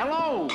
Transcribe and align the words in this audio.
Hello. 0.00 0.46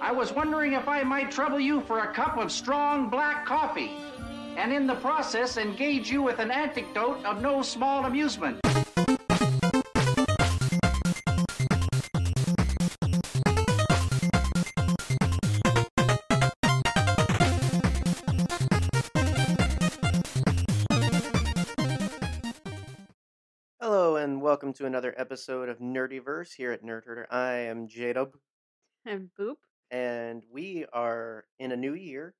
I 0.00 0.10
was 0.12 0.32
wondering 0.32 0.72
if 0.72 0.88
I 0.88 1.02
might 1.02 1.30
trouble 1.30 1.60
you 1.60 1.82
for 1.82 1.98
a 1.98 2.14
cup 2.14 2.38
of 2.38 2.50
strong 2.50 3.10
black 3.10 3.44
coffee, 3.44 3.90
and 4.56 4.72
in 4.72 4.86
the 4.86 4.94
process 4.94 5.58
engage 5.58 6.10
you 6.10 6.22
with 6.22 6.38
an 6.38 6.50
anecdote 6.50 7.22
of 7.26 7.42
no 7.42 7.60
small 7.60 8.06
amusement. 8.06 8.58
Hello 23.78 24.16
and 24.16 24.40
welcome 24.40 24.72
to 24.72 24.86
another 24.86 25.14
episode 25.18 25.68
of 25.68 25.78
Nerdyverse 25.78 26.54
here 26.54 26.72
at 26.72 26.82
Nerd 26.82 27.04
Herder. 27.04 27.26
I 27.30 27.52
am 27.52 27.86
Jadub, 27.86 28.32
And 29.06 29.30
boop. 29.38 29.54
and 29.90 30.42
we 30.50 30.84
are 30.92 31.44
in 31.58 31.72
a 31.72 31.76
new 31.76 31.94
year, 31.94 32.34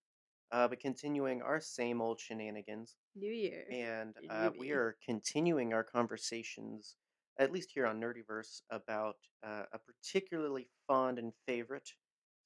uh, 0.51 0.66
but 0.69 0.80
continuing 0.80 1.43
our 1.43 1.61
same 1.61 2.01
old 2.01 2.20
shenanigans. 2.20 2.97
New 3.15 3.33
Year. 3.33 3.65
And 3.70 4.15
uh, 4.29 4.51
we 4.59 4.73
are 4.73 4.97
continuing 5.05 5.73
our 5.73 5.84
conversations, 5.84 6.97
at 7.38 7.52
least 7.52 7.71
here 7.73 7.87
on 7.87 8.01
Nerdyverse, 8.01 8.62
about 8.71 9.16
uh, 9.47 9.62
a 9.73 9.79
particularly 9.79 10.69
fond 10.87 11.19
and 11.19 11.33
favorite 11.47 11.88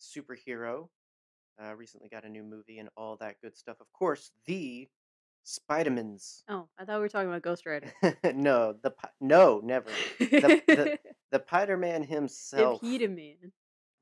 superhero. 0.01 0.89
Uh, 1.63 1.75
recently 1.75 2.09
got 2.09 2.25
a 2.25 2.29
new 2.29 2.43
movie 2.43 2.79
and 2.79 2.89
all 2.97 3.17
that 3.21 3.37
good 3.43 3.57
stuff. 3.57 3.77
Of 3.81 3.93
course, 3.93 4.31
the 4.47 4.89
Spidermans. 5.47 6.43
Oh, 6.49 6.69
I 6.79 6.85
thought 6.85 6.97
we 6.97 7.01
were 7.01 7.09
talking 7.09 7.29
about 7.29 7.43
Ghost 7.43 7.67
Rider. 7.67 7.93
no, 8.35 8.75
the 8.83 8.91
pi- 8.91 9.11
no, 9.21 9.61
never. 9.65 9.91
The, 10.19 10.63
the, 10.67 10.99
the 11.33 11.43
Spider-Man 11.47 12.03
the 12.03 12.07
himself. 12.07 12.81
Peterman. 12.81 13.53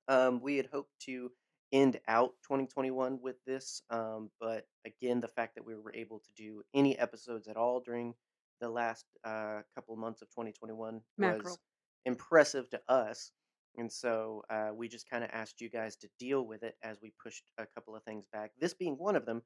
Um, 0.08 0.40
we 0.40 0.56
had 0.56 0.66
hoped 0.72 0.92
to 1.06 1.30
end 1.72 2.00
out 2.08 2.32
2021 2.44 3.18
with 3.22 3.36
this, 3.46 3.82
um, 3.90 4.30
but 4.40 4.66
again, 4.86 5.20
the 5.20 5.28
fact 5.28 5.54
that 5.54 5.66
we 5.66 5.74
were 5.74 5.94
able 5.94 6.18
to 6.20 6.32
do 6.34 6.62
any 6.74 6.98
episodes 6.98 7.46
at 7.46 7.56
all 7.56 7.80
during 7.80 8.14
the 8.60 8.68
last 8.68 9.04
uh, 9.24 9.60
couple 9.74 9.94
months 9.96 10.22
of 10.22 10.28
2021 10.30 11.00
Mackerel. 11.16 11.42
was 11.42 11.58
impressive 12.06 12.68
to 12.70 12.80
us. 12.88 13.32
And 13.76 13.92
so 13.92 14.42
uh, 14.50 14.70
we 14.74 14.88
just 14.88 15.08
kind 15.08 15.22
of 15.22 15.30
asked 15.32 15.60
you 15.60 15.68
guys 15.68 15.94
to 15.96 16.08
deal 16.18 16.46
with 16.46 16.62
it 16.62 16.74
as 16.82 16.98
we 17.00 17.12
pushed 17.22 17.44
a 17.58 17.66
couple 17.66 17.94
of 17.94 18.02
things 18.02 18.24
back, 18.32 18.50
this 18.58 18.74
being 18.74 18.94
one 18.94 19.14
of 19.14 19.24
them, 19.24 19.42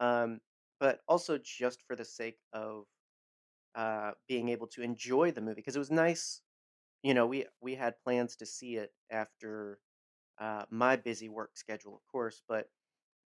um, 0.00 0.40
but 0.78 1.00
also 1.08 1.38
just 1.38 1.82
for 1.86 1.96
the 1.96 2.04
sake 2.04 2.38
of 2.52 2.84
uh, 3.74 4.10
being 4.28 4.48
able 4.48 4.66
to 4.66 4.82
enjoy 4.82 5.30
the 5.30 5.40
movie 5.40 5.54
because 5.54 5.76
it 5.76 5.80
was 5.80 5.90
nice. 5.90 6.40
You 7.02 7.14
know, 7.14 7.26
we 7.26 7.46
we 7.62 7.74
had 7.74 7.94
plans 8.04 8.36
to 8.36 8.46
see 8.46 8.76
it 8.76 8.90
after 9.10 9.78
uh, 10.40 10.64
my 10.70 10.96
busy 10.96 11.28
work 11.28 11.52
schedule, 11.56 11.94
of 11.96 12.02
course, 12.10 12.42
but 12.48 12.68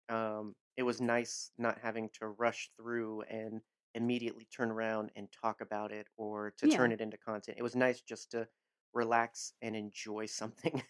um, 0.08 0.54
it 0.76 0.82
was 0.82 1.00
nice 1.00 1.52
not 1.58 1.78
having 1.80 2.10
to 2.14 2.28
rush 2.28 2.70
through 2.76 3.22
and 3.22 3.60
immediately 3.94 4.46
turn 4.54 4.70
around 4.70 5.10
and 5.16 5.28
talk 5.32 5.60
about 5.60 5.92
it 5.92 6.08
or 6.16 6.54
to 6.58 6.66
Yeah. 6.66 6.68
turn 6.68 6.92
it 6.92 7.00
into 7.00 7.16
content. 7.18 7.58
It 7.58 7.62
was 7.62 7.76
nice 7.76 8.00
just 8.02 8.30
to 8.32 8.48
relax 8.94 9.54
and 9.62 9.76
enjoy 9.76 10.26
something 10.28 10.82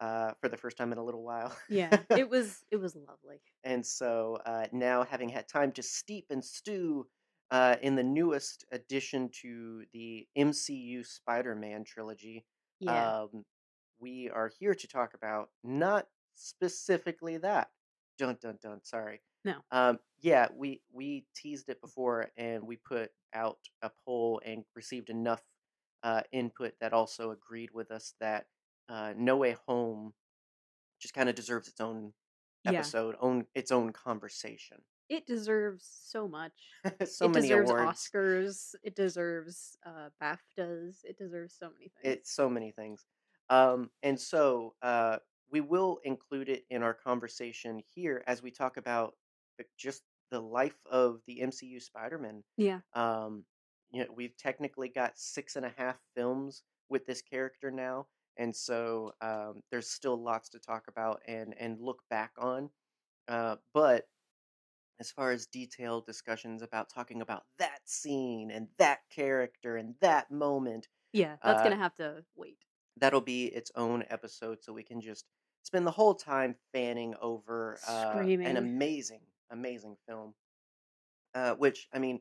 uh, 0.00 0.34
for 0.40 0.48
the 0.48 0.56
first 0.56 0.76
time 0.78 0.92
in 0.92 0.98
a 0.98 1.04
little 1.04 1.24
while. 1.24 1.56
Yeah, 1.68 2.04
it 2.14 2.28
was 2.30 2.64
it 2.70 2.76
was 2.76 2.96
lovely. 2.96 3.42
And 3.64 3.84
so 3.86 4.36
uh, 4.46 4.66
now, 4.72 5.04
having 5.04 5.28
had 5.28 5.48
time 5.48 5.72
to 5.72 5.82
steep 5.82 6.26
and 6.30 6.44
stew 6.44 7.08
uh, 7.50 7.76
in 7.82 7.96
the 7.96 8.02
newest 8.04 8.64
addition 8.72 9.30
to 9.42 9.84
the 9.92 10.28
MCU 10.36 11.04
Spider 11.04 11.54
Man 11.54 11.84
trilogy, 11.84 12.46
Yeah. 12.80 13.12
um, 13.12 13.44
we 14.00 14.30
are 14.30 14.50
here 14.58 14.74
to 14.74 14.88
talk 14.88 15.14
about 15.14 15.50
not 15.62 16.06
specifically 16.34 17.36
that. 17.38 17.70
Dun 18.18 18.36
dun 18.40 18.58
dun. 18.62 18.80
Sorry. 18.82 19.20
No. 19.44 19.54
Um, 19.70 19.98
yeah, 20.20 20.48
we 20.54 20.82
we 20.92 21.24
teased 21.34 21.68
it 21.68 21.80
before, 21.80 22.30
and 22.36 22.66
we 22.66 22.76
put 22.76 23.10
out 23.34 23.58
a 23.82 23.90
poll 24.04 24.40
and 24.44 24.64
received 24.74 25.10
enough 25.10 25.42
uh, 26.02 26.22
input 26.32 26.74
that 26.80 26.92
also 26.92 27.30
agreed 27.30 27.70
with 27.72 27.90
us 27.90 28.14
that 28.20 28.46
uh, 28.88 29.12
No 29.16 29.36
Way 29.36 29.56
Home 29.66 30.12
just 31.00 31.14
kind 31.14 31.28
of 31.28 31.34
deserves 31.34 31.68
its 31.68 31.80
own 31.80 32.12
yeah. 32.64 32.72
episode, 32.72 33.16
own 33.20 33.46
its 33.54 33.70
own 33.70 33.92
conversation. 33.92 34.78
It 35.08 35.26
deserves 35.26 35.88
so 36.04 36.28
much. 36.28 36.52
so 37.06 37.26
it 37.26 37.30
many 37.30 37.48
deserves 37.48 37.70
awards. 37.70 38.10
Oscars. 38.14 38.74
It 38.82 38.94
deserves 38.94 39.76
uh 39.86 40.10
BAFTAs. 40.20 41.04
It 41.04 41.16
deserves 41.16 41.54
so 41.58 41.70
many 41.70 41.90
things. 42.02 42.16
It's 42.16 42.34
so 42.34 42.50
many 42.50 42.72
things. 42.72 43.04
Um, 43.50 43.90
and 44.02 44.18
so 44.20 44.74
uh, 44.82 45.18
we 45.50 45.60
will 45.60 46.00
include 46.04 46.48
it 46.48 46.64
in 46.70 46.82
our 46.82 46.94
conversation 46.94 47.80
here 47.94 48.22
as 48.26 48.42
we 48.42 48.50
talk 48.50 48.76
about 48.76 49.14
just 49.76 50.02
the 50.30 50.40
life 50.40 50.78
of 50.90 51.20
the 51.26 51.40
MCU 51.42 51.80
Spider-Man. 51.80 52.42
yeah. 52.56 52.80
Um, 52.94 53.44
you 53.90 54.00
know, 54.00 54.10
we've 54.14 54.36
technically 54.36 54.88
got 54.88 55.18
six 55.18 55.56
and 55.56 55.64
a 55.64 55.72
half 55.76 55.96
films 56.14 56.62
with 56.90 57.06
this 57.06 57.22
character 57.22 57.70
now, 57.70 58.06
and 58.36 58.54
so 58.54 59.12
um, 59.22 59.62
there's 59.70 59.88
still 59.88 60.22
lots 60.22 60.50
to 60.50 60.58
talk 60.58 60.84
about 60.88 61.22
and 61.26 61.54
and 61.58 61.80
look 61.80 62.02
back 62.10 62.32
on. 62.38 62.68
Uh, 63.28 63.56
but 63.72 64.06
as 65.00 65.10
far 65.10 65.30
as 65.30 65.46
detailed 65.46 66.04
discussions 66.06 66.60
about 66.60 66.90
talking 66.92 67.22
about 67.22 67.44
that 67.58 67.80
scene 67.84 68.50
and 68.50 68.68
that 68.78 69.00
character 69.10 69.76
and 69.76 69.94
that 70.00 70.30
moment, 70.30 70.88
Yeah. 71.12 71.36
That's 71.42 71.60
uh, 71.60 71.64
gonna 71.64 71.76
have 71.76 71.94
to 71.96 72.24
wait. 72.36 72.58
That'll 73.00 73.20
be 73.20 73.46
its 73.46 73.70
own 73.74 74.04
episode 74.08 74.62
so 74.62 74.72
we 74.72 74.82
can 74.82 75.00
just 75.00 75.26
spend 75.62 75.86
the 75.86 75.90
whole 75.90 76.14
time 76.14 76.56
fanning 76.72 77.14
over 77.20 77.80
uh, 77.86 78.30
an 78.44 78.56
amazing 78.56 79.20
amazing 79.50 79.96
film. 80.06 80.34
Uh, 81.34 81.54
which 81.54 81.88
i 81.92 81.98
mean 81.98 82.20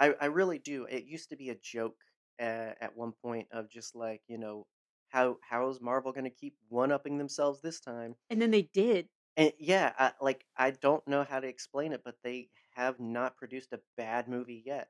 I, 0.00 0.14
I 0.20 0.26
really 0.26 0.58
do 0.58 0.84
it 0.84 1.04
used 1.04 1.28
to 1.30 1.36
be 1.36 1.50
a 1.50 1.54
joke 1.54 1.96
uh, 2.40 2.72
at 2.80 2.96
one 2.96 3.12
point 3.12 3.48
of 3.50 3.68
just 3.68 3.94
like 3.94 4.22
you 4.28 4.38
know 4.38 4.66
how 5.08 5.38
how 5.42 5.68
is 5.68 5.80
marvel 5.80 6.12
going 6.12 6.24
to 6.24 6.30
keep 6.30 6.56
one 6.68 6.90
upping 6.92 7.18
themselves 7.18 7.60
this 7.62 7.80
time? 7.80 8.16
And 8.30 8.40
then 8.42 8.50
they 8.50 8.62
did. 8.62 9.08
and 9.36 9.52
yeah 9.58 9.92
I, 9.98 10.12
like 10.20 10.44
i 10.56 10.70
don't 10.70 11.06
know 11.06 11.24
how 11.24 11.40
to 11.40 11.46
explain 11.48 11.92
it 11.92 12.02
but 12.04 12.16
they 12.22 12.48
have 12.74 13.00
not 13.00 13.36
produced 13.36 13.72
a 13.72 13.80
bad 13.96 14.28
movie 14.28 14.62
yet. 14.66 14.88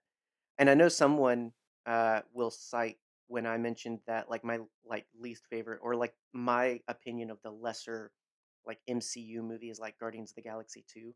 And 0.58 0.70
i 0.70 0.74
know 0.74 0.88
someone 0.88 1.52
uh, 1.86 2.22
will 2.32 2.50
cite 2.50 2.98
when 3.28 3.46
i 3.46 3.56
mentioned 3.56 4.00
that 4.06 4.30
like 4.30 4.44
my 4.44 4.58
like 4.84 5.06
least 5.18 5.46
favorite 5.50 5.80
or 5.82 5.94
like 5.96 6.14
my 6.32 6.80
opinion 6.88 7.30
of 7.30 7.40
the 7.42 7.50
lesser 7.50 8.12
like 8.66 8.80
mcu 8.88 9.42
movie 9.42 9.70
is 9.70 9.78
like 9.80 9.98
guardians 9.98 10.30
of 10.30 10.36
the 10.36 10.42
galaxy 10.42 10.84
2 10.88 11.14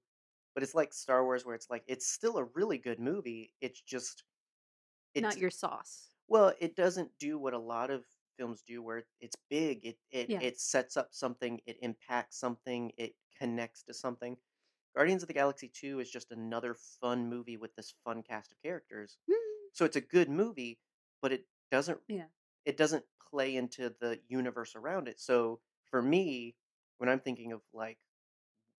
but 0.55 0.63
it's 0.63 0.75
like 0.75 0.93
star 0.93 1.25
wars 1.25 1.45
where 1.45 1.55
it's 1.55 1.71
like 1.71 1.85
it's 1.87 2.07
still 2.07 2.39
a 2.39 2.45
really 2.55 2.79
good 2.79 2.99
movie 3.01 3.53
it's 3.61 3.81
just 3.81 4.25
it's 5.15 5.23
Not 5.23 5.39
your 5.39 5.51
sauce. 5.51 6.15
well, 6.29 6.55
it 6.61 6.77
doesn't 6.77 7.11
do 7.19 7.39
what 7.39 7.55
a 7.55 7.59
lot 7.59 7.91
of 7.91 8.05
films 8.37 8.63
do, 8.63 8.83
where 8.83 9.05
it's 9.21 9.37
big. 9.49 9.85
It 9.85 9.99
it 10.11 10.29
Yeah. 10.29 10.41
it 10.41 10.61
sets 10.61 10.97
up 10.97 11.13
something. 11.13 11.61
It 11.67 11.79
impacts 11.83 12.37
something. 12.39 12.93
It 12.97 13.17
connects 13.37 13.83
to 13.85 13.95
something. 13.95 14.37
Guardians 14.97 15.23
of 15.23 15.29
the 15.29 15.35
Galaxy 15.35 15.69
Two 15.69 16.01
is 16.01 16.11
just 16.11 16.31
another 16.33 16.75
fun 16.75 17.29
movie 17.29 17.57
with 17.57 17.75
this 17.77 17.95
fun 18.05 18.23
cast 18.23 18.53
of 18.53 18.63
characters. 18.63 19.19
Mm. 19.29 19.71
So 19.73 19.85
it's 19.85 19.97
a 19.97 20.01
good 20.01 20.29
movie, 20.29 20.81
but 21.23 21.33
it 21.33 21.47
doesn't. 21.71 22.01
Yeah. 22.09 22.29
It 22.67 22.77
doesn't 22.77 23.05
play 23.31 23.57
into 23.57 23.95
the 24.01 24.21
universe 24.29 24.77
around 24.77 25.09
it. 25.09 25.21
So 25.21 25.61
for 25.91 26.03
me, 26.03 26.57
when 26.99 27.09
I'm 27.11 27.21
thinking 27.21 27.53
of 27.53 27.63
like 27.73 27.99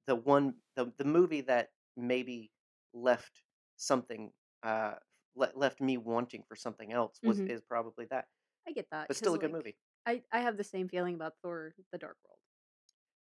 the 0.08 0.16
one 0.16 0.56
the 0.76 0.94
the 0.98 1.06
movie 1.06 1.42
that 1.42 1.72
maybe 1.98 2.52
left 2.94 3.44
something 3.78 4.34
uh 4.64 4.96
le- 5.36 5.52
left 5.56 5.82
me 5.82 5.98
wanting 5.98 6.44
for 6.44 6.56
something 6.56 6.92
else 6.94 7.22
was 7.24 7.42
Mhm. 7.42 7.48
is 7.48 7.62
probably 7.62 8.06
that 8.06 8.28
I 8.68 8.72
get 8.72 8.90
that. 8.92 9.10
but 9.10 9.18
still 9.18 9.36
a 9.36 9.40
good 9.40 9.52
like, 9.52 9.54
movie 9.54 9.78
I, 10.06 10.24
I 10.32 10.40
have 10.42 10.58
the 10.58 10.64
same 10.64 10.88
feeling 10.90 11.16
about 11.16 11.36
Thor 11.42 11.76
the 11.92 11.98
Dark 11.98 12.18
World. 12.28 12.41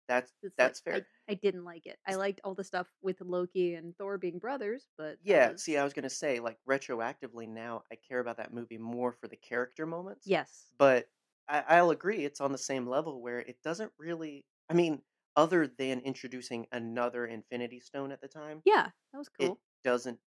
That's 0.09 0.33
It's 0.43 0.59
that's 0.59 0.81
like, 0.81 0.81
fair 0.81 1.07
I, 1.29 1.33
I 1.33 1.35
didn't 1.35 1.65
like 1.65 1.87
it. 1.87 1.99
I 2.07 2.15
liked 2.15 2.41
all 2.45 2.55
the 2.55 2.65
stuff 2.65 2.89
with 3.03 3.21
Loki 3.21 3.75
and 3.75 3.97
Thor 3.97 4.19
being 4.19 4.39
brothers, 4.39 4.89
but 4.97 5.19
yeah 5.23 5.53
was- 5.53 5.57
see 5.57 5.77
i 5.77 5.85
was 5.85 5.93
gonna 5.93 6.09
say 6.11 6.39
like 6.41 6.59
retroactively 6.69 7.49
now 7.49 7.83
i 7.91 7.97
care 7.97 8.21
about 8.21 8.37
that 8.37 8.53
movie 8.53 8.79
more 8.79 9.13
for 9.13 9.29
the 9.29 9.37
character 9.37 9.87
moments 9.87 10.31
yes, 10.31 10.75
but 10.79 11.11
I, 11.49 11.61
i'll 11.69 11.91
agree 11.91 12.25
it's 12.25 12.41
on 12.41 12.53
the 12.53 12.59
same 12.59 12.87
level 12.87 13.21
where 13.21 13.41
it 13.41 13.61
doesn't 13.63 13.93
really 13.99 14.47
i 14.69 14.75
mean 14.75 15.03
other 15.37 15.67
than 15.67 16.01
introducing 16.01 16.67
another 16.73 17.27
infinity 17.27 17.81
stone 17.81 18.13
at 18.13 18.21
the 18.21 18.29
time 18.29 18.65
yeah, 18.65 18.91
that 19.13 19.19
was 19.19 19.29
cool. 19.29 19.59
it 19.59 19.61
doesn't 19.85 20.21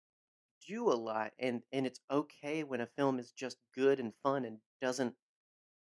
do 0.68 0.92
a 0.92 0.94
lot 0.96 1.34
and 1.40 1.64
and 1.72 1.86
it's 1.88 2.02
okay 2.12 2.64
when 2.64 2.81
a 2.81 2.88
film 2.88 3.20
is 3.20 3.31
just 3.31 3.58
good 3.74 4.00
and 4.00 4.14
fun 4.24 4.46
and 4.46 4.60
doesn't 4.81 5.16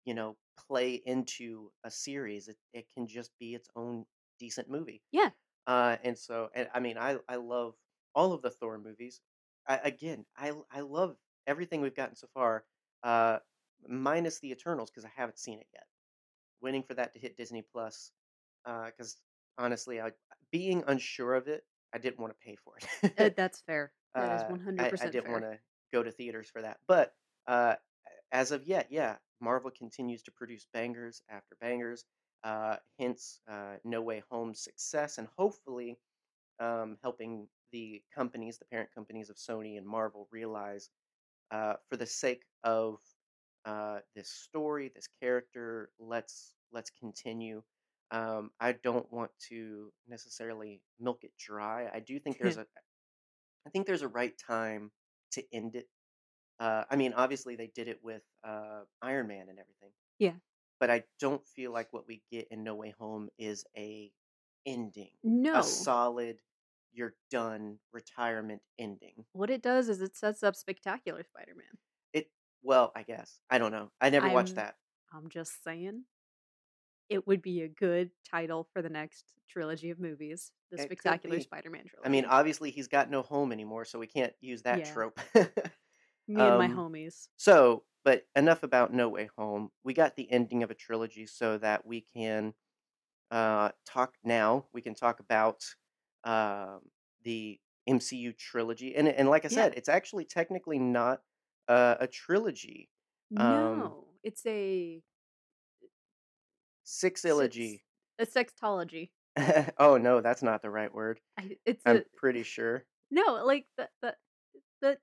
you 0.04 0.14
know 0.14 0.36
play 0.56 0.94
into 1.06 1.70
a 1.84 1.90
series 1.90 2.48
it, 2.48 2.56
it 2.72 2.86
can 2.94 3.06
just 3.06 3.30
be 3.38 3.54
its 3.54 3.68
own 3.76 4.04
decent 4.38 4.68
movie 4.70 5.02
Yeah. 5.12 5.30
uh 5.66 5.96
and 6.02 6.18
so 6.18 6.50
and 6.54 6.68
i 6.74 6.80
mean 6.80 6.98
i 6.98 7.18
i 7.28 7.36
love 7.36 7.74
all 8.14 8.32
of 8.32 8.42
the 8.42 8.50
thor 8.50 8.78
movies 8.78 9.20
I, 9.66 9.76
again 9.78 10.26
i 10.36 10.52
i 10.70 10.80
love 10.80 11.16
everything 11.46 11.80
we've 11.80 11.94
gotten 11.94 12.16
so 12.16 12.28
far 12.34 12.64
uh 13.02 13.38
minus 13.88 14.40
the 14.40 14.50
eternals 14.52 14.90
because 14.90 15.04
i 15.04 15.10
haven't 15.14 15.38
seen 15.38 15.60
it 15.60 15.68
yet 15.72 15.86
waiting 16.60 16.82
for 16.82 16.94
that 16.94 17.12
to 17.12 17.18
hit 17.18 17.36
Disney 17.36 17.62
Plus 17.62 18.12
because 18.64 19.18
honestly, 19.58 20.00
I 20.00 20.12
being 20.50 20.84
unsure 20.86 21.34
of 21.34 21.48
it, 21.48 21.64
I 21.92 21.98
didn't 21.98 22.20
want 22.20 22.32
to 22.32 22.44
pay 22.46 22.56
for 22.56 22.74
Uh, 23.18 23.28
it. 23.28 23.34
that's 23.36 23.60
fair. 23.60 23.92
That 24.16 24.32
is 24.32 24.44
uh, 24.44 24.48
one 24.48 24.60
I, 24.78 24.92
I 25.00 25.06
didn't 25.08 25.30
want 25.30 25.44
to 25.44 25.58
go 25.92 26.02
to 26.02 26.10
theaters 26.10 26.50
for 26.50 26.62
that. 26.62 26.80
But 26.86 27.14
uh, 27.46 27.76
as 28.32 28.50
of 28.50 28.66
yet, 28.66 28.88
yeah, 28.90 29.16
Marvel 29.40 29.70
continues 29.70 30.22
to 30.22 30.32
produce 30.32 30.66
bangers 30.72 31.22
after 31.28 31.56
bangers. 31.60 32.04
Uh, 32.42 32.76
hence, 32.98 33.40
uh, 33.48 33.76
No 33.84 34.02
Way 34.02 34.22
Home's 34.30 34.62
success, 34.62 35.18
and 35.18 35.28
hopefully 35.38 35.98
um, 36.58 36.96
helping 37.02 37.46
the 37.72 38.02
companies, 38.14 38.58
the 38.58 38.64
parent 38.64 38.90
companies 38.94 39.30
of 39.30 39.36
Sony 39.36 39.78
and 39.78 39.86
Marvel, 39.86 40.28
realize 40.32 40.90
uh, 41.52 41.74
for 41.88 41.96
the 41.96 42.06
sake 42.06 42.42
of 42.64 42.98
uh, 43.64 43.98
this 44.16 44.28
story, 44.28 44.90
this 44.94 45.08
character, 45.20 45.90
let's 46.00 46.54
let's 46.72 46.90
continue. 46.90 47.62
Um, 48.10 48.50
I 48.60 48.72
don't 48.72 49.10
want 49.12 49.30
to 49.48 49.92
necessarily 50.08 50.82
milk 51.00 51.20
it 51.22 51.32
dry. 51.38 51.88
I 51.92 52.00
do 52.00 52.18
think 52.18 52.38
there's 52.38 52.56
a 52.58 52.66
I 53.66 53.70
think 53.70 53.86
there's 53.86 54.02
a 54.02 54.08
right 54.08 54.36
time 54.38 54.90
to 55.32 55.44
end 55.52 55.76
it. 55.76 55.88
Uh, 56.62 56.84
I 56.88 56.94
mean, 56.94 57.12
obviously 57.14 57.56
they 57.56 57.66
did 57.74 57.88
it 57.88 57.98
with 58.04 58.22
uh, 58.44 58.82
Iron 59.02 59.26
Man 59.26 59.48
and 59.48 59.58
everything, 59.58 59.90
Yeah. 60.20 60.34
but 60.78 60.90
I 60.90 61.02
don't 61.18 61.44
feel 61.44 61.72
like 61.72 61.92
what 61.92 62.06
we 62.06 62.22
get 62.30 62.46
in 62.52 62.62
No 62.62 62.76
Way 62.76 62.94
Home 63.00 63.28
is 63.36 63.64
a 63.76 64.12
ending, 64.64 65.10
a 65.24 65.28
No. 65.28 65.60
solid, 65.62 66.40
you're 66.92 67.14
done 67.30 67.80
retirement 67.92 68.62
ending. 68.78 69.24
What 69.32 69.50
it 69.50 69.60
does 69.60 69.88
is 69.88 70.00
it 70.00 70.14
sets 70.14 70.44
up 70.44 70.54
Spectacular 70.54 71.24
Spider-Man. 71.24 71.78
It 72.12 72.30
well, 72.62 72.92
I 72.94 73.02
guess 73.02 73.40
I 73.50 73.58
don't 73.58 73.72
know. 73.72 73.90
I 74.00 74.10
never 74.10 74.28
watched 74.28 74.54
I'm 74.54 74.56
that. 74.56 74.76
I'm 75.12 75.28
just 75.30 75.64
saying 75.64 76.04
it 77.08 77.26
would 77.26 77.42
be 77.42 77.62
a 77.62 77.68
good 77.68 78.10
title 78.28 78.66
for 78.72 78.82
the 78.82 78.88
next 78.88 79.32
trilogy 79.48 79.90
of 79.90 79.98
movies, 79.98 80.52
the 80.70 80.78
It 80.78 80.84
Spectacular. 80.84 81.40
Spider-Man 81.40 81.90
I 82.04 82.08
mean, 82.08 82.24
obviously 82.24 82.70
he's 82.70 82.88
got 82.88 83.10
no 83.10 83.22
home 83.22 83.52
anymore, 83.52 83.84
so 83.84 83.98
we 83.98 84.06
can't 84.06 84.32
use 84.40 84.62
that 84.62 84.78
Yeah. 84.78 84.92
trope. 84.92 85.20
Me 86.26 86.48
and 86.48 86.56
my 86.58 86.68
um, 86.68 86.68
homies. 86.68 87.28
So, 87.38 87.84
but 88.04 88.26
enough 88.36 88.62
about 88.64 88.92
No 88.94 89.08
Way 89.10 89.30
Home. 89.38 89.70
We 89.84 89.94
got 89.94 90.16
the 90.16 90.30
ending 90.32 90.62
of 90.62 90.70
a 90.70 90.74
trilogy 90.76 91.26
so 91.26 91.58
that 91.58 91.86
we 91.86 92.02
can 92.02 92.54
uh, 93.30 93.72
talk 93.86 94.16
now. 94.24 94.68
We 94.72 94.82
can 94.82 94.94
talk 94.94 95.20
about 95.20 95.64
um, 96.24 96.90
the 97.22 97.60
MCU 97.86 98.32
trilogy, 98.34 98.96
and 98.96 99.08
and 99.08 99.28
like 99.30 99.44
I 99.46 99.48
Yeah. 99.48 99.68
said, 99.68 99.74
it's 99.76 99.88
actually 99.90 100.26
technically 100.26 100.78
not 100.80 101.22
uh, 101.68 101.96
a 102.00 102.08
trilogy. 102.08 102.90
Um, 103.36 103.96
No, 103.96 104.18
it's 104.22 104.44
a 104.46 105.02
six 106.84 107.24
a 108.18 108.24
sextology. 108.24 109.12
oh 109.78 109.96
no, 109.98 110.20
that's 110.20 110.42
not 110.42 110.62
the 110.62 110.70
right 110.70 110.92
word. 110.92 111.20
I, 111.36 111.58
it's 111.64 111.86
I'm 111.86 112.02
a 112.02 112.04
pretty 112.16 112.42
sure. 112.42 112.86
no, 113.10 113.44
like 113.44 113.66
the 113.76 113.90
the 114.00 114.16
the 114.80 114.98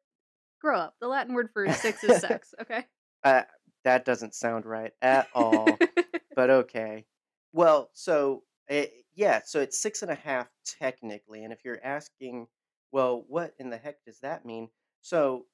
grow 0.60 0.78
up. 0.78 0.96
The 1.02 1.08
Latin 1.08 1.34
word 1.34 1.50
for 1.54 1.72
six 1.74 2.04
is 2.04 2.20
sex. 2.22 2.54
Okay. 2.62 2.86
Uh, 3.24 3.44
that 3.84 4.06
doesn't 4.06 4.36
sound 4.36 4.66
right 4.66 4.92
at 5.02 5.28
all. 5.34 5.68
but 6.36 6.50
okay. 6.50 7.06
Well, 7.54 7.90
so 7.94 8.44
it, 8.68 8.94
yeah, 9.16 9.42
so 9.46 9.60
it's 9.62 9.80
six 9.82 10.02
and 10.02 10.12
a 10.12 10.16
half 10.16 10.48
technically, 10.66 11.44
and 11.44 11.52
if 11.54 11.60
you're 11.66 11.80
asking, 11.84 12.48
well, 12.92 13.26
what 13.28 13.54
in 13.60 13.70
the 13.70 13.78
heck 13.78 14.04
does 14.06 14.20
that 14.20 14.46
mean? 14.46 14.70
So 15.02 15.46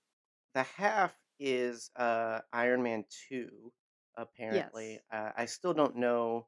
the 0.53 0.63
half 0.63 1.13
is 1.39 1.91
uh, 1.95 2.39
Iron 2.53 2.81
Man 2.83 3.05
two, 3.29 3.71
apparently. 4.17 4.93
yes, 4.93 5.01
Uh, 5.11 5.31
I 5.37 5.45
still 5.45 5.73
don't 5.73 5.95
know. 5.97 6.47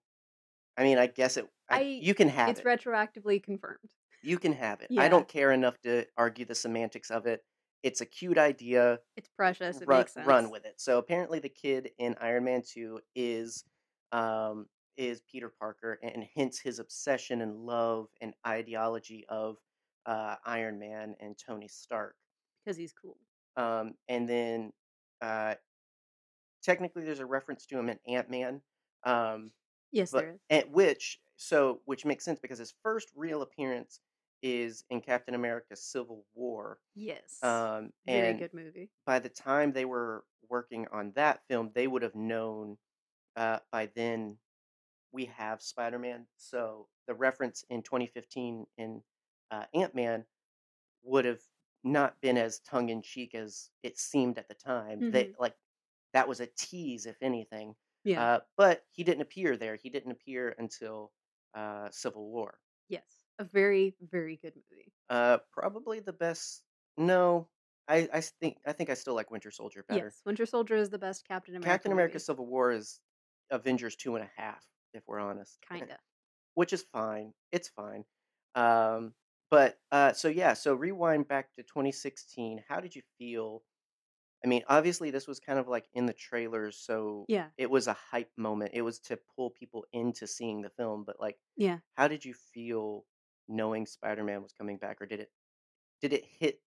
I 0.77 0.83
mean, 0.83 0.97
I 0.97 1.07
guess 1.07 1.37
it. 1.37 1.47
I, 1.69 1.77
I. 1.77 1.81
you 1.81 2.13
can 2.13 2.29
have 2.29 2.49
It's 2.49 2.59
it. 2.59 2.65
retroactively 2.65 3.41
confirmed. 3.43 3.79
You 4.23 4.37
can 4.37 4.53
have 4.53 4.81
it. 4.81 4.89
I 4.97 5.09
don't 5.09 5.27
care 5.27 5.51
enough 5.51 5.79
to 5.83 6.05
argue 6.17 6.45
the 6.45 6.55
semantics 6.55 7.11
of 7.11 7.25
it. 7.27 7.43
It's 7.83 8.01
a 8.01 8.05
cute 8.05 8.37
idea. 8.37 8.99
it's 9.15 9.29
precious. 9.29 9.81
It 9.81 9.87
Run, 9.87 9.99
makes 9.99 10.15
run 10.25 10.49
with 10.49 10.65
it. 10.65 10.75
So 10.77 10.97
apparently, 10.97 11.39
the 11.39 11.49
kid 11.49 11.91
in 11.99 12.15
Iron 12.19 12.43
Man 12.45 12.61
Two 12.65 12.99
is 13.15 13.63
um, 14.11 14.67
is 14.97 15.21
Peter 15.31 15.51
Parker, 15.59 15.99
and 16.01 16.25
hence 16.35 16.59
his 16.59 16.79
obsession 16.79 17.41
and 17.41 17.55
love 17.55 18.07
and 18.21 18.33
ideology 18.45 19.25
of 19.29 19.57
uh, 20.05 20.35
Iron 20.45 20.79
Man 20.79 21.15
and 21.19 21.35
Tony 21.37 21.67
Stark. 21.67 22.15
because 22.65 22.77
he's 22.77 22.93
cool. 22.93 23.17
Um, 23.57 23.93
and 24.07 24.27
then 24.27 24.71
uh, 25.21 25.55
technically, 26.63 27.03
there's 27.03 27.19
a 27.19 27.25
reference 27.25 27.65
to 27.67 27.77
him 27.77 27.89
in 27.89 27.99
Ant 28.07 28.29
Man, 28.29 28.61
um, 29.05 29.51
Yes, 29.91 30.11
but 30.11 30.21
there 30.21 30.31
is. 30.31 30.39
at 30.49 30.71
which 30.71 31.19
so 31.37 31.81
which 31.85 32.05
makes 32.05 32.25
sense 32.25 32.39
because 32.39 32.59
his 32.59 32.73
first 32.83 33.09
real 33.15 33.41
appearance 33.41 33.99
is 34.41 34.85
in 34.89 35.01
Captain 35.01 35.35
America: 35.35 35.75
Civil 35.75 36.25
War. 36.33 36.79
Yes, 36.95 37.41
Um, 37.41 37.93
very 38.05 38.33
good 38.33 38.53
movie. 38.53 38.91
by 39.05 39.19
the 39.19 39.29
time 39.29 39.71
they 39.71 39.85
were 39.85 40.25
working 40.49 40.87
on 40.89 41.11
that 41.13 41.45
film, 41.47 41.71
they 41.73 41.87
would 41.87 42.01
have 42.03 42.15
known 42.15 42.77
uh, 43.35 43.59
by 43.71 43.87
then 43.87 44.39
we 45.11 45.25
have 45.25 45.61
Spider 45.61 45.99
Man. 45.99 46.27
So 46.37 46.89
the 47.07 47.15
reference 47.15 47.63
in 47.69 47.83
2015 47.83 48.67
in 48.77 49.03
uh, 49.51 49.65
Ant 49.73 49.95
Man 49.95 50.25
would 51.03 51.25
have 51.25 51.41
not 51.83 52.19
been 52.21 52.37
as 52.37 52.59
tongue 52.59 52.89
in 52.89 53.01
cheek 53.01 53.35
as 53.35 53.71
it 53.83 53.97
seemed 53.97 54.37
at 54.37 54.47
the 54.47 54.53
time. 54.55 55.05
They 55.11 55.29
hmm 55.29 55.37
like 55.39 55.57
that 56.13 56.27
was 56.27 56.39
a 56.41 56.47
tease, 56.47 57.05
if 57.05 57.17
anything. 57.21 57.75
Yeah. 58.03 58.25
Uh, 58.25 58.39
but 58.57 58.85
he 58.91 59.03
didn't 59.03 59.21
appear 59.21 59.57
there. 59.57 59.75
He 59.75 59.89
didn't 59.89 60.11
appear 60.11 60.55
until 60.57 61.13
uh, 61.53 61.89
Civil 61.91 62.29
War. 62.31 62.59
Yes, 62.89 63.16
a 63.39 63.43
very 63.43 63.95
very 64.01 64.37
good 64.37 64.55
movie. 64.55 64.93
Uh, 65.09 65.37
probably 65.51 65.99
the 65.99 66.13
best. 66.13 66.63
No, 66.97 67.49
I, 67.87 68.09
I 68.13 68.21
think 68.21 68.57
I 68.65 68.73
think 68.73 68.89
I 68.89 68.93
still 68.95 69.13
like 69.15 69.31
Winter 69.31 69.51
Soldier 69.51 69.83
better. 69.83 70.13
Yes, 70.13 70.21
Winter 70.25 70.45
Soldier 70.45 70.75
is 70.75 70.91
the 70.91 70.97
best 70.99 71.25
Captain 71.25 71.55
America 71.55 71.63
Captain 71.63 71.91
America: 71.91 72.13
movie. 72.13 72.19
Civil 72.19 72.45
War 72.47 72.71
is 72.71 72.99
Avengers 73.51 73.95
two 73.95 74.15
and 74.15 74.23
a 74.23 74.31
half, 74.35 74.65
if 74.93 75.07
we're 75.07 75.19
honest, 75.19 75.59
Kinda. 75.61 75.99
which 76.55 76.73
is 76.73 76.83
fine. 76.83 77.33
It's 77.51 77.69
fine. 77.69 78.05
Um, 78.55 79.15
but 79.51 79.79
uh, 79.91 80.13
so 80.13 80.27
yeah, 80.29 80.53
so 80.53 80.75
rewind 80.75 81.27
back 81.27 81.53
to 81.55 81.63
2016. 81.63 82.63
How 82.67 82.79
did 82.81 82.95
you 82.95 83.03
feel? 83.19 83.63
I 84.43 84.47
mean, 84.47 84.63
obviously 84.67 85.11
this 85.11 85.27
was 85.27 85.39
kind 85.39 85.59
of 85.59 85.67
like 85.67 85.87
in 85.93 86.05
the 86.05 86.13
trailers, 86.13 86.77
so 86.77 87.27
Yeah. 87.27 87.49
it 87.57 87.69
was 87.69 87.87
a 87.87 87.93
hype 87.93 88.31
moment. 88.37 88.71
It 88.73 88.81
was 88.83 88.99
to 89.01 89.17
pull 89.35 89.51
people 89.51 89.85
into 89.93 90.27
seeing 90.27 90.61
the 90.61 90.69
film. 90.71 91.03
But 91.05 91.19
like, 91.19 91.39
Yeah. 91.57 91.79
how 91.95 92.07
did 92.07 92.25
you 92.25 92.33
feel 92.33 93.05
knowing 93.47 93.85
Spider-Man 93.85 94.43
was 94.43 94.53
coming 94.53 94.77
back, 94.77 95.01
or 95.01 95.05
did 95.05 95.19
it 95.21 95.31
did 96.01 96.13
it 96.13 96.25
hit 96.25 96.61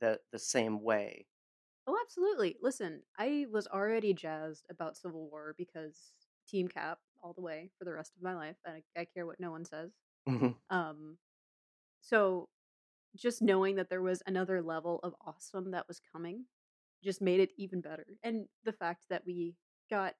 the 0.00 0.20
the 0.32 0.38
same 0.38 0.82
way? 0.82 1.26
Oh, 1.86 1.98
absolutely. 2.02 2.56
Listen, 2.60 3.02
I 3.18 3.46
was 3.50 3.66
already 3.66 4.14
jazzed 4.14 4.66
about 4.70 4.96
Civil 4.96 5.28
War 5.28 5.54
because 5.58 6.14
Team 6.48 6.68
Cap 6.68 6.98
all 7.22 7.32
the 7.34 7.42
way 7.42 7.70
for 7.78 7.84
the 7.84 7.92
rest 7.92 8.12
of 8.16 8.22
my 8.22 8.34
life. 8.34 8.56
I, 8.66 8.82
I 8.96 9.04
care 9.04 9.26
what 9.26 9.40
no 9.40 9.50
one 9.50 9.64
says. 9.64 9.92
Mhm. 10.26 10.54
Um, 10.70 11.18
so 12.00 12.48
just 13.16 13.42
knowing 13.42 13.76
that 13.76 13.90
there 13.90 14.02
was 14.02 14.22
another 14.26 14.62
level 14.62 15.00
of 15.02 15.14
awesome 15.26 15.72
that 15.72 15.88
was 15.88 16.00
coming 16.12 16.46
just 17.04 17.22
made 17.22 17.40
it 17.40 17.52
even 17.58 17.80
better. 17.80 18.06
And 18.22 18.46
the 18.64 18.72
fact 18.72 19.04
that 19.10 19.24
we 19.26 19.56
got 19.90 20.14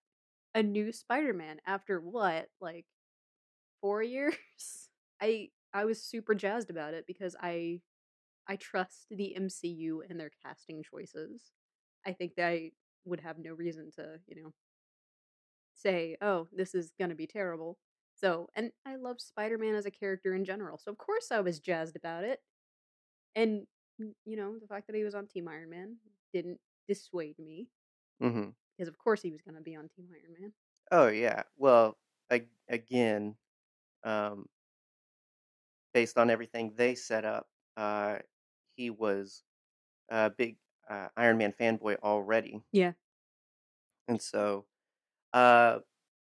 a 0.55 0.63
new 0.63 0.93
Spider-Man 0.93 1.61
after 1.67 2.01
what, 2.01 2.49
like 2.61 2.87
four 3.81 4.03
years? 4.03 4.35
I 5.21 5.51
I 5.75 5.85
was 5.87 6.03
super 6.05 6.35
jazzed 6.37 6.71
about 6.71 6.95
it 6.95 7.07
because 7.07 7.37
I 7.41 7.83
I 8.49 8.57
trust 8.57 9.09
the 9.11 9.37
MCU 9.37 10.03
and 10.03 10.21
their 10.21 10.31
casting 10.31 10.83
choices. 10.85 11.53
I 12.07 12.13
think 12.15 12.37
that 12.37 12.49
I 12.49 12.73
would 13.07 13.21
have 13.21 13.39
no 13.39 13.55
reason 13.55 13.91
to, 13.93 14.21
you 14.27 14.43
know, 14.43 14.55
say, 15.75 16.17
"Oh, 16.21 16.49
this 16.53 16.75
is 16.75 16.93
going 16.99 17.11
to 17.11 17.15
be 17.15 17.27
terrible." 17.27 17.79
So, 18.15 18.49
and 18.55 18.73
I 18.87 18.97
love 18.97 19.21
Spider-Man 19.21 19.75
as 19.75 19.87
a 19.87 19.91
character 19.91 20.35
in 20.35 20.45
general. 20.45 20.79
So, 20.79 20.91
of 20.93 20.99
course 20.99 21.33
I 21.33 21.41
was 21.41 21.59
jazzed 21.61 21.97
about 21.97 22.25
it. 22.25 22.43
And 23.37 23.67
you 23.99 24.37
know, 24.37 24.59
the 24.59 24.69
fact 24.69 24.89
that 24.89 24.97
he 24.97 25.05
was 25.05 25.15
on 25.17 25.29
Team 25.29 25.49
Iron 25.49 25.71
Man 25.71 25.99
didn't 26.33 26.61
dissuade 26.89 27.39
me 27.39 27.71
Mhm. 28.21 28.55
because 28.77 28.89
of 28.89 28.99
course 28.99 29.23
he 29.23 29.31
was 29.31 29.43
going 29.43 29.55
to 29.57 29.61
be 29.61 29.75
on 29.77 29.89
Team 29.89 30.09
Iron 30.13 30.35
Man. 30.39 30.53
Oh 30.91 31.09
yeah. 31.09 31.45
Well, 31.57 31.99
ag- 32.31 32.51
again, 32.69 33.37
um, 34.05 34.49
based 35.95 36.19
on 36.19 36.31
everything 36.31 36.75
they 36.77 36.97
set 36.97 37.25
up, 37.27 37.49
uh, 37.79 38.21
he 38.77 38.91
was 38.91 39.45
a 40.11 40.31
big 40.31 40.59
uh, 40.89 41.09
Iron 41.17 41.39
Man 41.39 41.53
fanboy 41.55 41.99
already, 42.01 42.63
Yeah. 42.73 42.95
and 44.09 44.21
so 44.21 44.67
uh, 45.33 45.81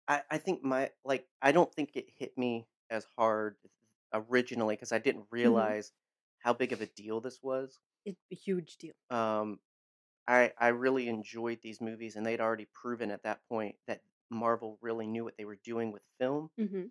I 0.08 0.22
I 0.30 0.38
think 0.38 0.62
my 0.64 0.92
like 1.04 1.28
I 1.42 1.52
don't 1.52 1.74
think 1.74 1.92
it 1.96 2.06
hit 2.10 2.38
me 2.38 2.68
as 2.90 3.06
hard 3.18 3.56
originally 4.12 4.76
because 4.76 4.92
I 4.92 4.98
didn't 4.98 5.26
hmm 5.42 5.72
realize 5.72 5.92
how 6.38 6.54
big 6.54 6.72
of 6.72 6.80
a 6.80 6.86
deal 6.86 7.20
this 7.20 7.42
was. 7.42 7.80
It's 8.04 8.22
a 8.30 8.36
huge 8.36 8.76
deal. 8.78 8.94
Um, 9.10 9.60
I 10.28 10.52
I 10.58 10.68
really 10.68 11.08
enjoyed 11.08 11.60
these 11.62 11.80
movies, 11.80 12.16
and 12.16 12.26
they'd 12.26 12.40
already 12.40 12.66
proven 12.66 13.10
at 13.12 13.24
that 13.24 13.46
point 13.48 13.76
that 13.86 14.02
Marvel 14.30 14.78
really 14.82 15.06
knew 15.06 15.24
what 15.24 15.36
they 15.38 15.44
were 15.46 15.56
doing 15.64 15.92
with 15.92 16.02
film. 16.18 16.50
hmm 16.58 16.86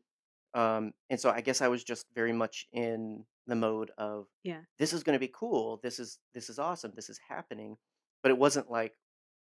Um, 0.54 0.94
and 1.10 1.20
so 1.20 1.30
I 1.30 1.42
guess 1.42 1.62
I 1.62 1.68
was 1.70 1.84
just 1.84 2.06
very 2.14 2.34
much 2.34 2.68
in 2.74 3.26
the 3.48 3.56
mode 3.56 3.92
of 3.98 4.28
Yeah. 4.44 4.62
this 4.80 4.94
is 4.94 5.04
going 5.04 5.16
to 5.16 5.20
be 5.20 5.32
cool. 5.34 5.80
This 5.82 6.00
is 6.00 6.20
this 6.34 6.50
is 6.50 6.60
awesome. 6.60 6.92
This 6.96 7.10
is 7.10 7.20
happening. 7.30 7.78
But 8.22 8.32
it 8.32 8.38
wasn't 8.38 8.70
like, 8.70 8.94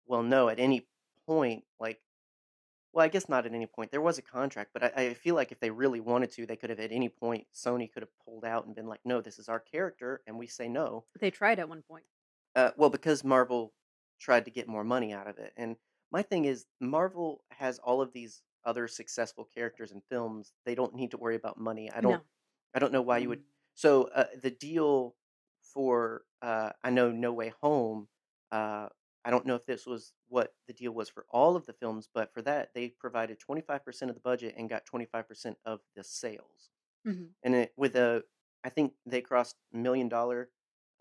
well, 0.06 0.22
no, 0.24 0.50
at 0.50 0.60
any 0.60 0.88
point, 1.26 1.64
like, 1.80 2.00
well, 2.94 3.06
I 3.06 3.08
guess 3.10 3.30
not 3.30 3.46
at 3.46 3.54
any 3.54 3.66
point. 3.66 3.92
There 3.92 4.02
was 4.02 4.18
a 4.18 4.22
contract, 4.24 4.72
but 4.74 4.84
I, 4.84 4.92
I 5.06 5.14
feel 5.14 5.36
like 5.36 5.52
if 5.52 5.60
they 5.60 5.70
really 5.72 6.00
wanted 6.00 6.32
to, 6.34 6.46
they 6.46 6.56
could 6.56 6.70
have 6.70 6.80
at 6.80 6.92
any 6.92 7.10
point. 7.10 7.46
Sony 7.56 7.92
could 7.92 8.04
have 8.04 8.10
pulled 8.26 8.46
out 8.46 8.66
and 8.66 8.76
been 8.76 8.88
like, 8.88 9.00
no, 9.06 9.22
this 9.22 9.40
is 9.40 9.48
our 9.50 9.60
character, 9.60 10.22
and 10.28 10.38
we 10.38 10.48
say 10.48 10.68
no. 10.68 11.06
They 11.20 11.32
tried 11.32 11.60
at 11.60 11.70
one 11.70 11.82
point. 11.82 12.06
Uh, 12.56 12.72
well, 12.78 12.90
because 12.90 13.24
Marvel 13.24 13.74
tried 14.20 14.46
to 14.46 14.52
get 14.52 14.68
more 14.68 14.84
money 14.84 15.14
out 15.14 15.28
of 15.28 15.38
it. 15.38 15.54
And 15.56 15.76
my 16.12 16.22
thing 16.24 16.46
is, 16.46 16.66
Marvel 16.82 17.44
has 17.52 17.78
all 17.80 18.02
of 18.02 18.12
these 18.14 18.42
other 18.66 18.88
successful 18.88 19.48
characters 19.54 19.92
in 19.92 20.02
films. 20.10 20.54
They 20.66 20.76
don't 20.76 20.96
need 20.96 21.12
to 21.12 21.18
worry 21.18 21.36
about 21.36 21.60
money. 21.60 21.90
I 21.92 22.02
don't. 22.02 22.12
No. 22.14 22.22
I 22.76 22.80
don't 22.80 22.94
know 22.94 23.02
why 23.02 23.18
you 23.18 23.30
would. 23.30 23.42
So 23.76 24.10
uh, 24.14 24.26
the 24.42 24.52
deal 24.52 25.16
for 25.62 26.24
uh, 26.42 26.72
I 26.84 26.90
know 26.90 27.12
No 27.12 27.34
Way 27.34 27.54
Home. 27.62 28.08
Uh, 28.52 28.88
I 29.26 29.32
don't 29.32 29.46
know 29.46 29.56
if 29.56 29.66
this 29.66 29.86
was 29.86 30.14
what 30.28 30.54
the 30.68 30.74
deal 30.74 30.92
was 30.92 31.10
for 31.10 31.26
all 31.30 31.56
of 31.56 31.66
the 31.66 31.74
films, 31.74 32.08
but 32.14 32.34
for 32.34 32.42
that 32.44 32.74
they 32.74 32.90
provided 32.90 33.40
twenty 33.40 33.62
five 33.62 33.84
percent 33.84 34.10
of 34.10 34.16
the 34.16 34.22
budget 34.22 34.56
and 34.58 34.70
got 34.70 34.86
twenty 34.86 35.06
five 35.06 35.28
percent 35.28 35.58
of 35.66 35.80
the 35.96 36.04
sales. 36.04 36.70
hmm 37.06 37.26
And 37.44 37.56
it, 37.56 37.74
with 37.78 37.96
a, 37.96 38.24
I 38.64 38.70
think 38.70 38.94
they 39.06 39.22
crossed 39.22 39.56
million 39.74 40.10
dollar 40.10 40.50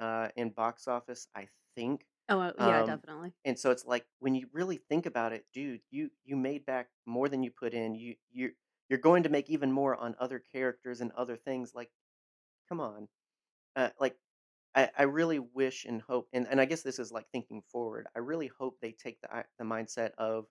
uh, 0.00 0.28
in 0.36 0.50
box 0.50 0.88
office. 0.88 1.28
I 1.34 1.48
think 1.74 2.06
Oh 2.28 2.40
uh, 2.40 2.52
yeah, 2.56 2.82
um, 2.82 2.82
definitely. 2.82 3.34
and 3.44 3.58
so 3.58 3.70
it's 3.70 3.84
like 3.86 4.06
when 4.18 4.34
you 4.34 4.48
really 4.52 4.76
think 4.76 5.06
about 5.06 5.32
it, 5.32 5.46
dude, 5.52 5.82
you 5.90 6.10
you 6.24 6.36
made 6.36 6.66
back 6.66 6.90
more 7.06 7.28
than 7.28 7.42
you 7.42 7.50
put 7.50 7.74
in. 7.74 7.94
You 7.94 8.16
you 8.30 8.54
you're 8.88 8.98
going 8.98 9.22
to 9.24 9.28
make 9.28 9.50
even 9.50 9.72
more 9.72 9.96
on 9.96 10.16
other 10.18 10.38
characters 10.38 11.00
and 11.00 11.12
other 11.12 11.36
things. 11.36 11.74
Like, 11.74 11.90
come 12.68 12.80
on, 12.80 13.08
uh, 13.76 13.90
like 14.00 14.18
I, 14.74 14.90
I 14.98 15.02
really 15.04 15.38
wish 15.40 15.84
and 15.86 16.02
hope, 16.02 16.28
and, 16.34 16.46
and 16.48 16.60
I 16.60 16.66
guess 16.66 16.82
this 16.82 16.98
is 17.00 17.12
like 17.12 17.28
thinking 17.32 17.62
forward. 17.62 18.08
I 18.16 18.20
really 18.20 18.48
hope 18.48 18.78
they 18.80 18.92
take 18.92 19.20
the 19.22 19.46
the 19.58 19.64
mindset 19.64 20.12
of 20.18 20.46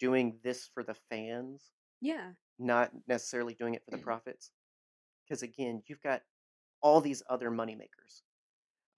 doing 0.00 0.40
this 0.44 0.68
for 0.68 0.82
the 0.84 0.94
fans, 1.10 1.72
Yeah. 2.00 2.32
not 2.58 2.92
necessarily 3.08 3.54
doing 3.54 3.74
it 3.74 3.84
for 3.84 3.90
the 3.90 3.98
profits. 3.98 4.52
Because 5.26 5.42
again, 5.42 5.82
you've 5.88 6.02
got 6.02 6.22
all 6.82 7.00
these 7.02 7.22
other 7.28 7.50
moneymakers, 7.50 8.22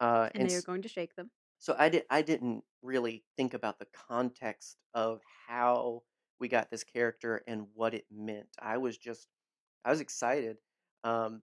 uh, 0.01 0.31
And 0.35 0.45
and 0.45 0.47
they 0.47 0.55
are 0.55 0.61
going 0.61 0.83
to 0.83 0.89
shake 0.89 1.15
them. 1.15 1.31
So 1.63 1.77
I 1.79 1.89
did. 1.89 2.05
I 2.11 2.23
didn't 2.23 2.65
really 2.83 3.25
think 3.37 3.55
about 3.55 3.79
the 3.79 3.87
context 4.09 4.77
of 4.95 5.21
how 5.49 6.03
we 6.41 6.49
got 6.49 6.71
this 6.71 6.85
character 6.85 7.43
and 7.47 7.69
what 7.75 7.95
it 7.95 8.05
meant. 8.11 8.49
I 8.61 8.79
was 8.79 8.99
just, 8.99 9.29
I 9.85 9.91
was 9.91 10.01
excited, 10.01 10.59
um, 11.05 11.43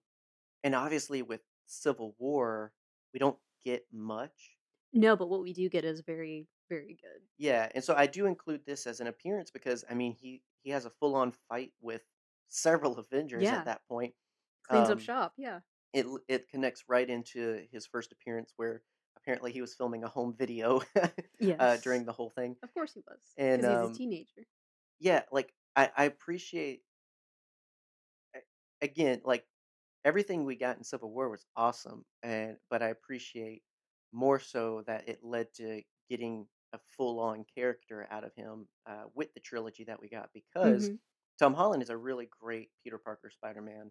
and 0.62 0.74
obviously 0.74 1.22
with 1.22 1.40
Civil 1.66 2.14
War, 2.18 2.72
we 3.14 3.18
don't 3.18 3.38
get 3.64 3.86
much. 3.92 4.56
No, 4.92 5.16
but 5.16 5.28
what 5.30 5.42
we 5.42 5.52
do 5.54 5.68
get 5.70 5.84
is 5.86 6.02
very, 6.02 6.48
very 6.68 6.98
good. 7.00 7.22
Yeah, 7.38 7.70
and 7.74 7.82
so 7.82 7.94
I 7.94 8.06
do 8.06 8.26
include 8.26 8.66
this 8.66 8.86
as 8.86 9.00
an 9.00 9.06
appearance 9.06 9.50
because 9.50 9.84
I 9.90 9.94
mean 9.94 10.12
he 10.12 10.42
he 10.62 10.70
has 10.70 10.84
a 10.84 10.90
full 10.90 11.14
on 11.16 11.32
fight 11.48 11.72
with 11.80 12.02
several 12.48 12.98
Avengers 12.98 13.42
Yeah. 13.44 13.56
at 13.58 13.64
that 13.66 13.82
point. 13.88 14.14
Cleans 14.68 14.90
up 14.90 14.98
Um, 14.98 15.02
shop. 15.02 15.32
Yeah. 15.38 15.60
it 15.94 16.06
it 16.28 16.48
connects 16.50 16.84
right 16.88 17.08
into 17.08 17.66
his 17.72 17.86
first 17.86 18.12
appearance 18.12 18.52
where 18.56 18.82
apparently 19.16 19.52
he 19.52 19.60
was 19.60 19.74
filming 19.74 20.04
a 20.04 20.08
home 20.08 20.34
video 20.36 20.80
uh, 21.58 21.76
during 21.78 22.04
the 22.04 22.12
whole 22.12 22.30
thing. 22.30 22.56
Of 22.62 22.72
course 22.72 22.94
he 22.94 23.00
was. 23.06 23.38
And, 23.38 23.64
Because 23.64 23.66
he's 23.66 23.82
um, 23.82 23.82
a 23.82 23.88
teenager. 23.90 24.46
yeah 24.98 25.24
like 25.32 25.54
i 25.76 25.90
i 25.96 26.04
appreciate 26.04 26.84
again 28.80 29.20
like 29.24 29.46
everything 30.04 30.44
we 30.44 30.56
got 30.56 30.76
in 30.76 30.84
civil 30.84 31.12
war 31.12 31.28
was 31.28 31.46
awesome 31.56 32.04
and 32.22 32.56
but 32.70 32.82
i 32.82 32.88
appreciate 32.88 33.62
more 34.12 34.38
so 34.40 34.82
that 34.86 35.08
it 35.08 35.22
led 35.22 35.52
to 35.54 35.82
getting 36.08 36.46
a 36.72 36.78
full-on 36.78 37.44
character 37.44 38.06
out 38.10 38.24
of 38.24 38.34
him 38.34 38.68
uh, 38.86 39.04
with 39.14 39.32
the 39.34 39.40
trilogy 39.40 39.84
that 39.84 40.00
we 40.00 40.08
got 40.08 40.30
because 40.32 40.90
Mhm. 40.90 41.00
tom 41.38 41.54
holland 41.54 41.82
is 41.82 41.90
a 41.90 41.96
really 41.96 42.26
great 42.26 42.70
peter 42.82 42.98
parker 42.98 43.30
spider-man 43.30 43.90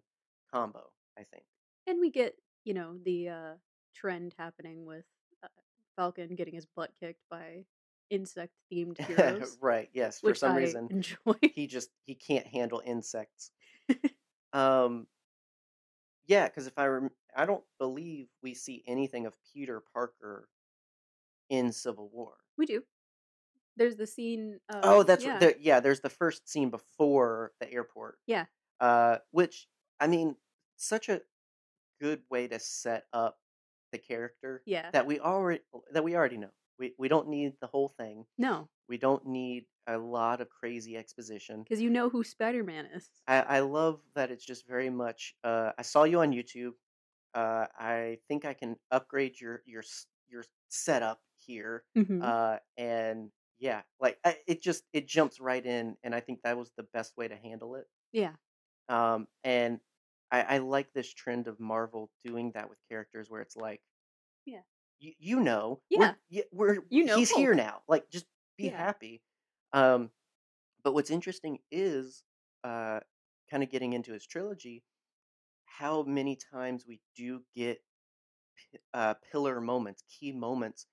combo 0.52 0.90
i 1.18 1.22
think 1.24 1.44
And 1.86 2.00
we 2.00 2.10
get, 2.10 2.36
you 2.64 2.74
know, 2.74 2.98
the 2.98 3.28
uh, 3.28 3.54
trend 3.94 4.34
happening 4.38 4.84
with 4.84 5.04
uh, 5.42 5.48
Falcon 5.96 6.34
getting 6.34 6.54
his 6.54 6.66
butt 6.76 6.90
kicked 6.98 7.22
by 7.30 7.64
insect 8.10 8.52
themed 8.72 8.98
heroes, 9.06 9.56
right 9.60 9.88
yes 9.92 10.20
for 10.20 10.34
some 10.34 10.52
I 10.52 10.56
reason 10.56 10.88
enjoy. 10.90 11.34
he 11.54 11.66
just 11.66 11.90
he 12.06 12.14
can't 12.14 12.46
handle 12.46 12.82
insects 12.84 13.52
um 14.52 15.06
yeah 16.26 16.46
because 16.46 16.66
if 16.66 16.76
i 16.76 16.86
rem- 16.86 17.10
i 17.36 17.46
don't 17.46 17.62
believe 17.78 18.26
we 18.42 18.52
see 18.52 18.82
anything 18.88 19.26
of 19.26 19.36
peter 19.54 19.80
parker 19.94 20.48
in 21.50 21.70
civil 21.72 22.08
war 22.12 22.34
we 22.58 22.66
do. 22.66 22.82
There's 23.76 23.96
the 23.96 24.06
scene. 24.06 24.58
Of, 24.68 24.80
oh 24.82 25.02
that's 25.02 25.24
yeah, 25.24 25.38
there, 25.38 25.54
yeah 25.58 25.80
there's 25.80 26.00
the 26.00 26.10
first 26.10 26.46
scene 26.48 26.68
before 26.68 27.52
the 27.60 27.72
airport 27.72 28.18
yeah, 28.26 28.44
uh 28.80 29.18
which 29.30 29.68
i 30.00 30.06
mean 30.06 30.36
such 30.76 31.08
a 31.08 31.22
good 32.00 32.20
way 32.30 32.48
to 32.48 32.58
set 32.58 33.04
up 33.12 33.38
the 33.92 33.98
character 33.98 34.62
yeah. 34.66 34.90
that 34.92 35.06
we 35.06 35.20
already 35.20 35.62
that 35.92 36.04
we 36.04 36.16
already 36.16 36.36
know 36.36 36.50
we 36.78 36.94
we 36.98 37.08
don't 37.08 37.28
need 37.28 37.54
the 37.60 37.66
whole 37.66 37.88
thing 37.88 38.26
No, 38.38 38.68
we 38.88 38.98
don't 38.98 39.26
need 39.26 39.66
a 39.86 39.98
lot 39.98 40.40
of 40.40 40.48
crazy 40.50 40.96
exposition 40.96 41.62
because 41.62 41.80
you 41.80 41.90
know 41.90 42.08
who 42.08 42.24
Spider 42.24 42.62
Man 42.64 42.86
is. 42.86 43.10
I, 43.26 43.40
I 43.40 43.60
love 43.60 44.00
that 44.14 44.30
it's 44.30 44.44
just 44.44 44.66
very 44.66 44.90
much. 44.90 45.34
Uh, 45.44 45.72
I 45.78 45.82
saw 45.82 46.04
you 46.04 46.20
on 46.20 46.32
YouTube. 46.32 46.72
Uh, 47.34 47.66
I 47.78 48.18
think 48.28 48.44
I 48.44 48.54
can 48.54 48.76
upgrade 48.90 49.40
your 49.40 49.62
your 49.66 49.84
your 50.28 50.44
setup 50.68 51.20
here. 51.36 51.84
Mhm. 51.96 52.22
Uh, 52.22 52.58
and 52.76 53.30
yeah, 53.58 53.82
like 54.00 54.18
I, 54.24 54.38
it 54.46 54.62
just 54.62 54.84
it 54.92 55.06
jumps 55.08 55.40
right 55.40 55.64
in, 55.64 55.96
and 56.02 56.14
I 56.14 56.20
think 56.20 56.40
that 56.42 56.58
was 56.58 56.72
the 56.76 56.84
best 56.92 57.16
way 57.16 57.28
to 57.28 57.36
handle 57.36 57.76
it. 57.76 57.86
yeah, 58.12 58.34
Um, 58.88 59.28
and 59.44 59.80
I, 60.30 60.42
I 60.42 60.58
like 60.58 60.92
this 60.92 61.12
trend 61.12 61.48
of 61.48 61.60
Marvel 61.60 62.10
doing 62.24 62.52
that 62.52 62.68
with 62.70 62.78
characters 62.88 63.30
where 63.30 63.42
it's 63.42 63.56
like, 63.56 63.82
Yeah. 64.44 64.62
you, 64.98 65.14
you 65.18 65.40
know, 65.40 65.82
Yeah. 65.90 66.14
we're, 66.30 66.44
we're 66.52 66.78
You 66.90 67.04
know 67.04 67.20
he's 67.20 67.30
here 67.30 67.54
now. 67.54 67.82
Like, 67.88 68.10
just 68.10 68.26
be 68.56 68.68
Yeah. 68.68 68.70
happy. 68.70 69.22
Um, 69.72 70.10
but 70.84 70.94
what's 70.94 71.10
interesting 71.10 71.60
is, 71.70 72.24
uh, 72.64 73.00
kind 73.50 73.62
of 73.64 73.70
getting 73.70 73.94
into 73.94 74.12
his 74.12 74.26
trilogy, 74.26 74.84
how 75.66 76.02
many 76.04 76.36
times 76.36 76.86
we 76.86 77.02
do 77.16 77.44
get 77.54 77.82
uh, 78.94 79.14
pillar 79.14 79.60
moments, 79.60 80.02
key 80.08 80.32
moments, 80.32 80.86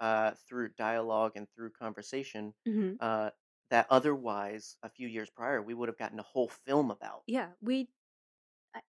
uh, 0.00 0.32
through 0.48 0.68
dialogue 0.70 1.32
and 1.36 1.48
through 1.50 1.70
conversation, 1.70 2.54
Mhm. 2.66 2.98
uh, 3.00 3.30
that 3.70 3.86
otherwise 3.90 4.76
a 4.82 4.88
few 4.90 5.08
years 5.08 5.30
prior 5.30 5.62
we 5.62 5.74
would 5.74 5.88
have 5.88 5.98
gotten 5.98 6.18
a 6.18 6.22
whole 6.22 6.48
film 6.48 6.90
about. 6.90 7.24
yeah. 7.26 7.52
We. 7.60 7.88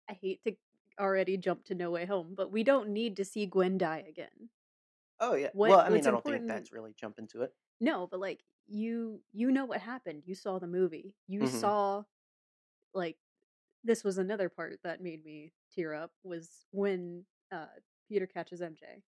I, 0.09 0.13
hate 0.15 0.43
to 0.45 0.55
already 0.99 1.37
jump 1.37 1.65
to 1.67 1.75
No 1.75 1.91
Way 1.91 2.07
Home, 2.07 2.35
but 2.37 2.51
we 2.51 2.63
don't 2.63 2.91
need 2.91 3.17
to 3.19 3.25
see 3.25 3.47
Gwen 3.47 3.79
die 3.79 4.05
again. 4.09 4.51
Oh 5.21 5.35
yeah. 5.35 5.49
What- 5.53 5.71
well, 5.71 5.81
I 5.81 5.89
mean, 5.89 5.99
I 6.07 6.11
don't 6.11 6.23
think 6.25 6.37
important- 6.37 6.49
that's 6.49 6.73
really 6.73 6.95
jumping 6.99 7.27
to 7.29 7.43
it. 7.43 7.53
No, 7.81 8.07
but 8.07 8.21
like 8.21 8.43
you 8.69 9.21
you 9.33 9.51
know 9.51 9.65
what 9.65 9.81
happened. 9.81 10.23
You 10.27 10.35
saw 10.35 10.59
the 10.59 10.67
movie. 10.67 11.15
You 11.29 11.41
Mhm. 11.43 11.49
saw 11.49 12.05
like 12.95 13.17
this 13.85 14.03
was 14.03 14.19
another 14.19 14.49
part 14.49 14.81
that 14.83 15.01
made 15.03 15.25
me 15.25 15.53
tear 15.75 15.95
up 15.95 16.11
was 16.25 16.51
when 16.73 17.25
uh 17.53 17.67
Peter 18.09 18.27
catches 18.27 18.61
MJ. 18.61 19.03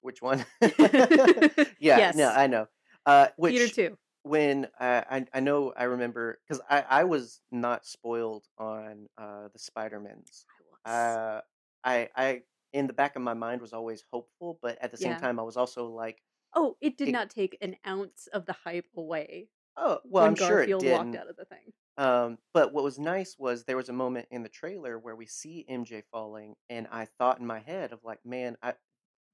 Which 0.00 0.22
one? 0.22 0.44
yeah. 0.62 1.98
Yes. 1.98 2.16
No, 2.16 2.30
I 2.30 2.46
know. 2.46 2.66
Uh, 3.06 3.28
which 3.36 3.52
Peter 3.54 3.68
too. 3.68 3.98
When 4.22 4.66
uh, 4.78 5.04
I 5.10 5.26
I 5.32 5.40
know 5.40 5.72
I 5.72 5.84
remember 5.84 6.40
because 6.46 6.62
I 6.68 6.82
I 6.82 7.04
was 7.04 7.40
not 7.50 7.86
spoiled 7.86 8.46
on 8.58 9.08
uh 9.16 9.48
the 9.48 9.58
Spider 9.58 10.00
Mans. 10.00 10.46
I 10.58 10.62
was. 10.70 10.84
Uh, 10.84 11.40
I 11.84 12.10
I 12.16 12.42
in 12.72 12.86
the 12.86 12.92
back 12.92 13.16
of 13.16 13.22
my 13.22 13.34
mind 13.34 13.60
was 13.60 13.72
always 13.72 14.04
hopeful, 14.12 14.58
but 14.62 14.78
at 14.78 14.90
the 14.90 14.96
same 14.98 15.16
Yeah. 15.16 15.16
time 15.16 15.40
I 15.40 15.42
was 15.44 15.56
also 15.56 15.86
like, 15.90 16.22
oh, 16.54 16.76
it 16.80 16.96
did 16.96 17.08
it- 17.08 17.10
not 17.10 17.30
take 17.30 17.56
an 17.60 17.76
ounce 17.86 18.26
of 18.28 18.46
the 18.46 18.52
hype 18.52 18.88
away 18.96 19.50
oh 19.76 20.00
well, 20.04 20.24
I'm 20.26 20.36
sure 20.36 20.62
it 20.62 20.78
didn't. 20.78 20.82
walked 20.82 21.14
out 21.14 21.28
of 21.28 21.36
the 21.36 21.44
thing. 21.44 21.72
Um, 21.98 22.38
but 22.54 22.72
what 22.74 22.84
was 22.84 22.98
nice 22.98 23.38
was 23.38 23.64
there 23.64 23.76
was 23.76 23.88
a 23.90 23.92
moment 23.94 24.28
in 24.30 24.42
the 24.42 24.48
trailer 24.50 24.98
where 24.98 25.16
we 25.16 25.26
see 25.26 25.64
MJ 25.68 26.02
falling, 26.02 26.56
and 26.70 26.88
I 26.90 27.06
thought 27.06 27.40
in 27.40 27.46
my 27.46 27.60
head 27.60 27.92
of 27.92 28.04
like, 28.04 28.24
man, 28.26 28.56
I 28.62 28.76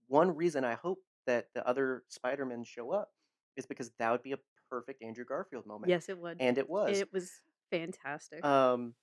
one 0.09 0.37
reason 0.37 0.64
I 0.64 0.75
hope 0.75 1.00
that 1.26 1.49
the 1.55 1.66
other 1.69 2.05
Spider-Men 2.09 2.64
show 2.64 2.93
up 2.93 3.12
is 3.57 3.66
because 3.66 3.93
that 3.99 4.11
would 4.12 4.23
be 4.25 4.33
a 4.33 4.38
perfect 4.70 5.02
Andrew 5.02 5.25
Garfield 5.25 5.66
moment. 5.66 5.90
Yes, 5.90 6.08
it 6.08 6.18
would. 6.18 6.37
And 6.40 6.58
it 6.58 6.68
was. 6.68 6.99
It 6.99 7.12
was 7.12 7.30
fantastic. 7.70 8.44
Um 8.44 8.94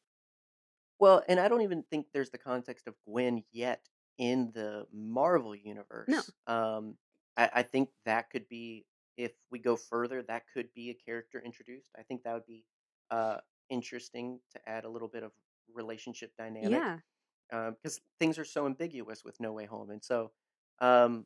well, 1.00 1.24
and 1.28 1.40
I 1.40 1.48
don't 1.48 1.62
even 1.62 1.84
think 1.84 2.08
there's 2.14 2.30
the 2.30 2.38
context 2.38 2.88
of 2.88 2.96
Gwen 3.06 3.44
yet 3.52 3.90
in 4.18 4.52
the 4.54 4.86
Marvel 4.94 5.56
universe. 5.56 6.32
Um 6.48 6.96
I, 7.36 7.50
I 7.56 7.64
think 7.64 7.90
that 8.06 8.30
could 8.30 8.48
be 8.48 8.86
if 9.18 9.32
we 9.52 9.60
go 9.60 9.76
further, 9.76 10.22
that 10.24 10.44
could 10.54 10.74
be 10.74 10.90
a 10.90 10.94
character 10.94 11.42
introduced. 11.44 11.90
I 11.98 12.04
think 12.04 12.24
that 12.24 12.34
would 12.34 12.46
be 12.48 12.66
uh, 13.12 13.38
interesting 13.70 14.40
to 14.52 14.70
add 14.70 14.86
a 14.86 14.90
little 14.90 15.08
bit 15.08 15.24
of 15.24 15.32
relationship 15.74 16.32
dynamic 16.38 16.72
Yeah. 16.72 16.98
because 17.72 18.02
things 18.20 18.38
are 18.40 18.46
so 18.46 18.66
ambiguous 18.66 19.24
with 19.24 19.40
No 19.40 19.52
Way 19.54 19.66
Home, 19.66 19.92
and 19.92 20.04
so, 20.04 20.32
um, 20.80 21.26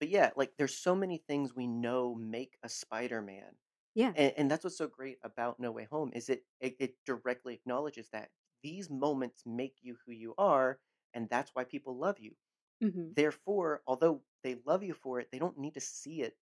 but 0.00 0.08
yeah, 0.08 0.30
like 0.36 0.56
there's 0.58 0.76
so 0.76 0.94
many 0.94 1.18
things 1.18 1.54
we 1.54 1.66
know 1.66 2.14
make 2.14 2.58
a 2.62 2.68
Spider-Man, 2.68 3.56
Yeah. 3.94 4.14
and, 4.14 4.34
and 4.36 4.50
that's 4.50 4.64
what's 4.64 4.78
so 4.78 4.88
great 4.88 5.18
about 5.24 5.60
No 5.60 5.72
Way 5.72 5.86
Home 5.86 6.12
is 6.14 6.28
it, 6.30 6.44
it 6.60 6.76
it 6.80 6.96
directly 7.06 7.54
acknowledges 7.54 8.10
that 8.10 8.30
these 8.62 8.90
moments 8.90 9.44
make 9.46 9.78
you 9.82 9.98
who 10.06 10.12
you 10.12 10.34
are, 10.38 10.80
and 11.14 11.28
that's 11.30 11.52
why 11.54 11.64
people 11.64 11.96
love 11.98 12.18
you. 12.20 12.36
hmm 12.80 13.16
Therefore, 13.16 13.82
although 13.86 14.24
they 14.44 14.56
love 14.66 14.82
you 14.84 14.94
for 14.94 15.20
it, 15.20 15.30
they 15.32 15.38
don't 15.40 15.58
need 15.58 15.74
to 15.74 15.80
see 15.80 16.22
it 16.22 16.38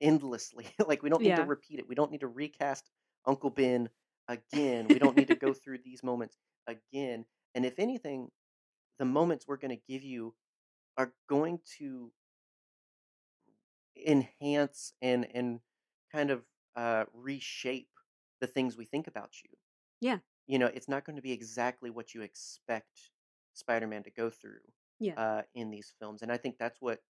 endlessly. 0.00 0.66
like 0.86 1.02
we 1.02 1.10
don't 1.10 1.22
need 1.24 1.36
to 1.36 1.42
repeat 1.42 1.78
it. 1.78 1.88
We 1.88 1.94
don't 1.94 2.10
need 2.10 2.20
to 2.20 2.28
recast 2.28 2.90
Uncle 3.26 3.50
Ben 3.50 3.88
again. 4.28 4.90
We 4.90 4.98
don't 4.98 5.16
need 5.16 5.28
to 5.28 5.34
go 5.34 5.52
through 5.54 5.78
these 5.78 6.02
moments 6.02 6.36
again. 6.66 7.26
And 7.54 7.64
if 7.66 7.78
anything, 7.78 8.30
the 8.98 9.06
moments 9.06 9.46
we're 9.48 9.58
going 9.58 9.76
to 9.76 9.82
give 9.92 10.02
you 10.04 10.34
are 10.98 11.14
going 11.28 11.60
to 11.78 12.12
enhance 14.08 14.94
and 15.02 15.24
and 15.34 15.60
kind 16.12 16.30
of 16.30 16.44
uh, 16.76 17.06
reshape 17.12 17.90
the 18.40 18.46
things 18.46 18.76
we 18.76 18.84
think 18.86 19.06
about 19.06 19.42
you. 19.44 19.50
Yeah. 20.00 20.20
You 20.46 20.58
know, 20.58 20.66
it's 20.66 20.88
not 20.88 21.04
going 21.04 21.16
to 21.16 21.22
be 21.22 21.32
exactly 21.32 21.90
what 21.90 22.14
you 22.14 22.22
expect 22.22 23.10
Spider-Man 23.54 24.02
to 24.04 24.10
go 24.10 24.30
through 24.30 24.60
Yeah. 24.98 25.16
uh, 25.16 25.42
in 25.54 25.70
these 25.70 25.94
films, 25.98 26.22
and 26.22 26.32
I 26.32 26.36
think 26.36 26.58
that's 26.58 26.80
what 26.80 27.02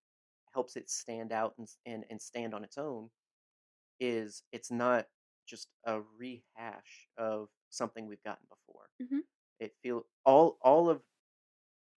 helps 0.52 0.76
it 0.76 0.90
stand 0.90 1.32
out 1.32 1.54
and, 1.58 1.68
and 1.86 2.06
and 2.10 2.20
stand 2.22 2.54
on 2.54 2.64
its 2.64 2.78
own. 2.78 3.10
Is 4.00 4.44
it's 4.52 4.70
not 4.70 5.08
just 5.46 5.68
a 5.84 6.00
rehash 6.00 7.08
of 7.18 7.50
something 7.70 8.06
we've 8.06 8.22
gotten 8.24 8.46
before. 8.48 8.90
hmm 9.00 9.20
It 9.60 9.76
feel 9.82 10.06
all 10.24 10.58
all 10.62 10.90
of 10.90 11.02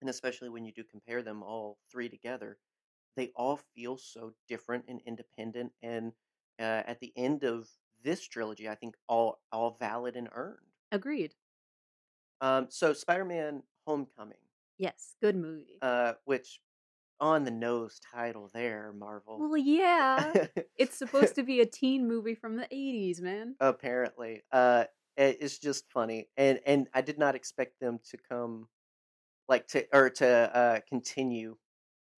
and 0.01 0.09
especially 0.09 0.49
when 0.49 0.65
you 0.65 0.71
do 0.71 0.83
compare 0.83 1.21
them 1.21 1.43
all 1.43 1.79
three 1.91 2.09
together, 2.09 2.59
they 3.15 3.31
all 3.35 3.59
feel 3.75 3.97
so 3.97 4.33
different 4.47 4.85
and 4.87 5.01
independent. 5.05 5.71
And 5.81 6.13
uh, 6.59 6.83
at 6.85 6.99
the 6.99 7.11
end 7.15 7.43
of 7.43 7.67
this 8.03 8.27
trilogy, 8.27 8.67
I 8.69 8.75
think 8.75 8.95
all 9.07 9.39
all 9.51 9.77
valid 9.79 10.15
and 10.15 10.29
earned. 10.33 10.57
Agreed. 10.91 11.33
Um, 12.41 12.67
so 12.69 12.93
Spider-Man: 12.93 13.63
Homecoming, 13.85 14.37
Yes. 14.77 15.15
Good 15.21 15.35
movie. 15.35 15.77
uh, 15.81 16.13
which 16.25 16.59
on 17.19 17.43
the 17.43 17.51
nose 17.51 17.99
title 18.11 18.49
there, 18.53 18.91
Marvel. 18.97 19.37
well, 19.39 19.57
yeah. 19.57 20.47
It's 20.77 20.97
supposed 20.97 21.35
to 21.35 21.43
be 21.43 21.61
a 21.61 21.65
teen 21.67 22.07
movie 22.07 22.33
from 22.33 22.55
the 22.55 22.67
80s, 22.73 23.21
man. 23.21 23.55
apparently, 23.59 24.41
uh, 24.51 24.85
it- 25.17 25.37
it's 25.39 25.59
just 25.59 25.87
funny, 25.91 26.29
and 26.37 26.59
and 26.65 26.87
I 26.95 27.01
did 27.01 27.19
not 27.19 27.35
expect 27.35 27.79
them 27.79 27.99
to 28.09 28.17
come 28.17 28.67
like 29.47 29.67
to 29.67 29.85
or 29.93 30.09
to 30.09 30.27
uh, 30.27 30.79
continue 30.89 31.57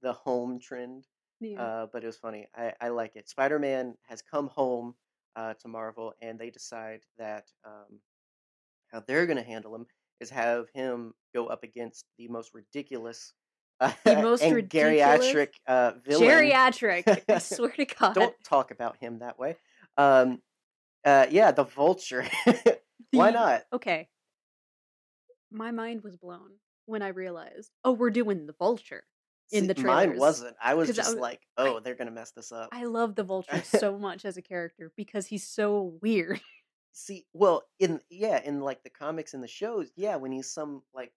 the 0.02 0.12
home 0.12 0.58
trend 0.60 1.06
Yeah. 1.40 1.60
uh, 1.62 1.86
but 1.92 2.02
it 2.02 2.06
was 2.06 2.16
funny. 2.16 2.46
I, 2.56 2.72
I 2.80 2.88
like 2.88 3.16
it. 3.16 3.28
Spider 3.28 3.58
Man 3.58 3.94
has 4.08 4.22
come 4.22 4.48
home 4.48 4.94
uh, 5.36 5.54
to 5.60 5.68
Marvel, 5.68 6.12
and 6.20 6.38
they 6.38 6.50
decide 6.50 7.00
that 7.18 7.44
um, 7.64 8.00
how 8.92 9.02
they're 9.06 9.26
going 9.26 9.38
to 9.38 9.42
handle 9.42 9.74
him 9.74 9.86
is 10.20 10.30
have 10.30 10.66
him 10.74 11.14
go 11.34 11.46
up 11.46 11.62
against 11.64 12.04
the 12.18 12.28
most 12.28 12.52
ridiculous 12.54 13.32
uh, 13.80 13.92
The 14.04 14.16
most 14.22 14.42
and 14.42 14.54
ridiculous- 14.54 15.26
geriatric 15.32 15.48
uh, 15.66 15.92
villain. 16.04 16.28
Geriatric. 16.28 17.24
I 17.28 17.38
swear 17.38 17.70
to 17.72 17.84
God. 17.86 18.14
Don't 18.14 18.34
talk 18.44 18.70
about 18.70 18.96
him 18.98 19.18
that 19.20 19.38
way. 19.38 19.56
Um, 19.96 20.40
uh, 21.04 21.26
yeah, 21.30 21.50
the 21.50 21.64
Vulture. 21.64 22.24
Why 23.10 23.30
not? 23.30 23.62
Okay. 23.72 24.08
My 25.50 25.70
mind 25.70 26.02
was 26.02 26.16
blown 26.16 26.50
when 26.86 27.02
I 27.02 27.08
realized, 27.08 27.70
oh, 27.84 27.92
we're 27.92 28.10
doing 28.10 28.46
the 28.46 28.54
vulture. 28.58 29.04
In 29.52 29.66
See, 29.66 29.72
the 29.72 29.82
mine 29.82 30.16
wasn't. 30.16 30.56
I 30.62 30.74
was 30.74 30.88
'Cause 30.88 30.98
I 30.98 31.02
just 31.02 31.14
was- 31.16 31.20
like, 31.22 31.40
oh, 31.56 31.78
they're 31.80 31.94
going 31.94 32.08
to 32.08 32.12
mess 32.12 32.32
this 32.32 32.50
up. 32.52 32.70
I 32.72 32.84
love 32.84 33.14
the 33.14 33.22
vulture 33.24 33.62
so 33.64 33.98
much 33.98 34.24
as 34.24 34.36
a 34.36 34.42
character 34.42 34.92
because 34.96 35.26
he's 35.26 35.46
so 35.46 35.98
weird. 36.02 36.40
See, 36.92 37.26
well, 37.32 37.62
in 37.78 38.00
yeah, 38.10 38.40
in 38.42 38.60
like 38.60 38.82
the 38.82 38.90
comics 38.90 39.32
and 39.34 39.42
the 39.42 39.48
shows, 39.48 39.90
yeah, 39.96 40.16
when 40.16 40.32
he's 40.32 40.50
some 40.52 40.82
like 40.92 41.12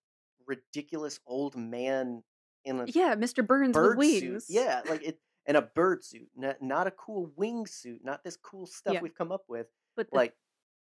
ridiculous 0.48 1.20
old 1.28 1.56
man 1.56 2.24
in 2.64 2.80
a 2.80 2.86
yeah, 2.88 3.16
Mr. 3.16 3.46
Burns 3.46 3.74
bird 3.74 3.98
with 3.98 4.20
suit, 4.20 4.44
yeah, 4.48 4.82
like 4.90 5.04
it, 5.04 5.20
in 5.46 5.56
a 5.56 5.62
bird 5.62 6.04
suit, 6.04 6.28
not, 6.36 6.62
not 6.62 6.88
a 6.88 6.92
cool 6.92 7.32
wing 7.36 7.66
suit, 7.68 8.04
not 8.04 8.24
this 8.24 8.38
cool 8.38 8.66
stuff 8.66 8.94
Yeah. 8.96 9.02
we've 9.02 9.14
come 9.16 9.32
up 9.32 9.44
with, 9.48 9.68
But 9.96 10.10
the, 10.12 10.16
like 10.16 10.34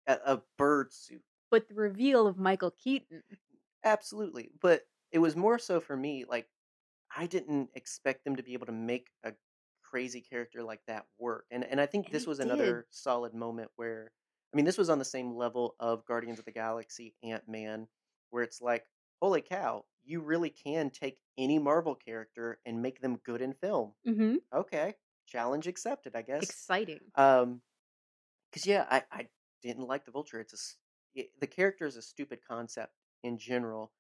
a, 0.08 0.18
a 0.26 0.42
bird 0.58 0.94
suit. 0.94 1.22
but 1.52 1.68
the 1.68 1.74
reveal 1.76 2.28
of 2.28 2.38
Michael 2.38 2.72
Keaton. 2.72 3.24
Absolutely, 3.84 4.50
but 4.62 4.84
it 5.12 5.20
was 5.20 5.36
more 5.36 5.58
so 5.60 5.80
for 5.80 5.96
me. 5.98 6.26
Like 6.28 6.48
I 7.16 7.26
didn't 7.28 7.70
expect 7.74 8.24
them 8.24 8.36
to 8.36 8.44
be 8.44 8.54
able 8.54 8.66
to 8.68 8.72
make 8.72 9.10
a 9.24 9.34
crazy 9.84 10.22
character 10.22 10.64
like 10.64 10.82
that 10.88 11.06
work, 11.18 11.46
and 11.52 11.64
and 11.64 11.80
I 11.82 11.86
think 11.86 12.08
And 12.08 12.14
this 12.14 12.28
was 12.28 12.40
did. 12.40 12.48
another 12.48 12.88
solid 12.92 13.34
moment 13.34 13.72
where 13.76 14.12
I 14.54 14.58
mean 14.58 14.66
this 14.66 14.78
was 14.78 14.90
on 14.90 15.00
the 15.00 15.06
same 15.06 15.36
level 15.36 15.76
of 15.80 16.06
Guardians 16.06 16.40
of 16.40 16.46
the 16.46 16.52
Galaxy, 16.52 17.16
Ant 17.24 17.48
Man, 17.48 17.88
where 18.30 18.44
it's 18.44 18.62
like, 18.62 18.86
holy 19.22 19.42
cow, 19.42 19.86
you 20.04 20.22
really 20.22 20.50
can 20.50 20.90
take 20.90 21.20
any 21.38 21.60
Marvel 21.60 21.96
character 21.96 22.60
and 22.66 22.82
make 22.82 23.02
them 23.02 23.18
good 23.18 23.42
in 23.42 23.54
film. 23.54 23.94
Mm-hmm. 24.08 24.36
Okay, 24.54 24.96
challenge 25.28 25.68
accepted, 25.68 26.16
I 26.16 26.22
guess. 26.22 26.44
Exciting. 26.44 27.00
Um, 27.16 27.62
because 28.52 28.66
yeah, 28.66 28.86
I 28.90 29.04
I 29.12 29.28
didn't 29.62 29.88
like 29.88 30.06
the 30.06 30.12
Vulture. 30.12 30.40
It's 30.40 30.54
a 30.54 31.20
it, 31.20 31.30
the 31.40 31.48
character 31.48 31.86
is 31.86 31.98
a 31.98 32.02
stupid 32.02 32.40
concept 32.48 32.94
in 33.24 33.38
general, 33.38 33.92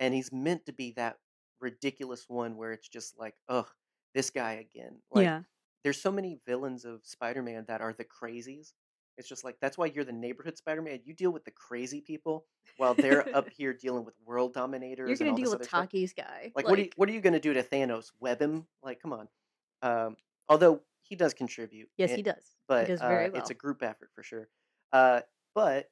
and 0.00 0.14
he's 0.14 0.32
meant 0.32 0.66
to 0.66 0.72
be 0.72 0.92
that 0.92 1.18
ridiculous 1.60 2.26
one 2.28 2.56
where 2.56 2.72
it's 2.72 2.88
just 2.88 3.18
like, 3.18 3.34
ugh, 3.48 3.68
this 4.14 4.30
guy 4.30 4.64
again. 4.74 4.96
Like, 5.12 5.24
yeah. 5.24 5.40
there's 5.82 6.00
so 6.00 6.10
many 6.10 6.38
villains 6.46 6.84
of 6.84 7.00
Spider-Man 7.04 7.64
that 7.68 7.80
are 7.80 7.92
the 7.92 8.04
crazies. 8.04 8.72
It's 9.16 9.28
just 9.28 9.44
like 9.44 9.56
that's 9.60 9.78
why 9.78 9.86
you're 9.86 10.04
the 10.04 10.12
neighborhood 10.12 10.58
Spider-Man. 10.58 11.00
You 11.04 11.14
deal 11.14 11.30
with 11.30 11.44
the 11.44 11.52
crazy 11.52 12.00
people 12.00 12.46
while 12.78 12.94
they're 12.94 13.34
up 13.36 13.48
here 13.56 13.72
dealing 13.72 14.04
with 14.04 14.14
world 14.26 14.54
dominators. 14.54 15.08
You're 15.08 15.28
and 15.28 15.36
gonna 15.36 15.44
deal 15.44 15.56
with 15.56 15.68
stuff. 15.68 15.88
Taki's 15.88 16.12
guy. 16.12 16.50
Like, 16.56 16.68
what 16.68 16.78
are 16.78 16.82
you, 16.82 16.90
what 16.96 17.08
are 17.08 17.12
you 17.12 17.20
gonna 17.20 17.38
do 17.38 17.54
to 17.54 17.62
Thanos? 17.62 18.10
Web 18.18 18.42
him? 18.42 18.66
Like, 18.82 19.00
come 19.00 19.12
on. 19.12 19.28
Um, 19.82 20.16
although 20.48 20.80
he 21.02 21.14
does 21.14 21.32
contribute. 21.32 21.88
Yes, 21.96 22.10
and- 22.10 22.16
he 22.16 22.22
does. 22.22 22.56
but 22.66 22.86
he 22.86 22.92
does 22.92 23.00
very 23.00 23.26
uh, 23.26 23.30
well. 23.32 23.40
it's 23.40 23.50
a 23.50 23.54
group 23.54 23.82
effort 23.82 24.10
for 24.14 24.22
sure. 24.22 24.48
Uh, 24.92 25.20
but 25.54 25.90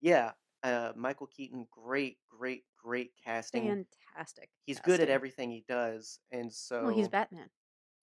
yeah, 0.00 0.32
uh, 0.64 0.94
Michael 0.96 1.28
Keaton, 1.28 1.68
great, 1.70 2.18
great, 2.30 2.64
great 2.82 3.12
casting. 3.24 3.64
Fantastic. 3.66 4.50
He's 4.66 4.80
good 4.80 5.00
at 5.00 5.10
everything 5.10 5.50
he 5.50 5.64
does, 5.68 6.20
and 6.32 6.52
so 6.52 6.84
Well, 6.84 6.94
he's 6.94 7.08
Batman. 7.08 7.50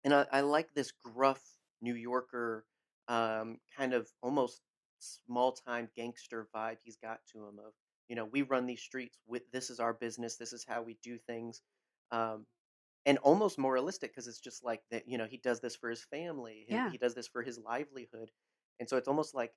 and 0.05 0.15
I, 0.15 0.27
I 0.33 0.41
like 0.43 0.75
this 0.75 0.93
gruff 0.93 1.43
New 1.81 1.95
Yorker, 1.95 2.67
um, 3.09 3.59
kind 3.77 3.95
of 3.95 4.09
almost 4.23 4.63
small 5.01 5.53
time 5.53 5.89
gangster 5.97 6.49
vibe 6.55 6.79
he's 6.85 6.97
got 6.97 7.21
to 7.33 7.47
him. 7.47 7.59
Of 7.59 7.73
you 8.09 8.17
know, 8.17 8.25
we 8.25 8.43
run 8.43 8.67
these 8.67 8.83
streets. 8.83 9.19
With 9.27 9.51
this 9.53 9.71
is 9.71 9.81
our 9.81 9.95
business. 9.95 10.37
This 10.37 10.53
is 10.53 10.65
how 10.65 10.83
we 10.83 10.99
do 11.03 11.19
things. 11.19 11.63
Um, 12.11 12.47
and 13.07 13.19
almost 13.19 13.59
moralistic 13.59 14.13
because 14.13 14.29
it's 14.29 14.41
just 14.41 14.65
like 14.65 14.83
that. 14.91 15.09
You 15.09 15.19
know, 15.19 15.27
he 15.27 15.39
does 15.39 15.61
this 15.61 15.77
for 15.77 15.91
his 15.91 16.05
family. 16.05 16.67
He, 16.69 16.75
Yeah. 16.75 16.91
he 16.91 16.99
does 16.99 17.15
this 17.15 17.29
for 17.29 17.43
his 17.43 17.59
livelihood, 17.59 18.31
and 18.81 18.89
so 18.89 18.97
it's 18.97 19.09
almost 19.09 19.35
like 19.35 19.55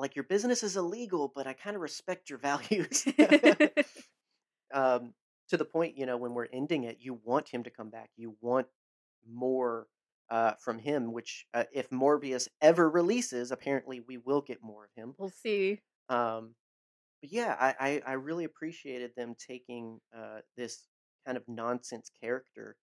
like 0.00 0.16
your 0.16 0.24
business 0.24 0.62
is 0.62 0.76
illegal, 0.76 1.30
but 1.34 1.46
I 1.46 1.52
kind 1.52 1.76
of 1.76 1.82
respect 1.82 2.30
your 2.30 2.38
values. 2.42 3.06
um, 4.74 5.12
to 5.48 5.56
the 5.56 5.64
point, 5.64 5.96
you 5.96 6.06
know, 6.06 6.16
when 6.16 6.34
we're 6.34 6.48
ending 6.52 6.84
it, 6.84 6.98
you 7.00 7.18
want 7.24 7.48
him 7.48 7.62
to 7.64 7.70
come 7.70 7.90
back. 7.90 8.10
You 8.16 8.36
want 8.40 8.66
more 9.28 9.86
uh, 10.30 10.52
from 10.60 10.78
him. 10.78 11.12
Which, 11.12 11.46
uh, 11.54 11.64
if 11.72 11.90
Morbius 11.90 12.48
ever 12.60 12.88
releases, 12.88 13.50
apparently 13.50 14.00
we 14.00 14.16
will 14.16 14.40
get 14.40 14.62
more 14.62 14.84
of 14.84 14.90
him. 14.96 15.14
we'll 15.18 15.30
see. 15.30 15.80
Um, 16.08 16.54
but 17.20 17.32
yeah, 17.32 17.56
I, 17.60 17.74
I, 17.80 18.02
I 18.06 18.12
really 18.14 18.44
appreciated 18.44 19.10
them 19.16 19.34
taking 19.38 20.00
uh, 20.16 20.40
this 20.56 20.86
kind 21.26 21.36
of 21.36 21.44
nonsense 21.46 22.10
character. 22.20 22.76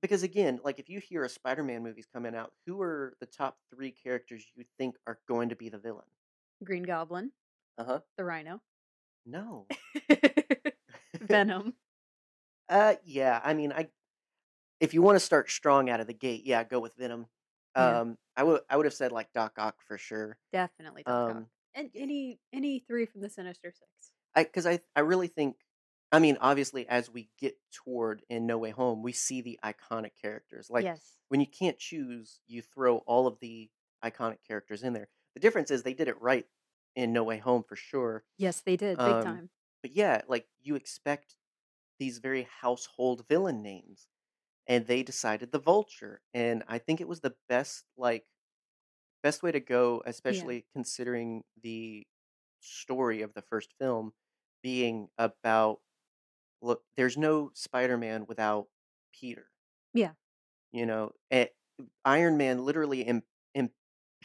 Because 0.00 0.22
again, 0.22 0.60
like 0.62 0.78
if 0.78 0.88
you 0.88 1.00
hear 1.00 1.24
a 1.24 1.28
Spider-Man 1.28 1.82
movie's 1.82 2.06
coming 2.12 2.36
out, 2.36 2.52
who 2.66 2.80
are 2.80 3.14
the 3.18 3.26
top 3.26 3.56
three 3.74 3.90
characters 3.90 4.44
you 4.54 4.64
think 4.78 4.94
are 5.08 5.18
going 5.26 5.48
to 5.48 5.56
be 5.56 5.68
the 5.68 5.78
villain? 5.78 6.04
Green 6.64 6.82
Goblin, 6.82 7.32
Uh 7.76 7.84
huh. 7.84 8.00
the 8.16 8.24
Rhino, 8.24 8.60
No. 9.26 9.66
Venom. 11.20 11.74
Uh, 12.70 12.96
yeah. 13.02 13.40
I 13.42 13.54
mean, 13.54 13.72
I 13.72 13.88
if 14.78 14.92
you 14.92 15.00
want 15.00 15.16
to 15.16 15.20
start 15.20 15.50
strong 15.50 15.88
out 15.88 16.00
of 16.00 16.06
the 16.06 16.12
gate, 16.12 16.42
yeah, 16.44 16.62
go 16.64 16.80
with 16.80 16.94
Venom. 16.96 17.24
Yeah. 17.74 18.00
Um, 18.00 18.18
I 18.36 18.42
would 18.42 18.60
I 18.68 18.76
would 18.76 18.84
have 18.84 18.92
said 18.92 19.10
like 19.10 19.32
Doc 19.32 19.54
Ock 19.56 19.76
for 19.86 19.96
sure. 19.96 20.36
Definitely 20.52 21.04
Doc 21.04 21.30
Ock. 21.30 21.36
Um, 21.36 21.46
And 21.74 21.88
any 21.94 22.40
any 22.52 22.80
three 22.80 23.06
from 23.06 23.22
the 23.22 23.30
Sinister 23.30 23.70
Six. 23.72 23.88
I 24.34 24.44
because 24.44 24.66
I 24.66 24.80
I 24.94 25.00
really 25.00 25.28
think 25.28 25.56
I 26.12 26.18
mean 26.18 26.36
obviously 26.42 26.86
as 26.86 27.08
we 27.10 27.30
get 27.40 27.56
toward 27.72 28.20
in 28.28 28.46
No 28.46 28.58
Way 28.58 28.70
Home 28.72 29.02
we 29.02 29.12
see 29.12 29.40
the 29.40 29.58
iconic 29.64 30.10
characters 30.20 30.68
like 30.68 30.84
yes. 30.84 31.14
when 31.28 31.40
you 31.40 31.46
can't 31.46 31.78
choose 31.78 32.40
you 32.46 32.60
throw 32.60 32.98
all 33.06 33.26
of 33.26 33.38
the 33.40 33.70
iconic 34.04 34.38
characters 34.46 34.82
in 34.82 34.92
there. 34.92 35.08
The 35.34 35.40
difference 35.40 35.70
is 35.70 35.82
they 35.82 35.94
did 35.94 36.08
it 36.08 36.20
right 36.20 36.46
in 36.96 37.12
No 37.12 37.24
Way 37.24 37.38
Home 37.38 37.62
for 37.62 37.76
sure. 37.76 38.24
Yes, 38.38 38.60
they 38.62 38.76
did, 38.76 39.02
big 39.02 39.20
Um, 39.20 39.20
time. 39.20 39.50
but 39.82 39.92
yeah, 39.92 40.22
like 40.28 40.48
you 40.60 40.76
expect 40.76 41.38
these 41.98 42.18
very 42.18 42.44
household 42.44 43.26
villain 43.28 43.62
names, 43.62 44.08
and 44.66 44.86
they 44.86 45.02
decided 45.04 45.52
the 45.52 45.60
Vulture, 45.60 46.22
and 46.34 46.64
I 46.68 46.78
think 46.78 47.00
it 47.00 47.08
was 47.08 47.20
the 47.20 47.36
best 47.48 47.86
like 47.96 48.26
best 49.22 49.42
way 49.42 49.52
to 49.52 49.60
go, 49.60 50.02
Yeah. 50.26 50.52
especially 50.52 50.66
considering 50.72 51.44
the 51.60 52.06
story 52.60 53.22
of 53.22 53.34
the 53.34 53.42
first 53.42 53.74
film 53.78 54.14
being 54.62 55.10
about 55.18 55.80
look, 56.62 56.84
there's 56.96 57.16
no 57.18 57.50
Spider-Man 57.54 58.26
without 58.26 58.68
Peter. 59.12 59.50
Yeah. 59.92 60.12
You 60.72 60.86
know, 60.86 61.12
eh, 61.30 61.48
Iron 62.04 62.36
Man 62.36 62.64
literally 62.64 63.06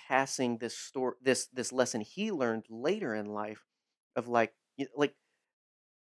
passing 0.08 0.58
this 0.58 0.78
story 0.78 1.16
this 1.22 1.48
this 1.48 1.72
lesson 1.72 2.02
he 2.02 2.32
learned 2.32 2.66
later 2.70 3.16
in 3.16 3.28
life 3.28 3.66
of 4.16 4.28
like 4.28 4.56
like 4.96 5.16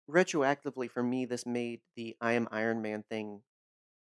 retroactively 0.09 0.89
for 0.89 1.03
me 1.03 1.25
this 1.25 1.45
made 1.45 1.81
the 1.95 2.15
I 2.21 2.33
am 2.33 2.47
Iron 2.51 2.81
Man 2.81 3.03
thing 3.03 3.43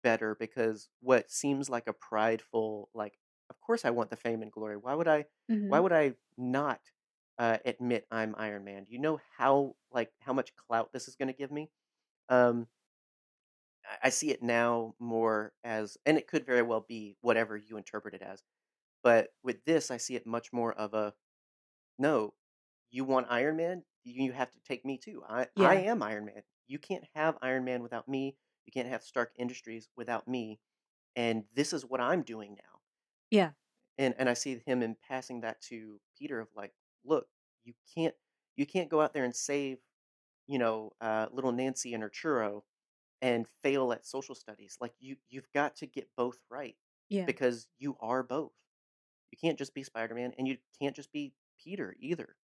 better 0.02 0.34
because 0.36 0.90
what 1.00 1.30
seems 1.30 1.70
like 1.70 1.86
a 1.88 1.94
prideful 1.94 2.90
like 2.94 3.18
of 3.50 3.60
course 3.60 3.84
I 3.84 3.90
want 3.90 4.10
the 4.10 4.16
fame 4.16 4.42
and 4.42 4.52
glory. 4.52 4.76
Why 4.78 4.94
would 4.94 5.08
I 5.08 5.26
why 5.68 5.80
Mhm. 5.80 5.80
would 5.80 5.92
I 5.92 6.16
not 6.38 6.80
uh, 7.38 7.58
admit 7.64 8.06
I'm 8.10 8.34
Iron 8.38 8.64
Man? 8.64 8.84
Do 8.84 8.92
you 8.92 9.00
know 9.00 9.20
how 9.38 9.76
like 9.92 10.12
how 10.20 10.32
much 10.34 10.56
clout 10.56 10.92
this 10.92 11.08
is 11.08 11.16
going 11.16 11.28
to 11.28 11.34
give 11.38 11.52
me? 11.52 11.70
Um 12.30 12.68
I 14.02 14.10
see 14.10 14.30
it 14.30 14.42
now 14.42 14.94
more 14.98 15.54
as 15.64 15.96
and 16.06 16.18
it 16.18 16.26
could 16.26 16.44
very 16.44 16.62
well 16.62 16.80
be 16.80 17.16
whatever 17.20 17.56
you 17.56 17.76
interpret 17.76 18.14
it 18.14 18.22
as. 18.22 18.42
But 19.06 19.28
with 19.44 19.64
this 19.64 19.92
I 19.92 19.98
see 19.98 20.16
it 20.16 20.26
much 20.26 20.52
more 20.52 20.72
of 20.74 20.92
a 20.92 21.14
no, 21.96 22.34
you 22.90 23.04
want 23.04 23.28
Iron 23.30 23.56
Man? 23.56 23.84
You 24.02 24.32
have 24.32 24.50
to 24.50 24.60
take 24.60 24.84
me 24.84 24.98
too. 24.98 25.22
I 25.28 25.46
I 25.56 25.76
am 25.76 26.02
Iron 26.02 26.24
Man. 26.26 26.42
You 26.66 26.80
can't 26.80 27.04
have 27.14 27.38
Iron 27.40 27.64
Man 27.64 27.84
without 27.84 28.08
me. 28.08 28.36
You 28.66 28.72
can't 28.72 28.88
have 28.88 29.04
Stark 29.04 29.32
Industries 29.38 29.88
without 29.96 30.26
me. 30.26 30.58
And 31.14 31.44
this 31.54 31.72
is 31.72 31.84
what 31.84 32.00
I'm 32.00 32.22
doing 32.22 32.56
now. 32.56 32.80
Yeah. 33.30 33.52
And 33.96 34.16
and 34.18 34.28
I 34.28 34.34
see 34.34 34.60
him 34.66 34.82
in 34.82 34.96
passing 35.08 35.42
that 35.42 35.60
to 35.68 36.00
Peter 36.18 36.40
of 36.40 36.48
like, 36.56 36.74
look, 37.04 37.28
you 37.62 37.74
can't 37.94 38.16
you 38.56 38.66
can't 38.66 38.88
go 38.88 39.00
out 39.00 39.14
there 39.14 39.24
and 39.24 39.36
save, 39.36 39.78
you 40.48 40.58
know, 40.58 40.94
uh, 41.00 41.28
little 41.32 41.52
Nancy 41.52 41.94
and 41.94 42.02
her 42.02 42.10
churro 42.10 42.62
and 43.22 43.46
fail 43.62 43.92
at 43.92 44.04
social 44.06 44.34
studies. 44.34 44.78
Like 44.80 44.94
you 44.98 45.16
you've 45.28 45.52
got 45.54 45.76
to 45.76 45.86
get 45.86 46.08
both 46.16 46.38
right 46.50 46.76
Yeah. 47.08 47.24
because 47.24 47.68
you 47.78 47.96
are 48.00 48.24
both. 48.24 48.52
You 49.30 49.38
can't 49.40 49.58
just 49.58 49.74
be 49.74 49.82
Spider-Man 49.82 50.32
and 50.38 50.46
you 50.46 50.56
can't 50.80 50.96
just 50.96 51.12
be 51.12 51.32
Peter 51.62 51.96
either. 52.00 52.36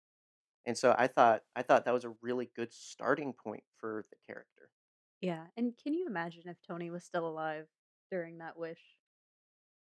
And 0.66 0.76
so 0.76 0.94
I 0.96 1.06
thought 1.06 1.42
I 1.56 1.62
thought 1.62 1.84
that 1.84 1.94
was 1.94 2.04
a 2.04 2.14
really 2.22 2.50
good 2.54 2.72
starting 2.72 3.32
point 3.32 3.64
for 3.78 4.04
the 4.10 4.16
character. 4.26 4.68
Yeah. 5.20 5.44
And 5.56 5.72
can 5.82 5.94
you 5.94 6.06
imagine 6.06 6.42
if 6.46 6.56
Tony 6.66 6.90
was 6.90 7.04
still 7.04 7.26
alive 7.26 7.66
during 8.10 8.38
that 8.38 8.56
wish? 8.56 8.80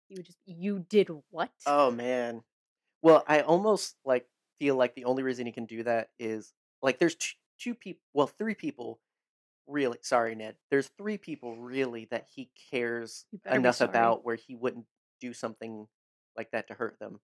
You 0.09 0.17
would 0.19 0.27
just 0.27 0.39
you 0.47 0.85
did 0.89 1.09
what? 1.31 1.51
Oh 1.67 1.91
man. 1.91 2.43
Well, 3.03 3.25
I 3.27 3.41
almost 3.41 3.97
like 4.05 4.27
feel 4.59 4.77
like 4.77 4.95
the 4.95 5.05
only 5.05 5.23
reason 5.23 5.47
he 5.47 5.53
can 5.53 5.67
do 5.67 5.83
that 5.85 6.11
is 6.19 6.53
like 6.83 6.99
there's 6.99 7.15
two, 7.15 7.35
two 7.59 7.75
people, 7.75 8.03
well, 8.13 8.27
three 8.27 8.55
people 8.55 9.01
really. 9.67 9.99
Sorry, 10.03 10.35
Ned. 10.35 10.57
There's 10.71 10.91
three 10.99 11.17
people 11.17 11.57
really 11.57 12.09
that 12.11 12.27
he 12.35 12.51
cares 12.71 13.25
You 13.33 13.39
better 13.39 13.57
be 13.57 13.61
enough 13.61 13.81
about 13.81 14.25
where 14.25 14.37
he 14.37 14.55
wouldn't 14.55 14.87
do 15.21 15.33
something 15.33 15.87
like 16.37 16.51
that 16.53 16.69
to 16.69 16.75
hurt 16.75 16.99
them. 16.99 17.21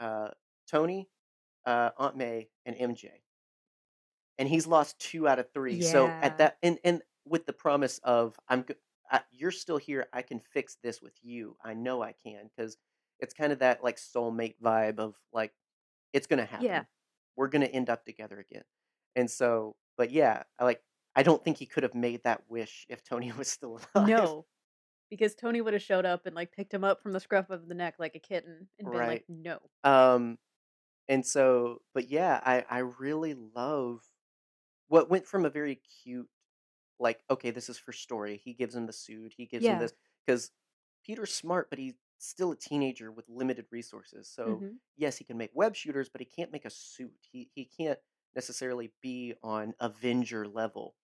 Uh, 0.00 0.28
Tony, 0.70 1.08
uh, 1.64 1.90
Aunt 1.98 2.16
May, 2.16 2.48
and 2.64 2.76
MJ. 2.76 3.06
And 4.38 4.48
he's 4.48 4.66
lost 4.66 4.98
two 4.98 5.26
out 5.26 5.38
of 5.38 5.50
three. 5.52 5.80
So 5.80 6.06
at 6.06 6.38
that, 6.38 6.58
and 6.62 6.78
and 6.84 7.02
with 7.24 7.46
the 7.46 7.52
promise 7.52 7.98
of 8.04 8.36
I'm, 8.48 8.64
I, 9.10 9.20
you're 9.32 9.50
still 9.50 9.78
here. 9.78 10.06
I 10.12 10.22
can 10.22 10.40
fix 10.52 10.76
this 10.82 11.00
with 11.00 11.14
you. 11.22 11.56
I 11.64 11.74
know 11.74 12.02
I 12.02 12.12
can 12.12 12.50
because 12.54 12.76
it's 13.20 13.32
kind 13.32 13.52
of 13.52 13.60
that 13.60 13.82
like 13.82 13.96
soulmate 13.96 14.56
vibe 14.62 14.98
of 14.98 15.14
like 15.32 15.52
it's 16.12 16.26
gonna 16.26 16.44
happen. 16.44 16.66
Yeah. 16.66 16.82
We're 17.36 17.48
gonna 17.48 17.66
end 17.66 17.88
up 17.88 18.04
together 18.04 18.38
again. 18.38 18.64
And 19.14 19.30
so, 19.30 19.76
but 19.96 20.10
yeah, 20.10 20.42
I 20.58 20.64
like. 20.64 20.82
I 21.18 21.22
don't 21.22 21.42
think 21.42 21.56
he 21.56 21.64
could 21.64 21.82
have 21.82 21.94
made 21.94 22.24
that 22.24 22.42
wish 22.50 22.84
if 22.90 23.02
Tony 23.02 23.32
was 23.38 23.48
still 23.48 23.80
alive. 23.94 24.08
No. 24.08 24.44
Because 25.10 25.34
Tony 25.34 25.60
would 25.60 25.72
have 25.72 25.82
showed 25.82 26.04
up 26.06 26.26
and 26.26 26.34
like 26.34 26.52
picked 26.52 26.74
him 26.74 26.84
up 26.84 27.00
from 27.02 27.12
the 27.12 27.20
scruff 27.20 27.50
of 27.50 27.68
the 27.68 27.74
neck 27.74 27.96
like 27.98 28.14
a 28.16 28.20
kitten 28.20 28.68
and 28.78 28.90
been 28.90 29.04
Right. 29.04 29.04
like, 29.04 29.24
no. 29.28 29.70
Um, 29.84 30.38
and 31.08 31.26
so, 31.26 31.82
but 31.94 32.08
yeah, 32.08 32.40
I 32.44 32.62
I 32.70 32.78
really 32.80 33.34
love 33.34 34.04
what 34.88 35.10
went 35.10 35.26
from 35.26 35.44
a 35.46 35.50
very 35.50 35.76
cute, 35.76 36.30
like, 37.00 37.22
okay, 37.30 37.50
this 37.52 37.68
is 37.70 37.78
for 37.78 37.92
story. 37.92 38.38
He 38.38 38.54
gives 38.54 38.76
him 38.76 38.86
the 38.86 38.92
suit. 38.94 39.34
He 39.36 39.46
gives 39.46 39.68
him 39.68 39.78
this 39.78 39.94
because 40.26 40.52
Peter's 41.04 41.34
smart, 41.34 41.70
but 41.70 41.78
he's 41.80 41.94
still 42.18 42.52
a 42.52 42.56
teenager 42.56 43.12
with 43.12 43.28
limited 43.28 43.66
resources. 43.72 44.28
So 44.30 44.64
Mhm. 44.64 44.78
yes, 44.96 45.18
he 45.18 45.24
can 45.24 45.38
make 45.38 45.52
web 45.54 45.76
shooters, 45.76 46.08
but 46.10 46.20
he 46.22 46.26
can't 46.26 46.52
make 46.52 46.66
a 46.66 46.70
suit. 46.70 47.28
He 47.32 47.50
he 47.54 47.66
can't 47.66 48.00
necessarily 48.36 48.92
be 49.02 49.34
on 49.42 49.74
Avenger 49.80 50.48
level. 50.48 50.96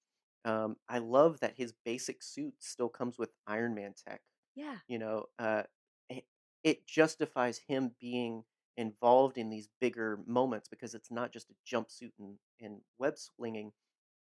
Um, 0.45 0.77
I 0.89 0.99
love 0.99 1.41
that 1.41 1.57
his 1.57 1.73
basic 1.85 2.23
suit 2.23 2.55
still 2.61 2.89
comes 2.89 3.19
with 3.19 3.33
Iron 3.47 3.75
Man 3.75 3.95
tech 3.95 4.23
Yeah. 4.55 4.81
you 4.89 4.99
know 4.99 5.27
uh 5.39 5.65
it, 6.09 6.27
it 6.65 6.87
justifies 6.87 7.59
him 7.59 7.95
being 8.01 8.45
involved 8.77 9.39
in 9.39 9.51
these 9.51 9.69
bigger 9.81 10.19
moments 10.27 10.69
because 10.69 10.95
it's 10.95 11.11
not 11.11 11.33
just 11.33 11.51
a 11.51 11.55
jumpsuit 11.67 12.13
and, 12.19 12.39
and 12.61 12.81
web 12.99 13.19
slinging 13.19 13.73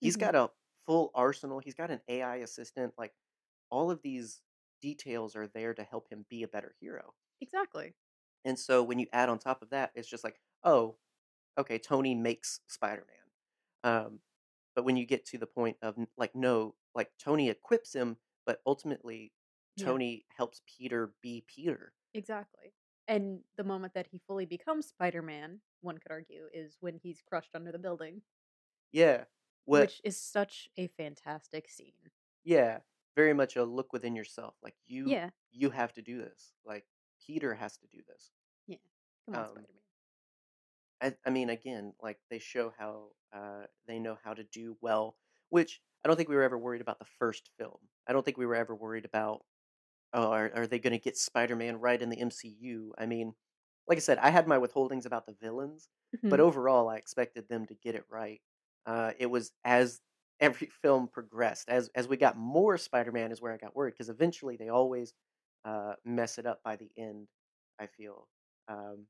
He's 0.02 0.16
Mhm. 0.16 0.18
got 0.18 0.36
a 0.36 0.52
full 0.88 1.12
arsenal 1.16 1.60
he's 1.60 1.76
got 1.76 1.92
an 1.92 2.02
ai 2.08 2.38
assistant 2.38 2.94
like 2.98 3.14
all 3.72 3.92
of 3.92 4.02
these 4.02 4.42
details 4.82 5.36
are 5.36 5.48
there 5.48 5.74
to 5.74 5.84
help 5.84 6.10
him 6.12 6.26
be 6.30 6.44
a 6.44 6.48
better 6.48 6.76
hero 6.80 7.14
Exactly. 7.42 7.98
and 8.46 8.58
so 8.58 8.84
when 8.84 9.00
you 9.00 9.08
add 9.14 9.30
on 9.30 9.40
top 9.40 9.62
of 9.62 9.70
that 9.70 9.92
it's 9.96 10.08
just 10.08 10.24
like 10.24 10.40
oh 10.64 10.98
okay 11.58 11.80
tony 11.80 12.16
makes 12.16 12.62
spider-man 12.68 13.16
um 13.84 14.20
but 14.76 14.84
when 14.86 14.98
you 14.98 15.06
get 15.06 15.26
to 15.26 15.38
the 15.38 15.48
point 15.48 15.78
of 15.82 15.98
like 16.18 16.36
no 16.36 16.76
like 16.96 17.10
tony 17.20 17.50
equips 17.50 17.94
him 17.94 18.18
but 18.46 18.62
ultimately 18.66 19.34
Yeah. 19.78 19.86
Tony 19.86 20.26
helps 20.38 20.62
Peter 20.68 21.14
be 21.22 21.46
Peter. 21.48 21.94
Exactly. 22.14 22.74
And 23.08 23.40
the 23.58 23.64
moment 23.64 23.94
that 23.94 24.08
he 24.12 24.20
fully 24.28 24.46
becomes 24.46 24.88
Spider 24.88 25.22
Man, 25.22 25.62
one 25.82 25.98
could 25.98 26.12
argue, 26.12 26.48
is 26.54 26.78
when 26.82 26.96
he's 27.02 27.22
crushed 27.22 27.56
under 27.56 27.72
the 27.72 27.80
building, 27.80 28.22
Yeah. 28.92 29.26
What 29.66 29.82
which 29.82 30.02
is 30.04 30.18
such 30.18 30.70
a 30.78 30.88
fantastic 30.88 31.70
scene. 31.70 32.12
yeah, 32.44 32.80
very 33.16 33.34
much 33.34 33.56
a 33.56 33.64
look 33.64 33.94
within 33.94 34.16
yourself. 34.16 34.56
Like 34.62 34.76
you 34.88 35.08
Yeah. 35.08 35.30
you 35.52 35.70
have 35.70 35.94
to 35.94 36.02
do 36.02 36.18
this. 36.18 36.54
Like 36.66 36.86
Peter 37.26 37.54
has 37.54 37.78
to 37.78 37.88
do 37.88 38.02
this. 38.08 38.32
Yeah. 38.68 38.78
Come 39.26 39.36
on, 39.36 39.42
Um, 39.46 39.52
Spider 39.52 39.68
Man. 39.74 39.81
I, 41.02 41.16
I 41.26 41.30
mean 41.30 41.50
again, 41.50 41.94
like 42.02 42.20
they 42.30 42.40
show 42.40 42.70
how 42.78 43.12
uh 43.34 43.66
they 43.88 44.00
know 44.00 44.18
how 44.24 44.34
to 44.34 44.44
do 44.44 44.78
well, 44.82 45.18
which 45.50 45.82
I 46.04 46.08
don't 46.08 46.18
think 46.18 46.30
we 46.30 46.36
were 46.36 46.44
ever 46.44 46.58
worried 46.58 46.82
about 46.82 47.00
the 47.00 47.06
first 47.06 47.50
film. 47.58 47.90
I 48.08 48.14
don't 48.14 48.24
think 48.24 48.38
we 48.38 48.46
were 48.46 48.56
ever 48.56 48.76
worried 48.76 49.06
about 49.06 49.46
oh, 50.14 50.32
are, 50.32 50.52
are 50.56 50.68
they 50.68 50.80
going 50.80 50.94
to 50.94 51.00
get 51.00 51.18
Spider-Man 51.18 51.80
right 51.80 52.02
in 52.02 52.10
the 52.10 52.20
MCU? 52.20 52.94
I 52.98 53.06
mean, 53.06 53.36
like 53.88 53.98
I 53.98 54.02
said, 54.02 54.18
I 54.20 54.30
had 54.30 54.48
my 54.48 54.58
withholdings 54.58 55.06
about 55.06 55.26
the 55.26 55.34
villains, 55.34 55.90
but 56.30 56.40
Mhm. 56.40 56.42
overall 56.42 56.90
I 56.90 56.98
expected 56.98 57.48
them 57.50 57.66
to 57.68 57.76
get 57.76 57.96
it 57.96 58.06
right. 58.10 58.42
Uh, 58.86 59.14
it 59.20 59.28
was 59.28 59.54
as 59.64 60.02
every 60.40 60.68
film 60.68 61.08
progressed, 61.08 61.70
as 61.70 61.90
as 61.90 62.08
we 62.08 62.18
got 62.18 62.38
more 62.38 62.78
Spider-Man, 62.78 63.32
is 63.32 63.42
where 63.42 63.54
I 63.54 63.58
got 63.58 63.76
worried 63.76 63.92
because 63.94 64.10
eventually 64.10 64.58
they 64.58 64.70
always 64.70 65.14
uh, 65.66 65.96
mess 66.06 66.38
it 66.38 66.46
up 66.46 66.62
by 66.64 66.76
the 66.76 66.92
end. 66.98 67.28
I 67.80 67.88
feel 67.88 68.28
um, 68.68 69.08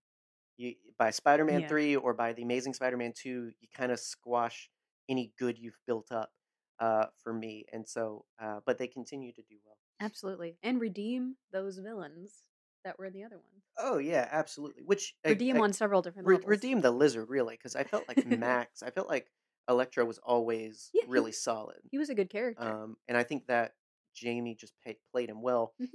you, 0.62 0.76
by 0.98 1.10
Spider-Man 1.12 1.62
Yeah. 1.62 1.68
three 1.68 1.96
or 1.96 2.14
by 2.14 2.34
the 2.34 2.44
Amazing 2.44 2.74
Spider-Man 2.76 3.14
two, 3.16 3.52
you 3.60 3.68
kind 3.76 3.92
of 3.92 4.00
squash 4.00 4.70
any 5.10 5.34
good 5.38 5.58
you've 5.58 5.80
built 5.88 6.12
up 6.12 6.32
uh, 6.80 7.06
for 7.24 7.34
me, 7.34 7.66
and 7.74 7.88
so 7.88 8.26
uh, 8.42 8.60
but 8.66 8.78
they 8.78 8.88
continue 8.88 9.32
to 9.34 9.42
do 9.44 9.56
well. 9.66 9.78
Absolutely. 10.00 10.58
And 10.64 10.80
redeem 10.82 11.36
those 11.52 11.78
villains 11.78 12.44
that 12.84 12.98
were 12.98 13.06
in 13.06 13.14
the 13.14 13.24
other 13.24 13.36
ones. 13.38 13.64
Oh 13.78 13.98
yeah, 14.00 14.28
absolutely. 14.32 14.84
Which 14.84 15.16
Redeem 15.26 15.58
I- 15.58 15.62
on 15.66 15.74
several 15.74 16.02
different 16.02 16.28
re- 16.28 16.36
levels. 16.36 16.50
redeem 16.50 16.82
the 16.82 16.92
lizard 16.92 17.30
really 17.30 17.56
because 17.56 17.76
I 17.76 17.84
felt 17.84 18.06
like 18.08 18.26
Max. 18.26 18.82
I 18.84 18.90
felt 18.90 19.08
like 19.08 19.30
Electro 19.70 20.06
was 20.06 20.18
always 20.20 20.90
Yeah, 20.94 21.04
he- 21.06 21.12
really 21.12 21.32
solid. 21.32 21.78
He 21.92 21.98
was 22.00 22.10
a 22.10 22.16
good 22.16 22.30
character. 22.32 22.64
Um, 22.68 22.98
and 23.08 23.16
I 23.18 23.24
think 23.24 23.46
that 23.48 23.74
Jamie 24.16 24.56
just 24.56 24.74
pay, 24.84 24.98
played 25.12 25.30
him 25.30 25.42
well. 25.44 25.74
Mhm. 25.82 25.88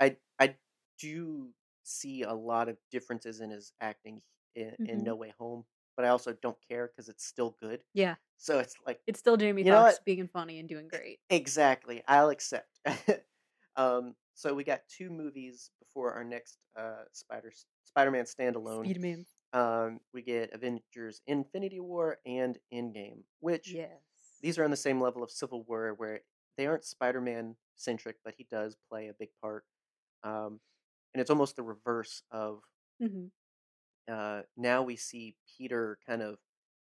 I 0.00 0.16
I 0.40 0.56
do 0.98 1.50
see 1.84 2.22
a 2.22 2.32
lot 2.32 2.68
of 2.68 2.78
differences 2.90 3.40
in 3.40 3.50
his 3.50 3.72
acting 3.80 4.22
in, 4.54 4.76
in 4.84 5.00
Mhm. 5.00 5.04
No 5.04 5.16
Way 5.16 5.32
Home, 5.38 5.64
but 5.96 6.04
I 6.04 6.08
also 6.08 6.32
don't 6.34 6.58
care 6.68 6.88
because 6.88 7.08
it's 7.08 7.24
still 7.24 7.56
good. 7.60 7.84
yeah. 7.94 8.16
So 8.38 8.58
it's 8.58 8.74
like 8.86 9.00
It's 9.06 9.20
still 9.20 9.36
Jamie 9.36 9.62
Foxx 9.64 10.00
being 10.04 10.28
funny 10.28 10.58
and 10.58 10.68
doing 10.68 10.88
great. 10.88 11.20
exactly, 11.30 12.02
I'll 12.08 12.30
accept. 12.30 12.80
um, 13.76 14.14
so 14.34 14.54
we 14.54 14.64
got 14.64 14.80
two 14.88 15.10
movies 15.10 15.70
before 15.80 16.12
our 16.12 16.24
next 16.24 16.58
uh, 16.76 17.04
Spider 17.12 17.52
Spider-Man 17.84 18.24
standalone. 18.24 18.84
Speedman. 18.86 19.26
Um, 19.52 20.00
we 20.14 20.22
get 20.22 20.52
Avengers 20.54 21.20
Infinity 21.26 21.78
War 21.80 22.18
and 22.24 22.58
Endgame, 22.72 23.22
which 23.40 23.68
Yes. 23.74 24.00
these 24.40 24.58
are 24.58 24.64
on 24.64 24.70
the 24.70 24.76
same 24.76 25.00
level 25.00 25.22
of 25.22 25.30
Civil 25.30 25.62
War, 25.64 25.92
where 25.94 26.20
they 26.56 26.66
aren't 26.66 26.84
Spider-Man 26.84 27.56
centric, 27.76 28.16
but 28.24 28.34
he 28.36 28.44
does 28.50 28.76
play 28.88 29.08
a 29.08 29.14
big 29.14 29.28
part. 29.42 29.64
Um, 30.24 30.60
and 31.14 31.20
it's 31.20 31.30
almost 31.30 31.56
the 31.56 31.62
reverse 31.62 32.22
of 32.30 32.62
hmm 33.00 33.26
uh, 34.08 34.42
now 34.56 34.82
we 34.82 34.96
see 34.96 35.36
Peter 35.56 35.98
kind 36.06 36.22
of 36.22 36.38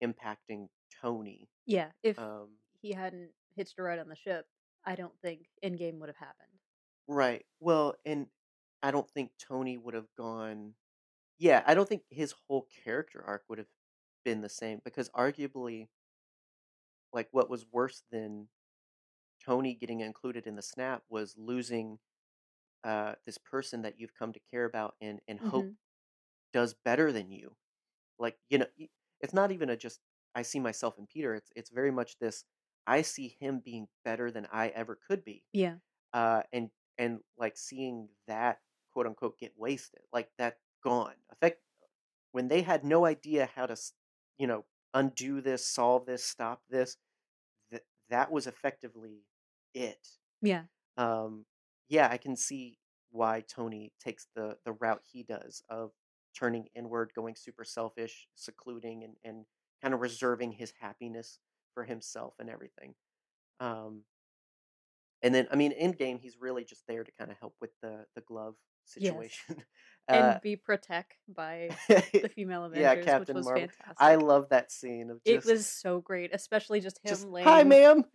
impacting 0.04 0.70
Tony. 1.02 1.50
Yeah. 1.66 1.92
If 2.04 2.18
Um, 2.18 2.58
he 2.82 2.92
hadn't 2.94 3.34
hitched 3.56 3.78
a 3.80 3.84
ride 3.84 4.00
on 4.00 4.10
the 4.10 4.16
ship, 4.16 4.48
I 4.86 4.96
don't 4.96 5.20
think 5.22 5.50
Endgame 5.64 6.00
would 6.00 6.10
have 6.10 6.18
happened. 6.18 6.60
right. 7.08 7.46
Well, 7.60 7.96
and 8.06 8.28
I 8.82 8.92
don't 8.92 9.10
think 9.10 9.32
Tony 9.38 9.78
would 9.78 9.94
have 9.94 10.14
gone. 10.16 10.76
Yeah, 11.40 11.64
I 11.68 11.76
don't 11.76 11.90
think 11.90 12.06
his 12.10 12.34
whole 12.48 12.64
character 12.86 13.24
arc 13.24 13.46
would 13.50 13.60
have 13.60 13.70
been 14.26 14.42
the 14.42 14.50
same 14.50 14.82
because 14.86 15.10
arguably, 15.12 15.90
like, 17.12 17.30
what 17.32 17.50
was 17.50 17.66
worse 17.72 18.04
than 18.12 18.50
Tony 19.44 19.76
getting 19.76 20.02
included 20.02 20.48
in 20.48 20.56
the 20.56 20.62
snap 20.62 21.04
was 21.10 21.38
losing 21.38 22.00
uh, 22.84 23.16
this 23.26 23.38
person 23.38 23.82
that 23.84 24.00
you've 24.00 24.14
come 24.16 24.34
to 24.34 24.40
care 24.52 24.66
about 24.66 24.96
and 25.02 25.22
and 25.28 25.40
hope 25.40 25.70
hmm 25.70 25.78
does 26.54 26.74
better 26.74 27.12
than 27.12 27.32
you. 27.32 27.56
Like 28.20 28.40
you 28.50 28.60
know, 28.60 28.68
it's 29.22 29.34
not 29.34 29.52
even 29.52 29.70
a 29.70 29.78
just 29.78 30.02
I 30.36 30.44
see 30.44 30.60
myself 30.62 31.00
in 31.00 31.08
Peter. 31.08 31.36
It's 31.36 31.52
it's 31.56 31.72
very 31.72 31.92
much 31.92 32.20
this 32.20 32.46
I 32.88 33.04
see 33.04 33.30
him 33.40 33.62
being 33.62 33.90
better 34.06 34.32
than 34.32 34.48
I 34.52 34.70
ever 34.70 34.96
could 35.08 35.24
be, 35.26 35.46
Yeah. 35.54 35.78
uh, 36.14 36.44
and 36.54 36.72
and 36.98 37.22
like 37.38 37.58
seeing 37.58 38.10
that 38.28 38.62
quote 38.92 39.08
unquote 39.08 39.40
get 39.40 39.54
wasted, 39.58 40.02
like 40.14 40.32
that 40.38 40.60
gone. 40.84 41.16
Effect 41.32 41.62
when 42.32 42.48
they 42.48 42.62
had 42.64 42.84
no 42.84 43.06
idea 43.06 43.46
how 43.56 43.66
to, 43.66 43.76
you 44.38 44.48
know, 44.48 44.66
undo 44.94 45.42
this, 45.42 45.66
solve 45.68 46.06
this, 46.06 46.24
stop 46.26 46.64
this. 46.70 46.98
That 47.72 47.84
that 48.10 48.32
was 48.32 48.48
effectively 48.48 49.26
it. 49.74 50.08
Yeah. 50.42 50.66
Um, 50.98 51.46
yeah, 51.94 52.10
I 52.12 52.18
can 52.18 52.36
see 52.36 52.80
why 53.12 53.42
Tony 53.48 53.94
takes 54.04 54.28
the 54.36 54.58
the 54.66 54.72
route 54.74 55.04
he 55.04 55.22
does 55.24 55.62
of 55.70 55.92
turning 56.36 56.68
inward, 56.76 57.12
going 57.16 57.36
super 57.36 57.64
selfish, 57.64 58.28
secluding, 58.36 59.04
and 59.04 59.14
and 59.24 59.46
kind 59.82 59.94
of 59.94 60.02
reserving 60.02 60.54
his 60.54 60.74
happiness 60.80 61.40
for 61.76 61.84
himself 61.84 62.34
and 62.40 62.50
everything. 62.50 62.96
Um, 63.60 64.02
and 65.22 65.34
then, 65.36 65.48
I 65.52 65.56
mean, 65.56 65.74
Endgame, 65.80 66.20
he's 66.20 66.38
really 66.40 66.64
just 66.64 66.84
there 66.88 67.04
to 67.04 67.12
kind 67.18 67.30
of 67.32 67.38
help 67.38 67.56
with 67.62 67.70
the 67.84 68.06
the 68.16 68.22
glove 68.22 68.56
Yes. 68.98 69.14
situation. 69.14 69.64
And 70.10 70.36
Uh, 70.36 70.40
be 70.42 70.56
protect 70.58 71.14
by 71.30 71.70
the 72.12 72.28
female 72.36 72.66
yeah, 72.66 72.96
Avengers, 72.96 73.06
which 73.06 73.06
Captain 73.06 73.38
was 73.38 73.46
Marvel. 73.46 73.70
I 74.00 74.16
love 74.16 74.50
that 74.50 74.70
scene 74.72 75.10
of 75.10 75.24
just, 75.24 75.48
It 75.48 75.54
was 75.54 75.66
so 75.66 76.02
great, 76.02 76.32
especially 76.34 76.82
just 76.82 76.98
him 77.04 77.10
just 77.12 77.28
laying. 77.30 77.48
hi, 77.48 77.64
ma'am. 77.64 78.06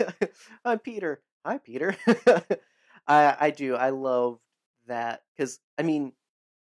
I'm 0.64 0.78
Peter. 0.80 1.22
Hi, 1.46 1.58
Peter. 1.58 1.96
I 3.06 3.36
I 3.40 3.50
do. 3.50 3.74
I 3.74 3.90
love 3.90 4.40
that 4.86 5.22
because 5.36 5.60
I 5.78 5.82
mean, 5.82 6.12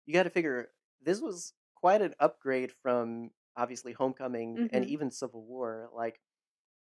you 0.05 0.13
got 0.13 0.23
to 0.23 0.29
figure 0.29 0.71
this 1.01 1.21
was 1.21 1.53
quite 1.75 2.01
an 2.01 2.15
upgrade 2.19 2.71
from 2.71 3.31
obviously 3.55 3.93
Homecoming 3.93 4.63
and 4.69 4.83
hmm 4.83 4.85
even 4.85 5.11
Civil 5.11 5.43
War. 5.45 5.89
Like 5.93 6.19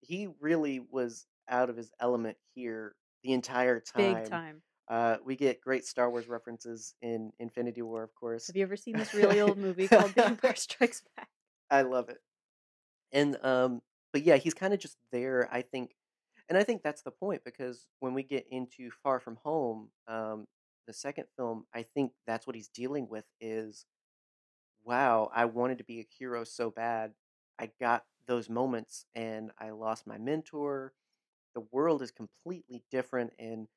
he 0.00 0.28
really 0.40 0.80
was 0.80 1.26
out 1.48 1.70
of 1.70 1.76
his 1.76 1.92
element 2.00 2.38
here 2.54 2.96
the 3.22 3.32
entire 3.32 3.80
time. 3.80 3.84
Big 3.96 4.22
time. 4.24 4.40
time. 4.40 4.62
Uh, 4.88 5.18
we 5.24 5.36
get 5.36 5.60
great 5.62 5.84
Star 5.86 6.10
Wars 6.10 6.28
references 6.28 6.94
in 7.02 7.32
Infinity 7.38 7.82
War, 7.82 8.02
of 8.02 8.14
course. 8.14 8.46
Have 8.46 8.56
you 8.56 8.62
ever 8.62 8.76
seen 8.76 8.96
this 8.96 9.12
really 9.14 9.40
old 9.40 9.58
movie 9.58 9.88
called 9.88 10.14
The 10.14 10.24
Empire 10.24 10.54
Strikes 10.56 11.02
Back? 11.16 11.30
I 11.70 11.82
love 11.82 12.08
it. 12.08 12.22
And 13.12 13.36
um 13.44 13.82
but 14.12 14.22
yeah, 14.22 14.36
he's 14.36 14.54
kind 14.54 14.74
of 14.74 14.80
just 14.80 14.98
there, 15.12 15.48
I 15.52 15.62
think. 15.62 15.96
And 16.48 16.58
I 16.58 16.64
think 16.64 16.82
that's 16.82 17.02
the 17.02 17.10
point 17.10 17.44
because 17.44 17.86
when 18.00 18.14
we 18.14 18.22
get 18.22 18.46
into 18.50 18.90
Far 19.02 19.20
From 19.20 19.36
Home, 19.44 19.90
um 20.06 20.46
the 20.86 20.92
second 20.92 21.26
film, 21.36 21.66
I 21.72 21.82
think 21.84 22.12
that's 22.26 22.46
what 22.46 22.56
he's 22.56 22.68
dealing 22.68 23.08
with 23.08 23.24
is 23.40 23.86
wow, 24.84 25.30
I 25.34 25.44
wanted 25.46 25.78
to 25.78 25.84
be 25.84 26.00
a 26.00 26.06
hero 26.18 26.44
so 26.44 26.70
bad. 26.70 27.12
I 27.58 27.70
got 27.80 28.04
those 28.26 28.48
moments 28.48 29.06
and 29.14 29.50
I 29.58 29.70
lost 29.70 30.06
my 30.06 30.18
mentor. 30.18 30.92
The 31.54 31.62
world 31.72 32.02
is 32.02 32.10
completely 32.10 32.84
different 32.90 33.32
and 33.38 33.68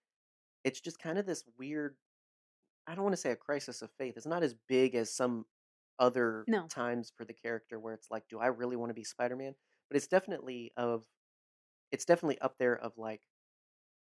it's 0.64 0.82
just 0.82 1.00
kind 1.00 1.18
of 1.20 1.26
this 1.26 1.46
weird 1.58 1.98
I 2.88 2.96
don't 2.96 3.04
want 3.04 3.14
to 3.16 3.22
say 3.22 3.32
a 3.32 3.36
crisis 3.36 3.82
of 3.82 3.92
faith. 3.98 4.16
It's 4.18 4.26
not 4.26 4.44
as 4.44 4.56
big 4.68 4.96
as 4.96 5.12
some 5.14 5.46
other 6.00 6.48
No. 6.48 6.70
times 6.70 7.12
for 7.16 7.26
the 7.26 7.34
character 7.34 7.80
where 7.80 7.94
it's 7.94 8.12
like, 8.12 8.28
do 8.30 8.40
I 8.40 8.48
really 8.48 8.76
want 8.76 8.90
to 8.90 8.94
be 8.96 9.04
Spider-Man? 9.04 9.56
But 9.90 9.98
it's 9.98 10.08
definitely 10.08 10.72
of 10.78 11.04
it's 11.96 12.06
definitely 12.06 12.40
up 12.42 12.58
there 12.60 12.76
of 12.78 12.98
like, 13.00 13.24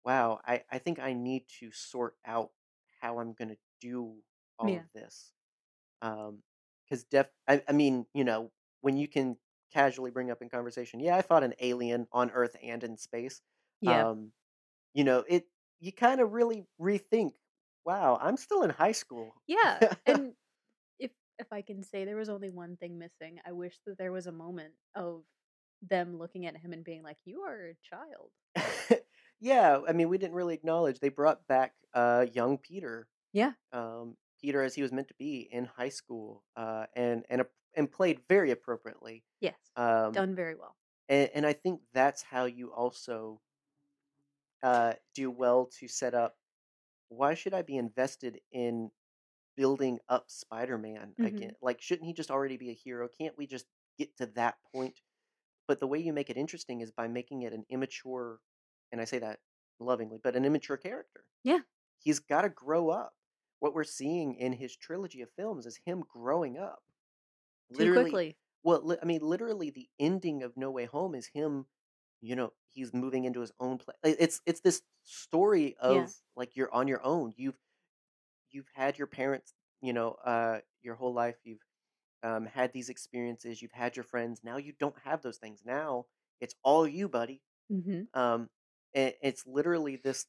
wow, 0.04 0.40
I, 0.44 0.64
I 0.70 0.78
think 0.78 0.98
I 0.98 1.12
need 1.12 1.46
to 1.60 1.70
sort 1.72 2.16
out 2.24 2.50
how 3.00 3.18
I'm 3.20 3.32
gonna 3.34 3.56
do 3.80 4.22
all 4.58 4.76
Yeah. 4.76 4.80
of 4.80 4.86
this. 4.94 5.32
Um 6.02 6.42
because 6.84 7.04
def 7.04 7.28
I, 7.48 7.62
I 7.68 7.72
mean, 7.72 8.06
you 8.14 8.24
know, 8.24 8.52
when 8.82 8.96
you 8.98 9.08
can 9.08 9.38
casually 9.72 10.10
bring 10.12 10.30
up 10.30 10.42
in 10.42 10.48
conversation, 10.50 11.00
yeah, 11.00 11.16
I 11.16 11.22
fought 11.22 11.44
an 11.44 11.54
alien 11.60 12.08
on 12.12 12.30
Earth 12.32 12.56
and 12.62 12.84
in 12.84 12.96
space. 12.98 13.42
Yeah. 13.80 14.06
Um, 14.08 14.32
you 14.94 15.04
know, 15.04 15.24
it 15.28 15.46
you 15.80 15.92
kind 15.92 16.20
of 16.20 16.32
really 16.32 16.66
rethink, 16.80 17.34
wow, 17.86 18.18
I'm 18.22 18.36
still 18.38 18.62
in 18.64 18.70
high 18.70 18.92
school. 18.92 19.34
Yeah. 19.46 19.82
And 20.06 20.34
if 20.98 21.12
if 21.38 21.52
I 21.52 21.62
can 21.62 21.82
say 21.82 22.04
there 22.04 22.16
was 22.16 22.28
only 22.30 22.50
one 22.50 22.76
thing 22.76 22.98
missing, 22.98 23.40
I 23.46 23.52
wish 23.52 23.80
that 23.86 23.98
there 23.98 24.12
was 24.12 24.26
a 24.26 24.32
moment 24.32 24.74
of 24.94 25.24
them 25.82 26.18
looking 26.18 26.46
at 26.46 26.56
him 26.56 26.72
and 26.72 26.84
being 26.84 27.02
like, 27.02 27.18
"You 27.24 27.42
are 27.42 27.68
a 27.70 27.74
child." 27.82 28.32
yeah, 29.40 29.80
I 29.86 29.92
mean, 29.92 30.08
we 30.08 30.18
didn't 30.18 30.34
really 30.34 30.54
acknowledge 30.54 31.00
they 31.00 31.08
brought 31.08 31.46
back 31.46 31.74
uh, 31.94 32.26
young 32.32 32.58
Peter, 32.58 33.08
Yeah. 33.32 33.54
um, 33.72 34.16
Peter 34.40 34.62
as 34.62 34.74
he 34.76 34.82
was 34.82 34.92
meant 34.92 35.08
to 35.08 35.14
be 35.14 35.40
in 35.42 35.66
high 35.66 35.90
school, 35.90 36.44
uh, 36.56 36.86
and 36.94 37.26
and 37.30 37.44
and 37.74 37.92
played 37.92 38.22
very 38.28 38.50
appropriately. 38.50 39.24
Yes. 39.40 39.74
Um, 39.76 40.12
Done 40.12 40.34
very 40.36 40.54
well. 40.54 40.76
and, 41.08 41.30
and 41.34 41.46
I 41.46 41.54
think 41.54 41.82
that's 41.94 42.22
how 42.22 42.46
you 42.46 42.72
also 42.72 43.42
uh, 44.62 44.94
do 45.14 45.30
well 45.30 45.66
to 45.66 45.88
set 45.88 46.14
up. 46.14 46.36
Why 47.08 47.34
should 47.34 47.54
I 47.54 47.62
be 47.62 47.76
invested 47.76 48.40
in 48.52 48.90
building 49.56 50.00
up 50.08 50.30
Spider-Man 50.30 51.16
hmm 51.18 51.40
again? 51.40 51.54
Like, 51.62 51.82
shouldn't 51.82 52.06
he 52.08 52.14
just 52.14 52.30
already 52.32 52.56
be 52.56 52.70
a 52.70 52.74
hero? 52.74 53.08
Can't 53.08 53.38
we 53.38 53.46
just 53.46 53.66
get 53.98 54.16
to 54.18 54.26
that 54.28 54.58
point? 54.72 55.00
But 55.68 55.78
the 55.80 55.86
way 55.86 55.98
you 56.00 56.12
make 56.12 56.30
it 56.30 56.36
interesting 56.36 56.80
is 56.80 56.90
by 56.90 57.06
making 57.08 57.42
it 57.42 57.52
an 57.52 57.64
immature, 57.70 58.40
and 58.90 59.00
I 59.00 59.04
say 59.04 59.18
that 59.20 59.38
lovingly, 59.78 60.18
but 60.22 60.34
an 60.34 60.44
immature 60.44 60.76
character. 60.78 61.24
Yeah. 61.44 61.60
He's 61.98 62.18
got 62.18 62.42
to 62.42 62.48
grow 62.48 62.88
up. 62.90 63.12
What 63.60 63.74
we're 63.74 63.84
seeing 63.84 64.34
in 64.34 64.52
his 64.54 64.76
trilogy 64.76 65.20
of 65.20 65.28
films 65.36 65.66
is 65.66 65.78
him 65.84 66.02
growing 66.08 66.58
up. 66.58 66.82
Too 67.72 67.78
Literally, 67.80 68.02
quickly. 68.10 68.36
well, 68.62 68.80
li- 68.84 68.96
I 69.02 69.04
mean, 69.04 69.20
literally, 69.22 69.70
the 69.70 69.88
ending 70.00 70.42
of 70.42 70.56
No 70.56 70.70
Way 70.70 70.86
Home 70.86 71.14
is 71.14 71.26
him. 71.26 71.66
You 72.20 72.34
know, 72.34 72.52
he's 72.70 72.94
moving 72.94 73.24
into 73.24 73.40
his 73.40 73.52
own 73.60 73.78
place. 73.78 73.96
It's 74.02 74.40
it's 74.46 74.60
this 74.60 74.82
story 75.04 75.76
Yeah. 75.82 76.04
of 76.04 76.14
like 76.34 76.56
you're 76.56 76.72
on 76.74 76.88
your 76.88 77.04
own. 77.04 77.34
You've 77.36 77.58
you've 78.50 78.68
had 78.74 78.96
your 78.98 79.06
parents. 79.06 79.54
You 79.82 79.92
know, 79.92 80.12
uh, 80.24 80.60
your 80.82 80.94
whole 80.96 81.12
life. 81.14 81.36
You've 81.44 81.64
um, 82.22 82.46
had 82.46 82.72
these 82.72 82.88
experiences. 82.88 83.62
You've 83.62 83.72
had 83.72 83.96
your 83.96 84.04
friends. 84.04 84.40
Now 84.44 84.56
you 84.56 84.72
don't 84.78 84.98
have 85.04 85.22
those 85.22 85.38
things. 85.38 85.62
Now 85.64 86.06
it's 86.40 86.54
all 86.62 86.86
you, 86.86 87.08
buddy. 87.08 87.42
hmm 87.70 88.02
Um, 88.14 88.50
and 88.94 89.14
it's 89.22 89.46
literally 89.46 89.96
this 89.96 90.26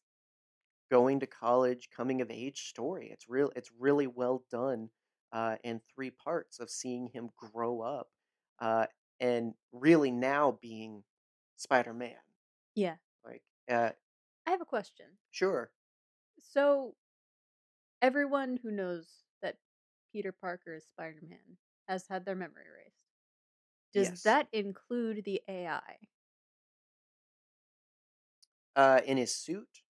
going 0.91 1.19
to 1.19 1.27
college, 1.27 1.89
coming 1.95 2.21
of 2.21 2.31
age 2.31 2.67
story. 2.69 3.09
It's 3.11 3.29
real. 3.29 3.51
It's 3.55 3.69
really 3.77 4.07
well 4.07 4.43
done 4.51 4.89
uh, 5.31 5.57
in 5.63 5.81
three 5.93 6.11
parts 6.11 6.59
of 6.59 6.69
seeing 6.69 7.07
him 7.07 7.29
grow 7.37 7.81
up, 7.81 8.09
uh, 8.59 8.87
and 9.19 9.53
really 9.71 10.11
now 10.11 10.57
being 10.61 11.03
Spider 11.57 11.93
Man. 11.93 12.17
Yeah. 12.75 12.97
Like, 13.25 13.43
uh, 13.69 13.91
I 14.45 14.51
have 14.51 14.61
a 14.61 14.65
question. 14.65 15.17
sure, 15.31 15.71
So, 16.39 16.95
everyone 18.01 18.57
who 18.61 18.71
knows 18.71 19.23
that 19.41 19.57
Peter 20.11 20.31
Parker 20.31 20.73
is 20.75 20.85
Spider 20.85 21.21
Man 21.27 21.57
has 21.89 22.07
had 22.07 22.25
their 22.25 22.35
memory 22.37 22.65
erased. 22.67 23.03
Does 23.93 24.13
yes. 24.13 24.23
that 24.23 24.49
include 24.51 25.25
the 25.25 25.43
AI? 25.47 25.99
Uh, 28.75 29.01
in 29.05 29.17
his 29.17 29.35
suit, 29.35 29.83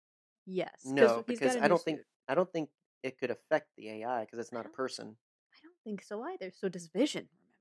Yes, 0.46 0.94
no, 0.94 1.22
because 1.26 1.56
I 1.60 1.68
don't 1.68 1.84
think. 1.84 2.02
I 2.28 2.34
don't 2.34 2.50
think 2.52 2.70
it 3.02 3.18
could 3.18 3.30
affect 3.30 3.68
the 3.76 3.88
AI 3.90 4.24
because 4.24 4.38
it's 4.38 4.52
not 4.52 4.66
a 4.66 4.70
person. 4.70 5.16
I 5.52 5.56
don't 5.62 5.76
think 5.82 6.02
so 6.02 6.22
either. 6.22 6.50
So 6.52 6.68
does 6.68 6.86
Vision 6.86 7.28
remember? 7.32 7.54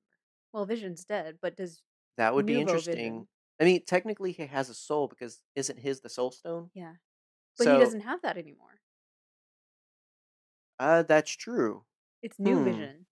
Well, 0.54 0.66
Vision's 0.66 1.06
dead, 1.06 1.40
but 1.42 1.56
does 1.58 1.84
That 2.18 2.34
would 2.36 2.46
be 2.46 2.60
interesting. 2.60 2.80
Vision? 2.82 3.28
I 3.60 3.64
mean, 3.64 3.84
technically, 3.86 4.32
he 4.34 4.46
has 4.48 4.70
a 4.70 4.74
soul 4.74 5.08
because 5.08 5.44
isn't 5.56 5.80
his 5.80 6.02
the 6.02 6.10
Soul 6.10 6.32
Stone? 6.32 6.72
Yeah, 6.74 6.98
but 7.58 7.70
he 7.70 7.78
doesn't 7.78 8.02
have 8.02 8.22
that 8.24 8.38
anymore. 8.38 8.82
uh, 10.80 11.04
that's 11.04 11.32
true. 11.36 11.86
It's 12.22 12.40
new 12.40 12.60
Hmm. 12.60 12.62
Vision. 12.62 13.05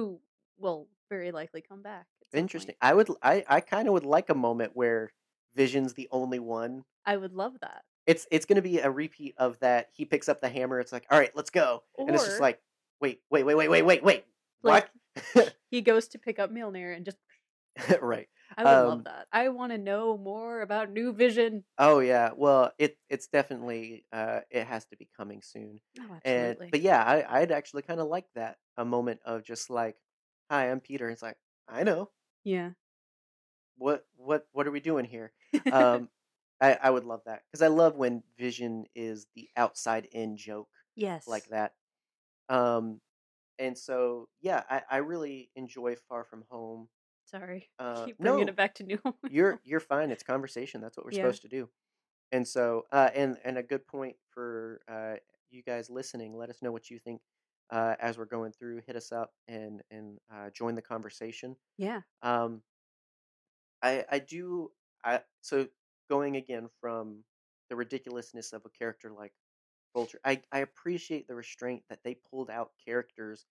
Who 0.00 0.20
will 0.58 0.88
very 1.08 1.30
likely 1.32 1.60
come 1.60 1.82
back 1.82 2.06
Interesting. 2.32 2.74
point. 2.74 2.78
I 2.80 2.94
would. 2.94 3.08
I. 3.22 3.44
I 3.48 3.60
kind 3.60 3.88
of 3.88 3.94
would 3.94 4.04
like 4.04 4.30
a 4.30 4.34
moment 4.34 4.72
where 4.74 5.12
Vision's 5.54 5.94
the 5.94 6.08
only 6.12 6.38
one. 6.38 6.84
I 7.04 7.16
would 7.16 7.32
love 7.32 7.54
that. 7.60 7.82
It's. 8.06 8.26
It's 8.30 8.46
going 8.46 8.56
to 8.56 8.62
be 8.62 8.78
a 8.78 8.90
repeat 8.90 9.34
of 9.36 9.58
that. 9.60 9.88
He 9.92 10.04
picks 10.04 10.28
up 10.28 10.40
the 10.40 10.48
hammer. 10.48 10.78
It's 10.80 10.92
like, 10.92 11.06
all 11.10 11.18
right, 11.18 11.32
let's 11.34 11.50
go. 11.50 11.82
and 11.98 12.10
it's 12.10 12.24
just 12.24 12.40
like, 12.40 12.60
wait, 13.00 13.20
wait, 13.30 13.44
wait, 13.44 13.54
wait, 13.56 13.68
wait, 13.68 13.82
wait, 13.82 14.02
wait. 14.04 14.24
Like- 14.62 14.88
what? 15.34 15.54
He 15.70 15.82
goes 15.82 16.08
to 16.08 16.18
pick 16.18 16.38
up 16.40 16.52
Mjolnir 16.52 16.96
and 16.96 17.04
just 17.04 17.18
right. 18.02 18.28
I 18.56 18.64
would 18.64 18.78
Um, 18.78 18.84
love 18.84 19.04
that. 19.04 19.28
I 19.32 19.48
want 19.48 19.72
to 19.72 19.78
know 19.78 20.16
more 20.16 20.60
about 20.60 20.90
New 20.90 21.12
Vision. 21.12 21.64
Oh 21.78 22.00
yeah. 22.00 22.30
Well, 22.36 22.72
it. 22.78 22.98
It's 23.08 23.28
definitely. 23.28 24.06
Uh. 24.12 24.40
It 24.50 24.66
has 24.66 24.86
to 24.86 24.96
be 24.96 25.08
coming 25.16 25.42
soon. 25.42 25.80
Oh, 26.00 26.12
And 26.24 26.58
absolutely. 26.58 26.70
but 26.70 26.80
yeah, 26.80 27.02
I. 27.02 27.40
I'd 27.40 27.52
actually 27.52 27.82
kind 27.82 28.00
of 28.00 28.08
like 28.08 28.26
that. 28.34 28.58
A 28.76 28.84
moment 28.84 29.20
of 29.24 29.42
just 29.44 29.68
like, 29.70 29.96
hi, 30.50 30.70
I'm 30.70 30.80
Peter. 30.80 31.10
It's 31.10 31.22
like, 31.22 31.36
I 31.68 31.82
know. 31.84 32.10
yeah. 32.44 32.72
What. 33.76 34.06
What. 34.16 34.46
What 34.52 34.66
are 34.66 34.70
we 34.70 34.80
doing 34.80 35.04
here? 35.04 35.32
um, 35.70 36.08
I, 36.60 36.74
I 36.74 36.90
would 36.90 37.04
love 37.04 37.22
that 37.26 37.42
because 37.46 37.62
I 37.62 37.68
love 37.68 37.96
when 37.96 38.22
Vision 38.38 38.86
is 38.94 39.26
the 39.34 39.48
outside 39.56 40.06
in 40.12 40.36
joke 40.36 40.68
yes. 40.94 41.26
like 41.26 41.48
that. 41.48 41.74
Um, 42.48 43.00
and 43.58 43.78
so 43.78 44.28
yeah, 44.40 44.64
I, 44.70 44.82
I 44.90 44.96
really 44.98 45.50
enjoy 45.56 45.96
Far 45.96 46.24
From 46.24 46.44
Home. 46.50 46.88
Sorry. 47.30 47.68
Uh, 47.78 48.04
Keep 48.04 48.18
bringing 48.18 48.40
no, 48.40 48.46
it 48.48 48.56
back 48.56 48.74
to 48.74 48.82
New 48.84 48.98
Home. 49.04 49.14
you're 49.30 49.58
you're 49.64 49.80
fine. 49.80 50.10
It's 50.10 50.22
conversation. 50.22 50.80
That's 50.80 50.96
what 50.96 51.06
we're 51.06 51.12
Yeah. 51.12 51.22
supposed 51.22 51.42
to 51.42 51.48
do. 51.48 51.68
And 52.32 52.46
so, 52.46 52.84
uh, 52.92 53.10
and 53.14 53.38
and 53.44 53.56
a 53.58 53.62
good 53.62 53.86
point 53.86 54.16
for 54.30 54.82
uh, 54.88 55.14
you 55.50 55.62
guys 55.62 55.88
listening. 55.88 56.36
Let 56.36 56.50
us 56.50 56.60
know 56.62 56.72
what 56.72 56.90
you 56.90 56.98
think 56.98 57.22
uh, 57.70 57.96
as 58.00 58.18
we're 58.18 58.26
going 58.26 58.52
through. 58.52 58.82
Hit 58.86 58.96
us 58.96 59.12
up 59.12 59.32
and 59.48 59.82
and 59.90 60.18
uh, 60.32 60.50
join 60.50 60.74
the 60.74 60.82
conversation. 60.82 61.56
Yeah. 61.78 62.02
Um, 62.22 62.62
I 63.82 64.04
I 64.10 64.18
do 64.18 64.72
I 65.04 65.22
so 65.40 65.68
going 66.08 66.36
again 66.36 66.68
from 66.80 67.24
the 67.68 67.76
ridiculousness 67.76 68.52
of 68.52 68.64
a 68.64 68.70
character 68.70 69.10
like 69.12 69.32
Vulture. 69.94 70.20
I 70.24 70.42
I 70.52 70.60
appreciate 70.60 71.28
the 71.28 71.34
restraint 71.34 71.82
that 71.88 72.00
they 72.04 72.14
pulled 72.14 72.50
out 72.50 72.72
characters 72.84 73.46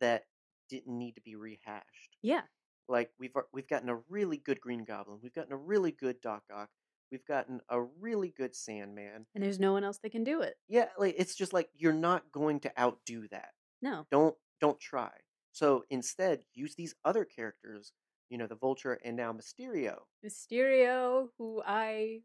that 0.00 0.26
didn't 0.68 0.96
need 0.98 1.14
to 1.16 1.20
be 1.20 1.36
rehashed. 1.36 2.16
Yeah. 2.22 2.42
Like 2.88 3.10
we've 3.18 3.32
we've 3.52 3.68
gotten 3.68 3.88
a 3.88 3.96
really 4.08 4.36
good 4.36 4.60
Green 4.60 4.84
Goblin. 4.84 5.18
We've 5.22 5.34
gotten 5.34 5.52
a 5.52 5.56
really 5.56 5.92
good 5.92 6.20
Doc 6.20 6.42
Ock. 6.52 6.68
We've 7.10 7.24
gotten 7.26 7.60
a 7.68 7.80
really 7.80 8.34
good 8.36 8.54
Sandman. 8.56 9.26
And 9.34 9.44
there's 9.44 9.60
no 9.60 9.72
one 9.72 9.84
else 9.84 9.98
that 9.98 10.10
can 10.10 10.24
do 10.24 10.40
it. 10.42 10.54
Yeah, 10.68 10.88
like 10.98 11.14
it's 11.18 11.34
just 11.34 11.52
like 11.52 11.68
you're 11.76 11.92
not 11.92 12.30
going 12.32 12.60
to 12.60 12.72
outdo 12.80 13.28
that 13.28 13.50
No. 13.82 14.06
don't 14.10 14.34
don't 14.60 14.80
try 14.80 15.10
so 15.52 15.84
instead 15.90 16.44
use 16.54 16.74
these 16.74 16.94
other 17.04 17.24
characters 17.24 17.92
you 18.30 18.38
know 18.38 18.46
the 18.46 18.54
vulture 18.56 18.98
and 19.04 19.16
now 19.16 19.32
mysterio 19.32 19.98
Mysterio, 20.24 21.28
who 21.38 21.62
I 21.64 22.20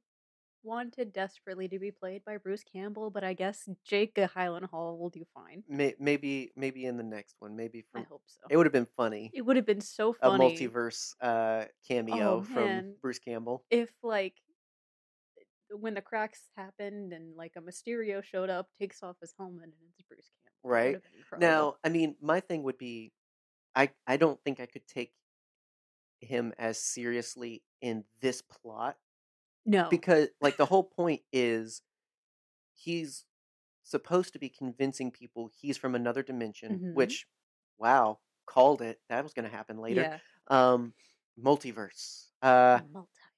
wanted 0.63 1.13
desperately 1.13 1.67
to 1.69 1.79
be 1.79 1.91
played 1.91 2.23
by 2.25 2.37
Bruce 2.37 2.63
Campbell, 2.63 3.09
but 3.09 3.23
I 3.23 3.33
guess 3.33 3.67
Jake 3.83 4.13
Gyllenhaal 4.15 4.97
will 4.97 5.09
do 5.09 5.25
fine. 5.33 5.63
May, 5.67 5.95
maybe 5.99 6.51
maybe 6.55 6.85
in 6.85 6.97
the 6.97 7.03
next 7.03 7.35
one 7.39 7.55
maybe 7.55 7.83
from. 7.91 8.01
I 8.01 8.05
hope 8.05 8.23
so. 8.27 8.41
it 8.49 8.57
would 8.57 8.65
have 8.65 8.73
been 8.73 8.87
funny 8.97 9.31
It 9.33 9.41
would 9.43 9.55
have 9.55 9.65
been 9.65 9.81
so 9.81 10.13
funny. 10.13 10.45
a 10.45 10.67
multiverse 10.69 11.13
uh 11.21 11.65
cameo 11.87 12.37
Oh, 12.39 12.41
from 12.41 12.95
bruce 13.01 13.19
campbell 13.19 13.63
if 13.69 13.89
like 14.03 14.35
when 15.71 15.93
the 15.93 16.01
cracks 16.01 16.49
happened 16.57 17.13
and 17.13 17.35
like 17.35 17.53
a 17.55 17.61
Mysterio 17.61 18.23
showed 18.23 18.49
up, 18.49 18.69
takes 18.79 19.03
off 19.03 19.17
his 19.21 19.33
helmet, 19.37 19.65
and 19.65 19.73
it's 19.91 20.01
Bruce 20.01 20.31
Campbell. 20.43 20.69
Right. 20.69 20.93
have 20.95 21.03
been 21.03 21.11
incredible. 21.19 21.47
now 21.47 21.75
i 21.83 21.89
mean 21.89 22.15
my 22.21 22.39
thing 22.39 22.63
would 22.63 22.77
be 22.77 23.13
i 23.75 23.89
i 24.07 24.17
don't 24.17 24.39
think 24.43 24.59
i 24.59 24.65
could 24.65 24.87
take 24.87 25.13
him 26.21 26.53
as 26.57 26.77
seriously 26.77 27.63
in 27.81 28.03
this 28.21 28.41
plot 28.41 28.97
no, 29.65 29.89
because 29.89 30.29
like 30.41 30.57
the 30.57 30.65
whole 30.65 30.83
point 30.83 31.21
is 31.31 31.81
he's 32.73 33.25
supposed 33.83 34.33
to 34.33 34.39
be 34.39 34.49
convincing 34.49 35.11
people 35.11 35.49
he's 35.53 35.77
from 35.77 35.95
another 35.95 36.23
dimension 36.23 36.81
Mhm. 36.81 36.89
which 36.93 37.27
wow 37.79 38.19
called 38.47 38.81
it 38.81 39.01
that 39.09 39.23
was 39.23 39.33
going 39.33 39.49
to 39.49 39.55
happen 39.55 39.77
later 39.79 40.07
yeah, 40.07 40.19
um 40.49 40.93
multiverse 41.39 42.27
uh 42.43 42.79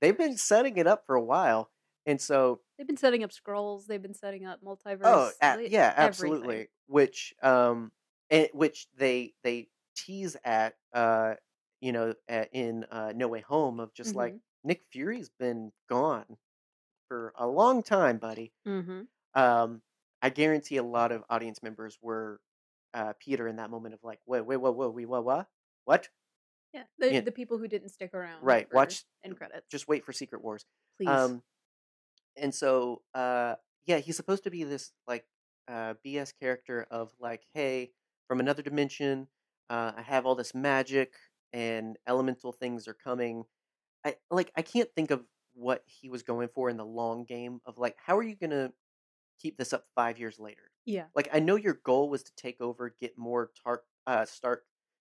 they've 0.02 0.18
been 0.18 0.38
setting 0.38 0.78
it 0.78 0.88
up 0.88 1.06
for 1.06 1.16
a 1.16 1.24
while 1.24 1.72
and 2.06 2.22
so 2.22 2.62
They've 2.78 2.88
been 2.88 2.98
setting 2.98 3.24
up 3.24 3.32
Skrulls. 3.32 3.86
They've 3.86 4.02
been 4.02 4.14
setting 4.14 4.46
up 4.46 4.62
multiverse. 4.62 5.02
oh 5.04 5.32
a- 5.42 5.58
yeah 5.66 5.94
everything. 6.00 6.66
absolutely 6.66 6.68
which 6.88 7.34
um 7.42 7.92
and 8.30 8.50
which 8.54 8.88
they 8.96 9.34
they 9.44 9.70
tease 9.96 10.38
at 10.44 10.76
uh 10.94 11.36
you 11.80 11.92
know 11.92 12.14
at, 12.28 12.50
in 12.54 12.84
uh 12.86 13.14
no 13.16 13.28
way 13.28 13.42
home 13.42 13.80
of 13.80 13.94
just 13.94 14.16
like 14.16 14.36
Mhm. 14.36 14.42
Nick 14.64 14.82
fury's 14.92 15.30
been 15.40 15.72
gone 15.90 16.38
for 17.08 17.34
a 17.38 17.48
long 17.48 17.82
time 17.84 18.18
buddy 18.18 18.54
Mhm. 18.68 19.08
um, 19.34 19.82
I 20.22 20.30
guarantee 20.30 20.78
a 20.78 20.84
lot 20.84 21.12
of 21.12 21.24
audience 21.30 21.64
members 21.64 21.98
were 22.02 22.40
uh, 22.94 23.14
Peter 23.20 23.48
in 23.48 23.56
that 23.56 23.70
moment 23.72 23.94
of 23.96 24.02
like, 24.04 24.20
wait, 24.28 24.42
wait, 24.42 24.58
whoa, 24.58 24.70
whoa, 24.72 24.90
we 24.90 25.06
what, 25.06 25.24
what, 25.24 25.48
what? 25.86 26.10
Yeah, 26.74 26.84
the, 27.00 27.14
Yeah. 27.14 27.22
the 27.22 27.32
people 27.32 27.58
who 27.58 27.68
didn't 27.68 27.90
stick 27.90 28.14
around. 28.14 28.44
Right, 28.44 28.72
watch- 28.74 29.06
end 29.24 29.36
credits. 29.38 29.66
Just 29.72 29.88
wait 29.88 30.04
for 30.06 30.12
Secret 30.14 30.44
Wars. 30.44 30.66
please. 30.98 31.08
Um, 31.10 31.42
and 32.36 32.54
so, 32.54 33.02
uh, 33.16 33.56
yeah, 33.86 33.98
he's 33.98 34.16
supposed 34.18 34.44
to 34.44 34.52
be 34.52 34.64
this 34.64 34.92
like 35.08 35.26
uh, 35.68 35.94
BS 36.06 36.34
character 36.38 36.86
of 36.92 37.14
like, 37.20 37.48
hey, 37.54 37.92
from 38.28 38.40
another 38.42 38.62
dimension, 38.62 39.28
uh, 39.70 39.94
I 39.98 40.02
have 40.02 40.26
all 40.26 40.36
this 40.36 40.54
magic 40.54 41.14
and 41.54 41.98
elemental 42.08 42.52
things 42.52 42.88
are 42.88 42.94
coming. 42.94 43.46
I 44.06 44.16
like, 44.30 44.52
I 44.56 44.62
can't 44.62 44.90
think 44.96 45.12
of 45.12 45.24
what 45.54 45.84
he 45.86 46.10
was 46.10 46.24
going 46.24 46.48
for 46.56 46.70
in 46.70 46.78
the 46.78 46.86
long 46.86 47.24
game 47.26 47.60
of 47.66 47.78
like, 47.78 47.96
how 48.06 48.18
are 48.18 48.24
you 48.24 48.36
gonna 48.36 48.72
keep 49.40 49.58
this 49.58 49.74
up 49.74 49.86
five 49.96 50.18
years 50.20 50.40
later? 50.40 50.64
yeah, 50.86 51.06
like 51.16 51.30
I 51.32 51.40
know 51.40 51.56
your 51.58 51.76
goal 51.84 52.10
was 52.10 52.24
to 52.24 52.32
take 52.36 52.60
over, 52.62 52.96
get 53.00 53.18
more 53.18 53.52
tar- 53.64 53.84
uh, 54.08 54.26
Stark 54.26 54.64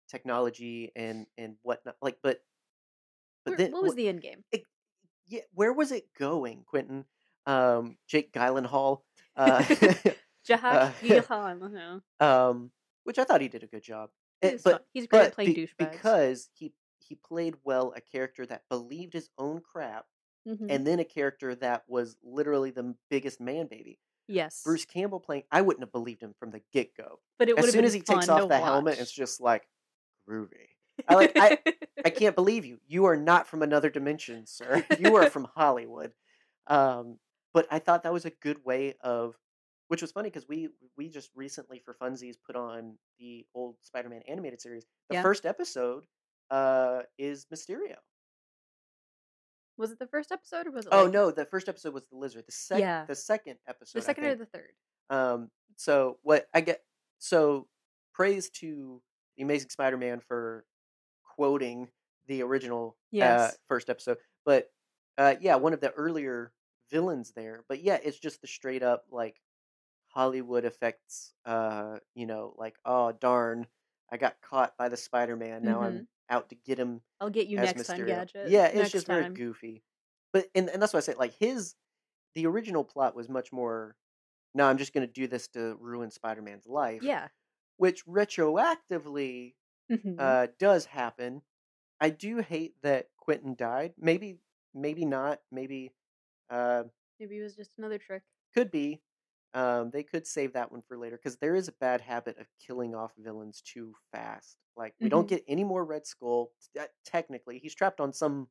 technology 0.10 0.92
and 0.96 1.28
and 1.38 1.56
whatnot. 1.62 1.96
Like, 2.02 2.18
but 2.24 2.40
but 3.46 3.52
Where- 3.52 3.58
then 3.58 3.72
what 3.72 3.84
was 3.84 3.94
wh- 3.94 3.98
the 3.98 4.08
end 4.10 4.22
game? 4.22 4.44
yeah, 5.28 5.42
where 5.54 5.74
was 5.74 5.92
it 5.92 6.08
going, 6.18 6.64
Quentin? 6.66 7.06
Um, 7.46 7.98
Jake 8.08 8.32
Gyllenhaal, 8.34 9.02
uh, 9.36 9.62
Jahak 10.48 10.64
uh, 10.64 10.92
Gyllenhaal. 11.02 12.02
um, 12.20 12.72
which 13.04 13.20
I 13.20 13.24
thought 13.24 13.42
he 13.42 13.48
did 13.50 13.64
a 13.64 13.68
good 13.68 13.84
job. 13.84 14.10
Eh, 14.42 14.52
He's 14.52 14.64
but 14.64 14.86
he's 14.94 15.08
great 15.08 15.20
at 15.20 15.26
but 15.30 15.36
playing 15.36 15.54
be- 15.54 15.62
douchebags. 15.68 15.92
because 15.92 16.50
he 16.54 16.74
he 17.08 17.16
played 17.16 17.56
well 17.64 17.94
a 17.96 18.02
character 18.02 18.46
that 18.48 18.64
believed 18.70 19.14
his 19.14 19.30
own 19.38 19.62
crap, 19.62 20.08
Mhm. 20.48 20.68
and 20.70 20.88
then 20.88 21.00
a 21.00 21.06
character 21.06 21.56
that 21.56 21.84
was 21.88 22.18
literally 22.24 22.72
the 22.72 22.96
biggest 23.10 23.40
man 23.42 23.68
baby. 23.68 24.00
yes, 24.28 24.62
Bruce 24.64 24.86
Campbell 24.86 25.20
playing, 25.22 25.44
I 25.52 25.62
wouldn't 25.62 25.84
have 25.84 25.92
believed 25.92 26.22
him 26.22 26.34
from 26.40 26.52
the 26.52 26.62
get 26.74 26.96
go. 26.96 27.22
but 27.40 27.48
it 27.50 27.54
would 27.54 27.60
as 27.60 27.66
have 27.68 27.72
soon 27.74 27.80
been 27.80 27.86
as 27.86 27.94
he 27.94 28.02
takes 28.02 28.28
off 28.30 28.50
the 28.50 28.58
helmet, 28.60 29.00
it's 29.00 29.12
just 29.12 29.40
like 29.42 29.68
groovy. 30.30 30.68
I 31.08 31.16
like 31.16 31.34
I 31.38 31.60
I 32.06 32.10
can't 32.10 32.36
believe 32.36 32.66
you. 32.66 32.80
You 32.88 33.06
are 33.06 33.16
not 33.18 33.48
from 33.48 33.64
another 33.64 33.90
dimension, 33.90 34.46
sir. 34.46 34.86
You 35.00 35.16
are 35.16 35.30
from 35.30 35.46
Hollywood. 35.56 36.14
Um, 36.68 37.20
but 37.54 37.68
I 37.72 37.80
thought 37.80 38.04
that 38.04 38.14
was 38.14 38.26
a 38.26 38.30
good 38.30 38.64
way 38.66 38.96
of, 39.02 39.36
which 39.88 40.02
was 40.02 40.12
funny 40.12 40.30
because 40.30 40.48
we 40.48 40.70
we 40.98 41.10
just 41.10 41.30
recently 41.36 41.80
for 41.80 41.94
funsies 41.94 42.36
put 42.46 42.56
on 42.56 42.98
the 43.20 43.46
old 43.56 43.78
Spider-Man 43.84 44.22
animated 44.28 44.62
series. 44.62 44.86
The 45.10 45.16
Yeah. 45.16 45.22
first 45.24 45.46
episode 45.46 46.06
uh 46.50 47.02
is 47.18 47.46
Mysterio. 47.54 47.96
was 49.78 49.92
it 49.92 50.00
the 50.00 50.08
first 50.08 50.32
episode 50.32 50.68
or 50.68 50.72
was 50.72 50.86
it? 50.86 50.90
Oh 50.92 51.04
like 51.04 51.14
no, 51.14 51.32
the 51.32 51.46
first 51.46 51.70
episode 51.70 51.94
was 51.94 52.06
the 52.08 52.18
lizard. 52.18 52.46
The 52.46 52.52
second 52.52 52.82
Yeah. 52.82 53.06
the 53.06 53.16
second 53.16 53.58
episode. 53.68 54.00
the 54.00 54.04
second 54.04 54.24
or 54.26 54.36
the 54.36 54.46
third? 54.46 54.72
Um, 55.10 55.52
so 55.76 56.18
what 56.24 56.48
I 56.54 56.62
get, 56.62 56.82
so 57.20 57.68
praise 58.14 58.50
to 58.50 59.02
the 59.38 59.44
Amazing 59.44 59.70
Spider-Man 59.70 60.20
for 60.28 60.66
quoting 61.36 61.90
the 62.28 62.42
original 62.42 62.90
uh, 62.90 63.12
Yes. 63.12 63.58
first 63.68 63.90
episode, 63.90 64.18
but 64.46 64.72
uh, 65.18 65.36
yeah, 65.40 65.56
one 65.56 65.74
of 65.74 65.80
the 65.82 65.92
earlier 65.92 66.52
villains 66.92 67.32
there. 67.36 67.64
But 67.70 67.82
yeah, 67.84 67.98
it's 68.04 68.20
just 68.20 68.42
the 68.42 68.48
straight 68.48 68.84
up 68.84 69.06
like 69.12 69.40
Hollywood 70.10 70.66
effects. 70.66 71.34
Uh, 71.46 72.00
you 72.16 72.26
know, 72.26 72.54
like 72.58 72.76
oh 72.86 73.12
darn, 73.14 73.68
I 74.12 74.18
got 74.18 74.42
caught 74.42 74.78
by 74.78 74.90
the 74.90 74.98
Spider-Man. 74.98 75.64
Now 75.64 75.82
I'm 75.82 76.08
out 76.30 76.50
to 76.50 76.56
get 76.56 76.78
him 76.80 77.02
I'll 77.20 77.30
get 77.30 77.48
you 77.48 77.58
next 77.58 77.86
time, 77.88 78.06
gadget. 78.06 78.50
Yeah, 78.50 78.66
it's 78.68 78.92
just 78.92 79.08
time. 79.08 79.22
very 79.24 79.34
goofy. 79.34 79.84
But 80.34 80.48
and, 80.56 80.70
and 80.70 80.82
that's 80.82 80.94
why 80.94 80.98
I 80.98 81.02
say 81.02 81.14
like 81.16 81.34
his 81.40 81.76
the 82.36 82.46
original 82.46 82.84
plot 82.84 83.16
was 83.16 83.30
much 83.30 83.52
more 83.52 83.96
no, 84.54 84.66
I'm 84.66 84.78
just 84.78 84.94
gonna 84.94 85.08
do 85.08 85.28
this 85.28 85.48
to 85.50 85.76
ruin 85.80 86.10
Spider-Man's 86.12 86.68
life. 86.68 87.04
Yeah. 87.04 87.28
Which 87.78 88.06
retroactively 88.06 89.54
Mhm. 89.92 90.16
uh 90.20 90.48
does 90.60 90.86
happen. 90.86 91.42
I 92.02 92.10
do 92.10 92.38
hate 92.40 92.76
that 92.82 93.10
Quentin 93.18 93.56
died. 93.56 93.94
Maybe 93.98 94.40
maybe 94.74 95.06
not. 95.06 95.42
Maybe 95.52 95.92
uh 96.50 96.84
Maybe 97.20 97.40
it 97.40 97.44
was 97.44 97.56
just 97.56 97.72
another 97.78 97.98
trick. 97.98 98.24
could 98.54 98.70
be. 98.72 99.02
Um, 99.58 99.92
they 99.92 100.04
could 100.04 100.28
save 100.28 100.54
that 100.54 100.72
one 100.72 100.84
for 100.84 100.98
later 101.00 101.18
because 101.18 101.38
there 101.40 101.56
is 101.56 101.68
a 101.68 101.74
bad 101.74 102.02
habit 102.02 102.38
of 102.40 102.48
killing 102.60 102.96
off 102.96 103.14
villains 103.18 103.62
too 103.62 103.96
fast. 104.12 104.60
Like 104.78 104.96
we 105.02 105.10
don't 105.10 105.28
Mhm. 105.28 105.30
get 105.30 105.44
any 105.48 105.66
more 105.66 105.86
Red 105.86 106.08
Skull. 106.08 106.54
t- 106.76 106.80
uh, 106.82 106.88
technically, 107.06 107.60
he's 107.60 107.76
trapped 107.76 108.00
on 108.02 108.14
some 108.14 108.50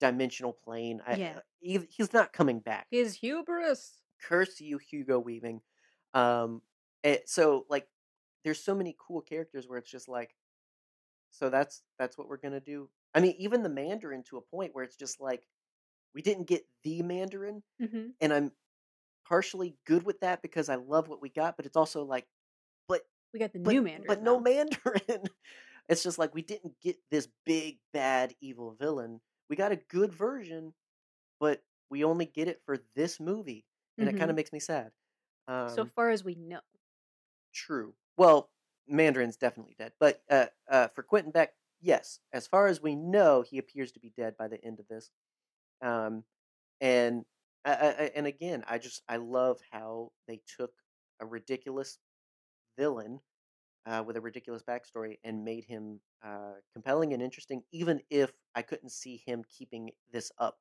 dimensional 0.00 0.52
plane. 0.54 1.02
I, 1.06 1.14
Yeah. 1.14 1.36
uh, 1.36 1.40
he, 1.60 1.78
he's 1.90 2.12
not 2.12 2.32
coming 2.32 2.60
back. 2.60 2.88
His 2.90 3.14
hubris. 3.16 4.02
Curse 4.20 4.60
you, 4.60 4.78
Hugo 4.78 5.18
Weaving. 5.18 5.62
Um, 6.14 6.62
it, 7.02 7.28
so 7.28 7.66
like, 7.68 7.88
there's 8.44 8.62
so 8.62 8.74
many 8.74 8.96
cool 8.98 9.20
characters 9.22 9.68
where 9.68 9.78
it's 9.78 9.90
just 9.90 10.08
like, 10.08 10.34
so 11.30 11.50
that's 11.50 11.82
that's 11.98 12.18
what 12.18 12.28
we're 12.28 12.36
gonna 12.38 12.60
do. 12.60 12.90
I 13.14 13.20
mean, 13.20 13.34
even 13.38 13.62
the 13.62 13.68
Mandarin 13.68 14.24
to 14.24 14.36
a 14.38 14.42
point 14.42 14.74
where 14.74 14.84
it's 14.84 14.96
just 14.96 15.20
like, 15.20 15.46
we 16.14 16.22
didn't 16.22 16.44
get 16.46 16.66
the 16.84 17.02
Mandarin, 17.02 17.62
hmm 17.80 18.10
and 18.20 18.32
I'm 18.32 18.52
partially 19.30 19.76
good 19.86 20.04
with 20.04 20.20
that 20.22 20.42
because 20.42 20.70
I 20.70 20.76
love 20.76 21.08
what 21.08 21.22
we 21.22 21.30
got, 21.30 21.56
but 21.58 21.66
it's 21.66 21.78
also 21.78 22.04
like, 22.04 22.28
but 22.88 23.02
We 23.32 23.40
got 23.40 23.52
the 23.52 23.58
but 23.64 23.72
new 23.72 23.82
Mandarin. 23.82 24.04
but 24.06 24.22
no. 24.22 24.40
Mandarin. 24.40 25.24
it's 25.88 26.02
just 26.02 26.18
like 26.18 26.34
we 26.34 26.42
didn't 26.42 26.80
get 26.80 26.98
this 27.10 27.28
big 27.46 27.80
bad 27.92 28.34
evil 28.40 28.72
villain. 28.72 29.20
We 29.50 29.56
got 29.56 29.72
a 29.72 29.76
good 29.76 30.12
version, 30.12 30.74
but 31.40 31.64
we 31.90 32.04
only 32.04 32.26
get 32.26 32.48
it 32.48 32.62
for 32.64 32.78
this 32.96 33.20
movie, 33.20 33.66
and 33.98 34.08
it 34.08 34.16
kind 34.16 34.30
of 34.30 34.36
makes 34.36 34.52
me 34.52 34.60
sad. 34.60 34.92
so 35.66 35.84
Um, 35.84 35.92
far 35.94 36.10
as 36.10 36.24
we 36.24 36.34
know. 36.34 36.60
true. 37.52 37.94
Well, 38.16 38.50
Mandarin's 38.88 39.36
definitely 39.36 39.74
dead, 39.78 39.92
but 40.00 40.22
uh, 40.30 40.46
uh, 40.68 40.88
for 40.88 41.02
Quentin 41.02 41.32
Beck, 41.32 41.54
yes. 41.80 42.20
As 42.32 42.46
far 42.46 42.66
as 42.66 42.80
we 42.82 42.96
know, 42.96 43.42
he 43.42 43.58
appears 43.58 43.92
to 43.92 44.00
be 44.00 44.10
dead 44.16 44.36
by 44.36 44.48
the 44.48 44.62
end 44.64 44.80
of 44.80 44.88
this. 44.88 45.10
Um, 45.82 46.24
and 46.80 47.24
I, 47.64 47.72
I, 47.72 47.92
and 48.14 48.26
again, 48.26 48.64
I 48.66 48.78
just 48.78 49.02
I 49.08 49.16
love 49.16 49.60
how 49.70 50.12
they 50.26 50.42
took 50.56 50.72
a 51.20 51.26
ridiculous 51.26 51.98
villain 52.78 53.20
uh, 53.86 54.04
with 54.06 54.16
a 54.16 54.22
ridiculous 54.22 54.62
backstory 54.64 55.18
and 55.24 55.44
made 55.44 55.64
him 55.64 56.02
uh, 56.22 56.54
compelling 56.72 57.12
and 57.14 57.22
interesting, 57.22 57.64
even 57.72 58.02
if 58.10 58.32
I 58.54 58.62
couldn't 58.62 58.90
see 58.92 59.18
him 59.18 59.44
keeping 59.48 59.92
this 60.10 60.32
up 60.38 60.60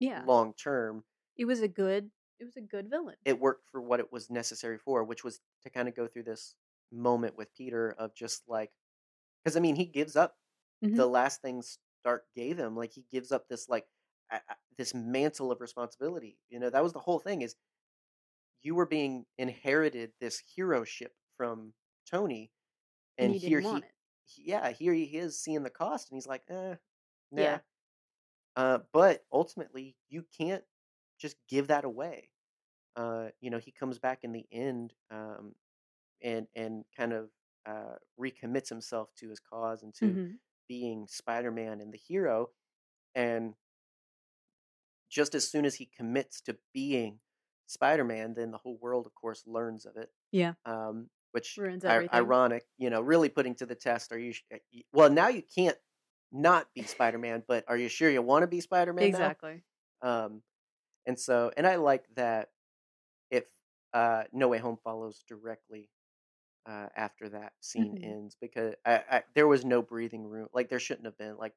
Yeah. 0.00 0.28
long 0.28 0.54
term. 0.54 1.04
It 1.36 1.46
was 1.46 1.62
a 1.62 1.68
good. 1.68 2.10
It 2.38 2.44
was 2.44 2.56
a 2.58 2.60
good 2.60 2.90
villain. 2.90 3.16
It 3.24 3.38
worked 3.38 3.68
for 3.68 3.80
what 3.80 4.00
it 4.00 4.10
was 4.12 4.30
necessary 4.30 4.78
for, 4.78 5.04
which 5.04 5.22
was 5.24 5.40
to 5.62 5.70
kind 5.70 5.88
of 5.88 5.94
go 5.94 6.06
through 6.08 6.24
this 6.24 6.56
moment 6.90 7.36
with 7.36 7.52
Peter 7.52 7.92
of 7.92 8.14
just 8.14 8.48
like, 8.48 8.72
because 9.44 9.56
I 9.56 9.60
mean, 9.60 9.76
he 9.76 9.86
gives 9.86 10.16
up 10.16 10.38
Mhm. 10.82 11.02
the 11.02 11.08
last 11.08 11.42
thing 11.42 11.62
Stark 11.62 12.28
gave 12.34 12.58
him. 12.58 12.76
Like 12.76 12.92
he 12.92 13.02
gives 13.10 13.32
up 13.32 13.48
this 13.48 13.68
like 13.68 13.88
this 14.76 14.94
mantle 14.94 15.52
of 15.52 15.60
responsibility. 15.60 16.38
You 16.48 16.60
know, 16.60 16.70
that 16.70 16.82
was 16.82 16.92
the 16.92 17.00
whole 17.00 17.18
thing. 17.18 17.42
Is 17.42 17.56
you 18.62 18.74
were 18.74 18.86
being 18.86 19.26
inherited 19.38 20.12
this 20.20 20.38
hero 20.38 20.84
ship 20.84 21.14
from 21.36 21.74
Tony, 22.06 22.50
and 23.18 23.30
and 23.30 23.34
he 23.34 23.38
here 23.38 23.60
he, 23.60 23.88
he- 24.24 24.44
yeah, 24.44 24.70
here 24.70 24.94
he 24.94 25.04
is 25.18 25.40
seeing 25.40 25.62
the 25.62 25.70
cost, 25.70 26.10
and 26.10 26.16
he's 26.16 26.26
like, 26.26 26.44
eh, 26.48 26.76
nah. 27.32 27.58
Yeah. 27.58 27.60
Uh, 28.56 28.80
but 28.92 29.24
ultimately, 29.32 29.96
you 30.08 30.24
can't 30.36 30.64
just 31.18 31.36
give 31.48 31.68
that 31.68 31.84
away. 31.84 32.30
Uh, 32.96 33.30
you 33.40 33.50
know, 33.50 33.58
he 33.58 33.72
comes 33.72 33.98
back 33.98 34.24
in 34.24 34.32
the 34.32 34.46
end, 34.52 34.94
um, 35.10 35.54
and 36.22 36.48
and 36.56 36.84
kind 36.96 37.12
of 37.12 37.30
uh, 37.66 37.96
recommits 38.20 38.68
himself 38.68 39.10
to 39.16 39.28
his 39.30 39.40
cause 39.40 39.82
and 39.82 39.94
to 39.94 40.18
hmm 40.18 40.40
being 40.68 41.06
Spider-Man 41.08 41.80
and 41.80 41.92
the 41.92 41.98
hero. 41.98 42.50
And 43.14 43.54
just 45.08 45.34
as 45.34 45.48
soon 45.48 45.64
as 45.64 45.76
he 45.76 45.86
commits 45.86 46.40
to 46.42 46.56
being 46.72 47.20
Spider-Man, 47.66 48.34
then 48.34 48.50
the 48.50 48.58
whole 48.58 48.78
world, 48.78 49.06
of 49.06 49.14
course, 49.14 49.44
learns 49.46 49.86
of 49.86 49.96
it. 49.96 50.10
Yeah. 50.30 50.54
Um, 50.64 51.10
which 51.32 51.58
Ruins 51.58 51.84
everything. 51.84 52.14
ironic, 52.14 52.66
you 52.78 52.90
know, 52.90 53.00
really 53.02 53.28
putting 53.28 53.54
to 53.56 53.66
the 53.66 53.74
test. 53.74 54.12
Are 54.12 54.18
you 54.18 54.32
sh- 54.32 54.44
uh, 54.52 54.58
well 54.92 55.10
now? 55.10 55.28
You 55.28 55.42
can't 55.42 55.76
not 56.32 56.72
be 56.74 56.82
Spider-Man, 56.82 57.44
but 57.46 57.64
are 57.68 57.76
you 57.76 57.88
sure 57.88 58.10
you 58.10 58.22
want 58.22 58.42
to 58.42 58.46
be 58.46 58.60
Spider-Man 58.60 59.10
now? 59.10 59.18
Exactly. 59.18 59.62
Um, 60.02 60.42
and 61.06 61.18
so, 61.18 61.52
and 61.56 61.66
I 61.66 61.76
like 61.76 62.06
that 62.16 62.50
if 63.30 63.44
uh, 63.92 64.24
No 64.32 64.48
Way 64.48 64.58
Home 64.58 64.78
follows 64.84 65.24
directly 65.28 65.90
uh, 66.66 66.88
after 66.96 67.28
that 67.30 67.52
scene 67.60 67.94
Mhm. 67.94 68.04
ends 68.04 68.36
because 68.40 68.74
I, 68.84 69.04
I, 69.10 69.24
there 69.34 69.48
was 69.48 69.64
no 69.64 69.82
breathing 69.82 70.24
room. 70.24 70.48
Like 70.52 70.68
there 70.68 70.80
shouldn't 70.80 71.06
have 71.06 71.18
been. 71.18 71.36
Like 71.36 71.54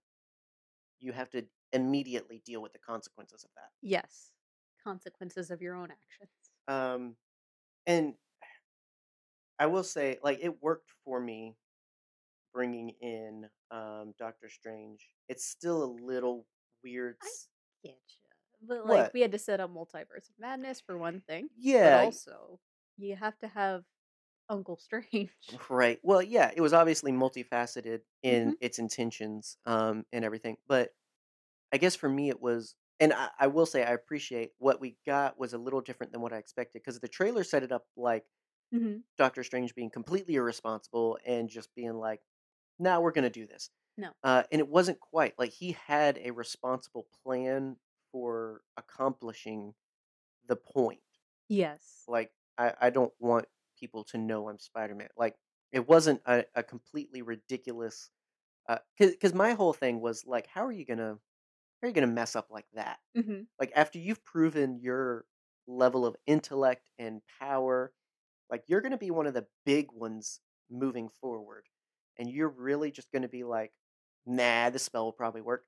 you 0.99 1.11
have 1.11 1.29
to 1.31 1.45
immediately 1.73 2.39
deal 2.45 2.61
with 2.61 2.73
the 2.73 2.79
consequences 2.79 3.43
of 3.43 3.51
that. 3.55 3.71
Yes. 3.81 4.31
Consequences 4.83 5.51
of 5.51 5.61
your 5.61 5.75
own 5.75 5.91
actions. 5.91 6.51
Um, 6.67 7.17
and 7.87 8.15
I 9.59 9.67
will 9.67 9.83
say, 9.83 10.19
like 10.23 10.39
it 10.41 10.61
worked 10.61 10.91
for 11.03 11.19
me 11.19 11.55
bringing 12.53 12.89
in 13.01 13.49
um, 13.71 14.13
Doctor 14.17 14.49
Strange. 14.49 15.09
It's 15.29 15.45
still 15.45 15.83
a 15.83 15.91
little 15.91 16.47
weird. 16.83 17.17
I 17.21 17.27
s- 17.27 17.49
Getcha. 17.85 18.27
But 18.61 18.85
like 18.85 19.07
What? 19.07 19.13
we 19.13 19.21
had 19.21 19.31
to 19.31 19.39
set 19.39 19.59
up 19.59 19.71
multiverse 19.71 20.29
of 20.29 20.37
madness 20.37 20.81
for 20.81 20.97
one 20.97 21.21
thing. 21.21 21.49
But 21.81 21.93
Yeah, 21.93 21.93
also 21.93 22.59
you 22.97 23.15
have 23.15 23.37
to 23.39 23.47
have 23.47 23.85
Uncle 24.49 24.77
Strange. 24.79 25.31
Right. 25.69 25.99
Well, 26.03 26.21
yeah, 26.21 26.51
it 26.55 26.61
was 26.61 26.71
obviously 26.73 27.11
multifaceted 27.11 28.01
in 28.23 28.53
Mhm. 28.53 28.57
its 28.61 28.79
intentions 28.79 29.57
um, 29.65 30.05
and 30.13 30.23
everything. 30.23 30.57
But 30.67 30.91
I 31.73 31.77
guess 31.77 31.95
for 31.95 32.09
me, 32.09 32.29
it 32.29 32.41
was, 32.41 32.75
and 32.99 33.13
I, 33.13 33.29
I 33.39 33.47
will 33.47 33.65
say, 33.65 33.83
I 33.83 33.91
appreciate 33.93 34.51
what 34.57 34.81
we 34.81 34.97
got 35.05 35.37
was 35.39 35.53
a 35.53 35.57
little 35.57 35.81
different 35.81 36.11
than 36.11 36.21
what 36.21 36.33
I 36.33 36.37
expected 36.37 36.81
because 36.81 36.99
the 36.99 37.07
trailer 37.07 37.43
set 37.43 37.63
it 37.63 37.71
up 37.71 37.87
like 37.95 38.25
hmm 38.71 39.03
Doctor 39.17 39.43
Strange 39.43 39.75
being 39.75 39.89
completely 39.89 40.35
irresponsible 40.35 41.17
and 41.25 41.49
just 41.49 41.73
being 41.75 41.93
like, 41.95 42.21
"Nah, 42.79 42.99
we're 42.99 43.11
gonna 43.13 43.29
do 43.29 43.47
this." 43.47 43.71
No. 43.97 44.13
Uh, 44.23 44.43
and 44.51 44.59
it 44.61 44.67
wasn't 44.69 44.99
quite 44.99 45.37
like 45.39 45.51
he 45.51 45.73
had 45.73 46.17
a 46.19 46.31
responsible 46.31 47.07
plan 47.23 47.77
for 48.11 48.63
accomplishing 48.77 49.75
the 50.45 50.55
point 50.57 51.01
Yes. 51.49 52.07
like 52.07 52.31
I, 52.57 52.73
I 52.79 52.89
don't 52.89 53.13
want 53.19 53.45
people 53.77 54.03
to 54.05 54.17
know 54.17 54.49
I'm 54.49 54.59
Spider-Man. 54.59 55.09
Like 55.17 55.37
it 55.71 55.87
wasn't 55.87 56.21
a, 56.25 56.45
a 56.55 56.63
completely 56.63 57.21
ridiculous 57.21 58.09
because 58.67 59.11
because 59.13 59.33
my 59.33 59.53
whole 59.53 59.73
thing 59.73 60.01
was 60.01 60.25
like, 60.25 60.47
how 60.47 60.65
are 60.65 60.71
you 60.71 60.85
gonna 60.85 61.19
are 61.81 61.87
you 61.87 61.93
gonna 61.93 62.07
mess 62.07 62.35
up 62.35 62.49
like 62.49 62.67
that? 62.73 62.99
hmm 63.15 63.43
Like 63.59 63.71
after 63.75 63.99
you've 63.99 64.25
proven 64.25 64.79
your 64.79 65.25
level 65.67 66.05
of 66.05 66.15
intellect 66.27 66.89
and 66.99 67.21
power, 67.39 67.93
like 68.49 68.63
you're 68.67 68.81
gonna 68.81 68.97
be 68.97 69.11
one 69.11 69.27
of 69.27 69.33
the 69.35 69.47
big 69.65 69.91
ones 69.91 70.41
moving 70.69 71.09
forward, 71.21 71.67
and 72.19 72.29
you're 72.31 72.49
really 72.49 72.91
just 72.91 73.11
gonna 73.11 73.29
be 73.29 73.43
like, 73.43 73.73
nah, 74.25 74.69
this 74.71 74.83
spell 74.83 75.05
will 75.05 75.13
probably 75.13 75.41
work. 75.41 75.65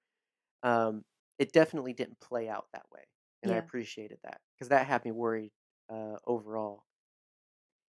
Um, 0.64 1.06
it 1.40 1.54
definitely 1.54 1.94
didn't 1.94 2.20
play 2.22 2.50
out 2.50 2.68
that 2.74 2.86
way, 2.92 3.06
and 3.44 3.52
I 3.52 3.58
appreciated 3.58 4.20
that 4.24 4.42
because 4.56 4.70
that 4.70 4.88
had 4.88 5.06
me 5.06 5.12
worried 5.12 5.54
uh, 5.90 6.18
overall. 6.26 6.86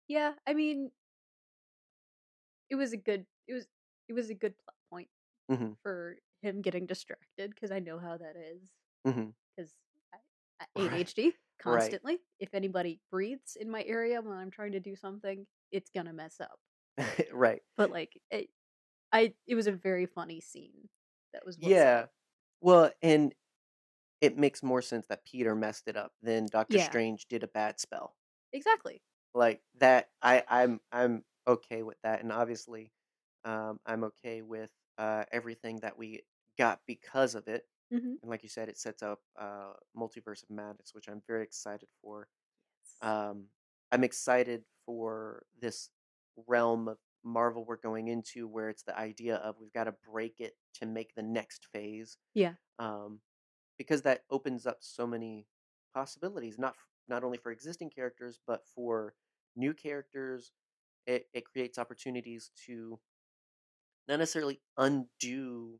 Yeah. 0.07 0.34
I 0.45 0.53
mean, 0.53 0.91
it 2.69 2.76
was 2.76 2.93
a 2.93 2.97
good. 2.97 3.26
It 3.47 3.53
was. 3.53 3.67
It 4.07 4.13
was 4.13 4.30
a 4.30 4.36
good 4.36 4.55
plot 4.57 4.76
point 4.89 5.09
hmm 5.49 5.74
for 5.84 6.17
him 6.41 6.61
getting 6.61 6.85
distracted 6.85 7.51
because 7.51 7.71
I 7.71 7.79
know 7.79 7.99
how 7.99 8.17
that 8.17 8.35
is. 8.35 8.61
Because 9.55 9.73
Right. 10.75 10.89
ADHD 10.93 11.33
constantly. 11.59 12.19
If 12.39 12.53
anybody 12.53 12.99
breathes 13.11 13.55
in 13.59 13.69
my 13.69 13.83
area 13.83 14.21
when 14.21 14.37
I'm 14.37 14.51
trying 14.51 14.73
to 14.73 14.79
do 14.79 14.95
something, 14.95 15.45
it's 15.71 15.89
gonna 15.89 16.13
mess 16.13 16.39
up. 16.39 16.59
right. 17.33 17.61
But 17.77 17.91
like, 17.91 18.19
it, 18.29 18.49
I 19.11 19.33
it 19.47 19.55
was 19.55 19.67
a 19.67 19.71
very 19.71 20.05
funny 20.05 20.41
scene. 20.41 20.89
That 21.33 21.45
was 21.45 21.57
Yeah. 21.59 22.07
Well, 22.61 22.91
and 23.01 23.33
it 24.21 24.37
makes 24.37 24.63
more 24.63 24.81
sense 24.81 25.07
that 25.07 25.25
Peter 25.25 25.55
messed 25.55 25.87
it 25.87 25.97
up 25.97 26.13
than 26.21 26.45
Doctor 26.47 26.77
Yeah. 26.77 26.85
Strange 26.85 27.27
did 27.27 27.43
a 27.43 27.47
bad 27.47 27.79
spell. 27.79 28.15
Exactly. 28.53 29.01
Like 29.33 29.61
that, 29.79 30.09
I, 30.21 30.43
I'm 30.47 30.81
I'm 30.91 31.23
okay 31.47 31.83
with 31.83 31.97
that, 32.03 32.21
and 32.21 32.31
obviously, 32.33 32.91
um, 33.45 33.79
I'm 33.85 34.03
okay 34.05 34.41
with 34.41 34.69
uh, 34.97 35.23
everything 35.31 35.77
that 35.77 35.97
we 35.97 36.21
got 36.62 36.80
because 36.88 37.36
of 37.36 37.47
it. 37.47 37.64
hmm 37.91 38.16
And 38.22 38.30
like 38.32 38.43
you 38.43 38.49
said, 38.49 38.70
it 38.70 38.78
sets 38.78 39.01
up 39.03 39.20
uh, 39.39 39.74
multiverse 39.95 40.43
of 40.43 40.49
madness, 40.49 40.91
which 40.93 41.07
I'm 41.09 41.22
very 41.28 41.43
excited 41.43 41.89
for. 42.01 42.28
Yes. 42.84 43.09
Um, 43.12 43.45
I'm 43.91 44.03
excited 44.03 44.64
for 44.86 45.45
this 45.59 45.89
realm 46.47 46.88
of 46.88 46.97
Marvel 47.24 47.66
we're 47.66 47.78
going 47.89 48.07
into, 48.07 48.47
where 48.47 48.70
it's 48.70 48.84
the 48.84 48.97
idea 48.97 49.36
of 49.38 49.55
we've 49.59 49.74
got 49.74 49.86
to 49.86 49.95
break 50.12 50.39
it 50.39 50.53
to 50.80 50.86
make 50.86 51.14
the 51.16 51.24
next 51.24 51.68
phase. 51.74 52.18
Yeah. 52.34 52.53
um, 52.80 53.20
because 53.78 54.01
that 54.03 54.24
opens 54.30 54.66
up 54.68 54.78
so 54.82 55.07
many 55.07 55.47
possibilities, 55.93 56.57
not 56.59 56.74
f- 56.74 56.88
not 57.07 57.24
only 57.24 57.38
for 57.38 57.51
existing 57.51 57.89
characters 57.89 58.39
but 58.47 58.62
for 58.76 59.16
new 59.55 59.74
characters. 59.74 60.51
It 61.07 61.28
it 61.34 61.45
creates 61.45 61.78
opportunities 61.80 62.51
to 62.68 62.99
not 64.07 64.20
necessarily 64.20 64.62
undo 64.78 65.80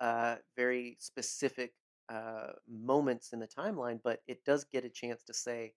uh, 0.00 0.38
very 0.56 0.96
specific 1.00 1.74
uh, 2.08 2.52
moments 2.68 3.32
in 3.32 3.40
the 3.40 3.48
timeline, 3.48 4.00
but 4.02 4.22
it 4.26 4.44
does 4.44 4.64
get 4.64 4.84
a 4.84 4.90
chance 4.90 5.22
to 5.24 5.34
say, 5.34 5.74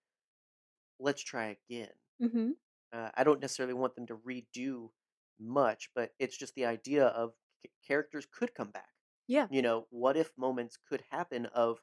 let's 1.00 1.24
try 1.24 1.58
again. 1.70 1.92
Mm-hmm. 2.22 2.52
Uh, 2.92 3.10
I 3.16 3.24
don't 3.24 3.42
necessarily 3.42 3.74
want 3.74 3.96
them 3.96 4.06
to 4.08 4.18
redo 4.18 4.92
much, 5.40 5.90
but 5.96 6.14
it's 6.20 6.38
just 6.38 6.54
the 6.56 6.66
idea 6.66 7.08
of 7.08 7.34
c- 7.64 7.72
characters 7.86 8.28
could 8.32 8.54
come 8.54 8.70
back. 8.72 8.90
Yeah. 9.28 9.50
You 9.50 9.62
know, 9.62 9.88
what 9.90 10.18
if 10.18 10.32
moments 10.38 10.78
could 10.78 11.04
happen 11.10 11.48
of, 11.48 11.82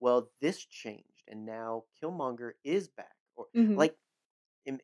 well, 0.00 0.30
this 0.40 0.64
changed 0.64 1.24
and 1.28 1.44
now 1.46 1.84
Killmonger 2.02 2.52
is 2.64 2.88
back, 2.88 3.16
or 3.36 3.48
Mhm. 3.54 3.76
like, 3.76 3.98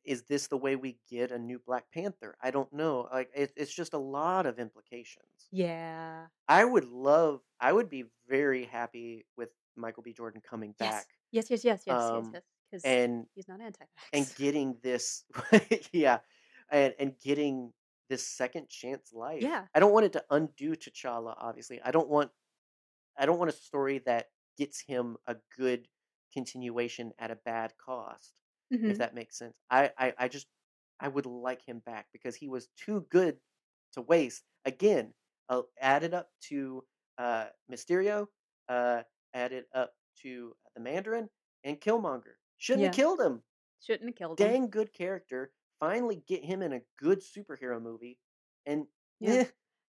is 0.04 0.22
this 0.24 0.46
the 0.48 0.56
way 0.56 0.76
we 0.76 0.98
get 1.08 1.30
a 1.32 1.38
new 1.38 1.58
Black 1.58 1.90
Panther? 1.92 2.36
I 2.42 2.50
don't 2.50 2.72
know. 2.72 3.08
Like, 3.12 3.30
it, 3.34 3.52
it's 3.56 3.74
just 3.74 3.94
a 3.94 3.98
lot 3.98 4.46
of 4.46 4.58
implications. 4.58 5.48
Yeah. 5.50 6.26
I 6.48 6.64
would 6.64 6.84
love, 6.84 7.40
I 7.60 7.72
would 7.72 7.88
be 7.88 8.04
very 8.28 8.64
happy 8.64 9.26
with 9.36 9.50
Michael 9.76 10.02
B. 10.02 10.12
Jordan 10.12 10.42
coming 10.48 10.74
Yes. 10.80 10.90
back 10.90 11.06
Yes. 11.32 11.50
Yes. 11.50 11.64
Yes. 11.64 11.82
Yes. 11.86 11.96
Yes. 11.96 12.02
Um, 12.10 12.30
Yes. 12.34 12.42
Because 12.70 12.84
and 12.84 13.26
he's 13.34 13.48
not 13.48 13.60
anti-vax. 13.60 13.88
and 14.12 14.32
getting 14.36 14.76
this 14.82 15.24
yeah 15.92 16.18
and 16.70 16.94
and 17.00 17.18
getting 17.18 17.72
this 18.08 18.24
second 18.24 18.68
chance 18.68 19.12
life 19.12 19.42
Yeah. 19.42 19.64
i 19.74 19.80
don't 19.80 19.92
want 19.92 20.06
it 20.06 20.12
to 20.12 20.24
undo 20.30 20.76
t'challa 20.76 21.34
obviously 21.36 21.80
i 21.82 21.90
don't 21.90 22.08
want 22.08 22.30
i 23.18 23.26
don't 23.26 23.38
want 23.40 23.50
a 23.50 23.54
story 23.54 23.98
that 24.06 24.28
gets 24.56 24.80
him 24.80 25.16
a 25.26 25.34
good 25.58 25.88
continuation 26.32 27.10
at 27.18 27.32
a 27.32 27.36
bad 27.36 27.72
cost 27.76 28.34
Mhm. 28.70 28.90
if 28.90 28.98
that 28.98 29.14
makes 29.14 29.36
sense 29.38 29.54
I, 29.70 29.92
I 29.98 30.14
i 30.18 30.28
just 30.28 30.48
i 31.00 31.08
would 31.08 31.26
like 31.26 31.62
him 31.62 31.80
back 31.80 32.08
because 32.12 32.36
he 32.36 32.48
was 32.48 32.68
too 32.76 33.06
good 33.10 33.40
to 33.92 34.02
waste 34.02 34.44
again 34.64 35.14
uh, 35.48 35.62
added 35.80 36.14
up 36.14 36.30
to 36.42 36.86
uh 37.18 37.48
mysterio 37.70 38.26
uh 38.68 39.02
added 39.34 39.66
up 39.74 39.94
to 40.16 40.56
the 40.74 40.80
mandarin 40.80 41.28
and 41.64 41.80
killmonger 41.80 42.34
shouldn't 42.58 42.84
have 42.84 42.92
killed 42.92 43.20
him 43.20 43.42
Shouldn't 43.80 44.08
have 44.10 44.14
killed 44.14 44.40
him. 44.40 44.60
dang 44.60 44.70
good 44.70 44.92
character. 44.92 45.52
Finally, 45.78 46.16
get 46.26 46.44
him 46.44 46.62
in 46.62 46.72
a 46.72 46.82
good 46.98 47.20
superhero 47.20 47.80
movie, 47.80 48.18
and 48.66 48.86
Yeah. 49.20 49.38
eh, 49.38 49.46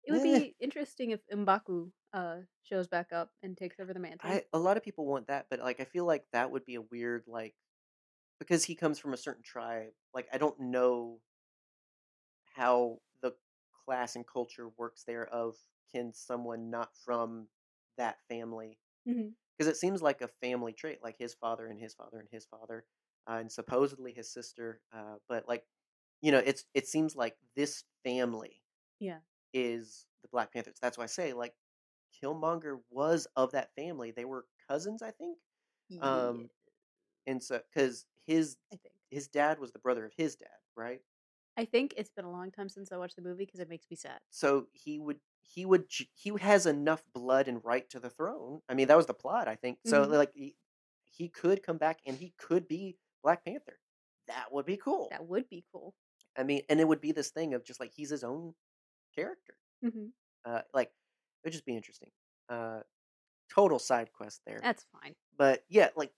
It 0.04 0.12
would 0.14 0.22
eh, 0.24 0.24
be 0.24 0.56
interesting 0.60 1.12
if 1.12 1.26
Mbaku 1.28 1.92
uh 2.14 2.42
shows 2.64 2.88
back 2.88 3.12
up 3.14 3.34
and 3.44 3.58
takes 3.58 3.80
over 3.80 3.94
the 3.94 4.00
mantle. 4.00 4.38
I 4.38 4.46
a 4.54 4.60
lot 4.60 4.78
of 4.78 4.84
people 4.84 5.06
want 5.06 5.28
that, 5.28 5.48
but 5.50 5.60
like 5.60 5.80
I 5.80 5.86
feel 5.86 6.06
like 6.06 6.26
that 6.32 6.52
would 6.52 6.66
be 6.66 6.76
a 6.76 6.82
weird 6.82 7.28
like 7.28 7.56
because 8.40 8.66
he 8.66 8.76
comes 8.76 9.00
from 9.00 9.14
a 9.14 9.18
certain 9.18 9.44
tribe. 9.44 9.92
Like 10.14 10.28
I 10.34 10.38
don't 10.38 10.60
know 10.60 11.22
how 12.56 13.00
the 13.22 13.34
class 13.86 14.16
and 14.16 14.26
culture 14.28 14.70
works 14.78 15.04
there. 15.04 15.26
Of 15.28 15.56
can 15.92 16.14
someone 16.14 16.70
not 16.70 16.96
from 16.98 17.48
that 17.98 18.18
family 18.30 18.80
because 19.58 19.72
it 19.72 19.78
seems 19.78 20.02
like 20.02 20.22
a 20.22 20.28
family 20.28 20.74
trait, 20.74 21.00
like 21.04 21.18
his 21.18 21.36
father 21.36 21.68
and 21.68 21.80
his 21.80 21.96
father 21.96 22.20
and 22.20 22.30
his 22.32 22.46
father, 22.46 22.86
uh, 23.30 23.36
and 23.36 23.52
supposedly 23.52 24.14
his 24.14 24.32
sister. 24.32 24.82
Uh, 24.94 25.16
but 25.30 25.48
like, 25.48 25.66
you 26.22 26.32
know, 26.32 26.40
it's 26.46 26.66
it 26.74 26.88
seems 26.88 27.16
like 27.16 27.38
this 27.56 27.84
family 28.04 28.64
Yeah. 29.00 29.20
is 29.54 30.08
the 30.22 30.30
Black 30.30 30.54
Panthers. 30.54 30.78
That's 30.82 30.98
why 30.98 31.06
I 31.06 31.08
say 31.08 31.34
like 31.34 31.56
Killmonger 32.22 32.80
was 32.90 33.28
of 33.36 33.52
that 33.52 33.76
family. 33.76 34.12
They 34.12 34.26
were 34.26 34.46
cousins, 34.70 35.02
I 35.02 35.12
think. 35.12 35.40
Um, 36.02 36.50
and 37.28 37.44
so 37.44 37.62
because 37.74 38.06
his 38.26 38.58
I 38.72 38.76
think. 38.78 38.96
his 39.12 39.28
dad 39.28 39.60
was 39.60 39.72
the 39.72 39.80
brother 39.80 40.06
of 40.06 40.14
his 40.18 40.36
dad, 40.36 40.50
right? 40.76 41.02
I 41.58 41.66
think 41.66 41.94
it's 41.98 42.10
been 42.10 42.24
a 42.26 42.32
long 42.32 42.50
time 42.52 42.70
since 42.70 42.92
I 42.94 42.98
watched 42.98 43.16
the 43.18 43.22
movie 43.22 43.46
because 43.46 43.60
it 43.60 43.68
makes 43.70 43.90
me 43.90 43.96
sad. 43.98 44.22
So 44.30 44.68
he 44.74 45.00
would 45.00 45.20
he 45.42 45.66
would 45.66 45.90
he 46.14 46.32
has 46.40 46.66
enough 46.66 47.04
blood 47.14 47.48
and 47.48 47.64
right 47.64 47.90
to 47.92 48.00
the 48.00 48.10
throne. 48.10 48.62
I 48.68 48.74
mean, 48.74 48.88
that 48.88 48.98
was 48.98 49.06
the 49.06 49.14
plot, 49.14 49.48
I 49.48 49.56
think. 49.56 49.80
So 49.86 50.04
Mhm. 50.04 50.12
like 50.18 50.34
he, 50.34 50.56
he 51.06 51.30
could 51.30 51.64
come 51.64 51.78
back 51.78 52.00
and 52.06 52.18
he 52.18 52.34
could 52.38 52.68
be 52.68 52.98
Black 53.24 53.46
Panther. 53.46 53.80
That 54.28 54.52
would 54.52 54.66
be 54.66 54.78
cool. 54.78 55.10
That 55.10 55.26
would 55.26 55.50
be 55.50 55.66
cool. 55.72 55.96
I 56.38 56.44
mean, 56.44 56.64
and 56.70 56.80
it 56.80 56.88
would 56.88 57.02
be 57.02 57.12
this 57.12 57.32
thing 57.32 57.54
of 57.54 57.64
just 57.64 57.80
like 57.80 57.94
he's 57.94 58.10
his 58.10 58.24
own 58.24 58.56
character. 59.16 59.56
hmm 59.82 60.08
Uh, 60.46 60.62
like 60.74 60.90
it 60.90 60.94
would 61.48 61.54
just 61.54 61.66
be 61.66 61.76
interesting. 61.78 62.12
Uh, 62.50 62.82
total 63.50 63.80
side 63.80 64.12
quest 64.14 64.42
there, 64.46 64.62
That's 64.62 64.84
fine. 64.92 65.16
but 65.38 65.66
yeah, 65.70 65.90
like 65.96 66.14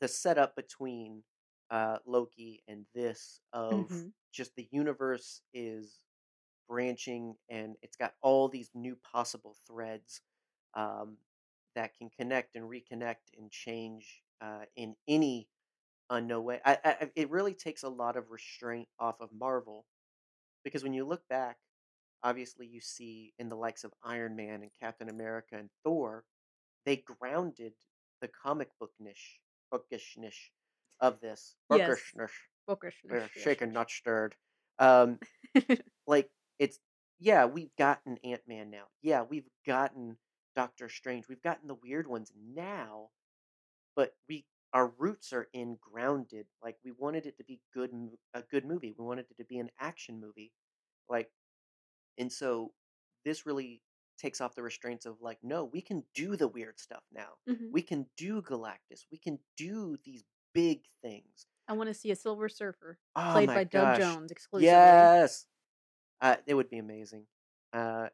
the 0.00 0.08
setup 0.08 0.56
between 0.56 1.24
uh 1.70 1.98
Loki 2.06 2.62
and 2.68 2.86
this 2.94 3.40
of 3.52 3.90
Mhm. 3.90 4.12
just 4.32 4.54
the 4.56 4.68
universe 4.72 5.42
is 5.54 6.00
branching 6.68 7.36
and 7.48 7.76
it's 7.82 7.96
got 7.96 8.14
all 8.22 8.48
these 8.48 8.70
new 8.74 8.96
possible 8.96 9.56
threads 9.66 10.22
um, 10.74 11.18
that 11.74 11.96
can 11.96 12.10
connect 12.10 12.56
and 12.56 12.64
reconnect 12.64 13.32
and 13.36 13.50
change 13.50 14.22
uh, 14.40 14.64
in 14.76 14.96
any 15.08 15.48
unknown 16.10 16.44
way. 16.44 16.60
I, 16.64 16.78
I- 16.84 17.12
it 17.16 17.30
really 17.30 17.54
takes 17.54 17.82
a 17.84 17.88
lot 17.88 18.16
of 18.16 18.30
restraint 18.30 18.88
off 18.98 19.20
of 19.20 19.32
Marvel 19.32 19.86
because 20.64 20.82
when 20.82 20.94
you 20.94 21.04
look 21.04 21.26
back, 21.28 21.58
obviously 22.22 22.66
you 22.66 22.80
see 22.80 23.34
in 23.38 23.48
the 23.48 23.56
likes 23.56 23.84
of 23.84 23.94
Iron 24.04 24.36
Man 24.36 24.62
and 24.62 24.72
Captain 24.80 25.08
America 25.08 25.56
and 25.56 25.70
Thor, 25.84 26.24
they 26.86 26.96
grounded 26.98 27.74
the 28.20 28.28
comic 28.28 28.70
book 28.80 28.92
niche, 29.00 29.40
bookishness 29.70 30.36
of 31.00 31.20
this. 31.20 31.56
Yes. 31.70 31.88
Bookishness. 31.88 32.32
Bookish. 32.66 32.94
Yeah, 33.08 33.26
shaken, 33.34 33.72
not 33.72 33.90
stirred. 33.90 34.34
Um, 34.78 35.18
like 36.06 36.30
it's 36.58 36.78
yeah, 37.18 37.46
we've 37.46 37.74
gotten 37.78 38.18
Ant 38.24 38.42
Man 38.46 38.70
now. 38.70 38.84
Yeah, 39.02 39.22
we've 39.22 39.48
gotten 39.66 40.16
Doctor 40.54 40.88
Strange. 40.88 41.28
We've 41.28 41.42
gotten 41.42 41.68
the 41.68 41.76
weird 41.82 42.06
ones 42.06 42.32
now, 42.54 43.10
but 43.94 44.14
we 44.28 44.44
our 44.72 44.92
roots 44.98 45.32
are 45.32 45.48
in 45.52 45.78
grounded. 45.80 46.46
Like 46.62 46.76
we 46.84 46.92
wanted 46.92 47.26
it 47.26 47.38
to 47.38 47.44
be 47.44 47.60
good, 47.72 47.90
a 48.34 48.42
good 48.42 48.64
movie. 48.64 48.94
We 48.98 49.04
wanted 49.04 49.26
it 49.30 49.36
to 49.38 49.44
be 49.44 49.58
an 49.58 49.70
action 49.80 50.20
movie, 50.20 50.52
like, 51.08 51.30
and 52.18 52.30
so 52.30 52.72
this 53.24 53.46
really 53.46 53.80
takes 54.18 54.40
off 54.40 54.54
the 54.54 54.62
restraints 54.62 55.06
of 55.06 55.20
like, 55.20 55.42
no, 55.42 55.64
we 55.64 55.80
can 55.82 56.04
do 56.14 56.36
the 56.36 56.48
weird 56.48 56.78
stuff 56.80 57.04
now. 57.12 57.34
Mhm. 57.46 57.72
We 57.72 57.82
can 57.82 58.08
do 58.16 58.42
Galactus. 58.42 59.06
We 59.10 59.18
can 59.18 59.40
do 59.56 59.98
these 60.04 60.24
big 60.54 60.84
things. 61.02 61.46
I 61.68 61.74
want 61.74 61.88
to 61.88 61.94
see 61.94 62.10
a 62.10 62.16
Silver 62.16 62.48
Surfer 62.48 62.98
Oh 63.14 63.40
played 63.40 63.52
by 63.52 63.64
Doug. 63.64 63.94
Jones 63.94 64.30
exclusively. 64.32 65.12
Yes, 65.20 65.46
uh, 66.20 66.36
it 66.46 66.54
would 66.54 66.70
be 66.70 66.78
amazing. 66.78 67.26
Uh, 67.72 68.10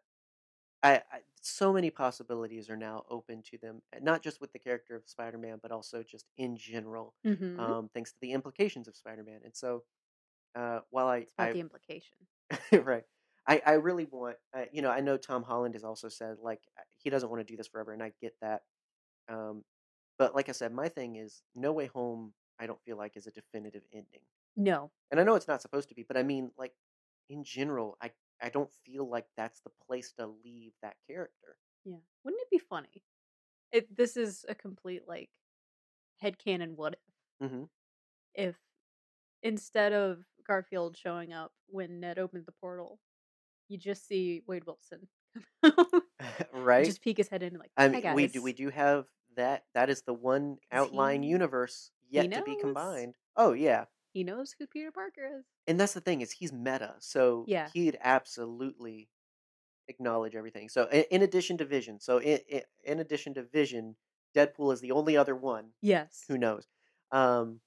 I, 0.82 0.96
I 1.12 1.22
so 1.42 1.72
many 1.72 1.90
possibilities 1.90 2.70
are 2.70 2.76
now 2.76 3.04
open 3.08 3.42
to 3.44 3.58
them, 3.58 3.82
uh, 3.94 4.00
not 4.02 4.22
just 4.22 4.40
with 4.40 4.52
the 4.52 4.58
character 4.60 4.96
of 4.96 5.08
Spider-Man, 5.08 5.60
but 5.62 5.72
also 5.72 6.02
just 6.04 6.26
in 6.38 6.56
general, 6.56 7.14
hmm 7.24 7.72
um, 7.72 7.90
thanks 7.94 8.12
to 8.12 8.20
the 8.20 8.32
implications 8.32 8.88
of 8.88 8.96
Spider-Man. 8.96 9.42
And 9.44 9.56
so, 9.56 9.84
uh, 10.56 10.80
while 10.90 11.08
I, 11.08 11.26
it's 11.26 11.32
about 11.32 11.50
I 11.50 11.52
the 11.52 11.60
implication. 11.60 12.18
right, 12.72 13.04
I, 13.46 13.62
I 13.66 13.72
really 13.72 14.04
want, 14.06 14.36
uh, 14.56 14.66
you 14.72 14.82
know, 14.82 14.90
I 14.90 15.00
know 15.00 15.16
Tom 15.16 15.42
Holland 15.42 15.74
has 15.74 15.84
also 15.84 16.08
said 16.08 16.38
like 16.40 16.62
uh, 16.78 16.82
he 16.96 17.10
doesn't 17.10 17.28
want 17.28 17.40
to 17.40 17.52
do 17.52 17.56
this 17.56 17.68
forever, 17.68 17.92
and 17.92 18.02
I 18.02 18.12
get 18.20 18.34
that. 18.40 18.62
Um, 19.28 19.64
but 20.18 20.34
like 20.34 20.48
I 20.48 20.52
said, 20.52 20.72
my 20.74 20.88
thing 20.88 21.16
is 21.16 21.42
No 21.54 21.72
Way 21.72 21.86
Home. 21.86 22.34
I 22.58 22.66
don't 22.66 22.82
feel 22.82 22.96
like 22.98 23.16
is 23.16 23.26
a 23.26 23.32
definitive 23.32 23.84
ending. 23.92 24.22
No. 24.56 24.92
And 25.10 25.20
I 25.20 25.24
know 25.24 25.34
it's 25.36 25.48
not 25.48 25.62
supposed 25.62 25.88
to 25.90 25.94
be, 25.94 26.04
but 26.04 26.16
I 26.16 26.22
mean, 26.24 26.52
like 26.58 26.74
in 27.30 27.44
general, 27.44 27.98
I 28.02 28.12
I 28.42 28.50
don't 28.50 28.72
feel 28.84 29.08
like 29.08 29.28
that's 29.36 29.60
the 29.62 29.72
place 29.86 30.12
to 30.14 30.26
leave 30.26 30.74
that 30.82 30.96
character. 31.08 31.58
Yeah. 31.84 31.98
Wouldn't 32.24 32.42
it 32.42 32.50
be 32.50 32.58
funny? 32.58 33.04
It 33.72 33.94
this 33.96 34.16
is 34.16 34.44
a 34.48 34.54
complete 34.56 35.08
like 35.08 35.30
headcanon 36.22 36.76
what 36.76 36.94
if 36.94 37.00
hmm 37.40 37.64
if 38.34 38.56
instead 39.42 39.92
of 39.92 40.26
Garfield 40.46 40.96
showing 40.96 41.32
up 41.32 41.52
when 41.66 42.00
Ned 42.00 42.18
opened 42.18 42.46
the 42.46 42.52
portal, 42.52 43.00
you 43.72 43.78
just 43.78 44.06
see 44.06 44.42
Wade 44.46 44.64
Wilson 44.66 45.08
right? 46.52 46.84
just 46.84 47.02
peek 47.02 47.16
his 47.16 47.28
head 47.28 47.42
in 47.42 47.54
and 47.54 47.58
like, 47.58 47.70
I 47.76 47.88
"Hi, 47.88 47.88
mean, 47.88 48.14
we 48.14 48.26
do 48.26 48.42
we 48.42 48.52
do 48.52 48.68
have 48.70 49.06
that. 49.36 49.64
That 49.74 49.88
is 49.90 50.02
the 50.02 50.12
one 50.14 50.58
outlying 50.70 51.22
he- 51.22 51.30
universe 51.30 51.90
yet 52.10 52.30
to 52.30 52.42
be 52.42 52.56
combined. 52.60 53.14
Oh 53.36 53.52
yeah, 53.52 53.86
He 54.12 54.24
knows 54.24 54.54
who 54.58 54.66
Peter 54.66 54.90
Parker 54.92 55.38
is. 55.38 55.44
and 55.66 55.80
that's 55.80 55.94
the 55.94 56.00
thing 56.00 56.20
is 56.20 56.32
he's 56.32 56.52
meta, 56.52 56.94
so 56.98 57.44
Yeah. 57.48 57.68
he'd 57.72 57.98
absolutely 58.02 59.08
acknowledge 59.88 60.34
everything. 60.34 60.68
So 60.68 60.86
in, 60.92 61.04
in 61.10 61.22
addition 61.22 61.56
to 61.58 61.64
Vision, 61.64 61.98
so 62.00 62.18
in, 62.18 62.38
in 62.48 62.62
in 62.84 63.00
addition 63.00 63.34
to 63.34 63.42
Vision, 63.42 63.96
Deadpool 64.36 64.72
is 64.72 64.80
the 64.80 64.92
only 64.92 65.16
other 65.16 65.34
one 65.34 65.70
Yes. 65.80 66.24
who 66.28 66.36
knows. 66.38 66.66
Um, 67.10 67.60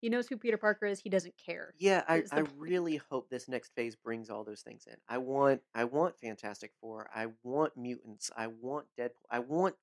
He 0.00 0.08
knows 0.08 0.28
who 0.28 0.36
Peter 0.36 0.56
Parker 0.56 0.86
is. 0.86 1.00
He 1.00 1.10
doesn't 1.10 1.34
care. 1.44 1.74
Yeah, 1.78 2.04
I, 2.08 2.22
I 2.30 2.44
really 2.56 3.00
hope 3.10 3.28
this 3.28 3.48
next 3.48 3.74
phase 3.74 3.96
brings 3.96 4.30
all 4.30 4.44
those 4.44 4.62
things 4.62 4.86
in. 4.86 4.96
I 5.08 5.18
want 5.18 5.60
I 5.74 5.84
want 5.84 6.18
Fantastic 6.18 6.72
Four. 6.80 7.10
I 7.14 7.26
want 7.42 7.76
mutants. 7.76 8.30
I 8.36 8.46
want 8.46 8.86
Deadpool. 8.98 9.26
I 9.30 9.40
want 9.40 9.74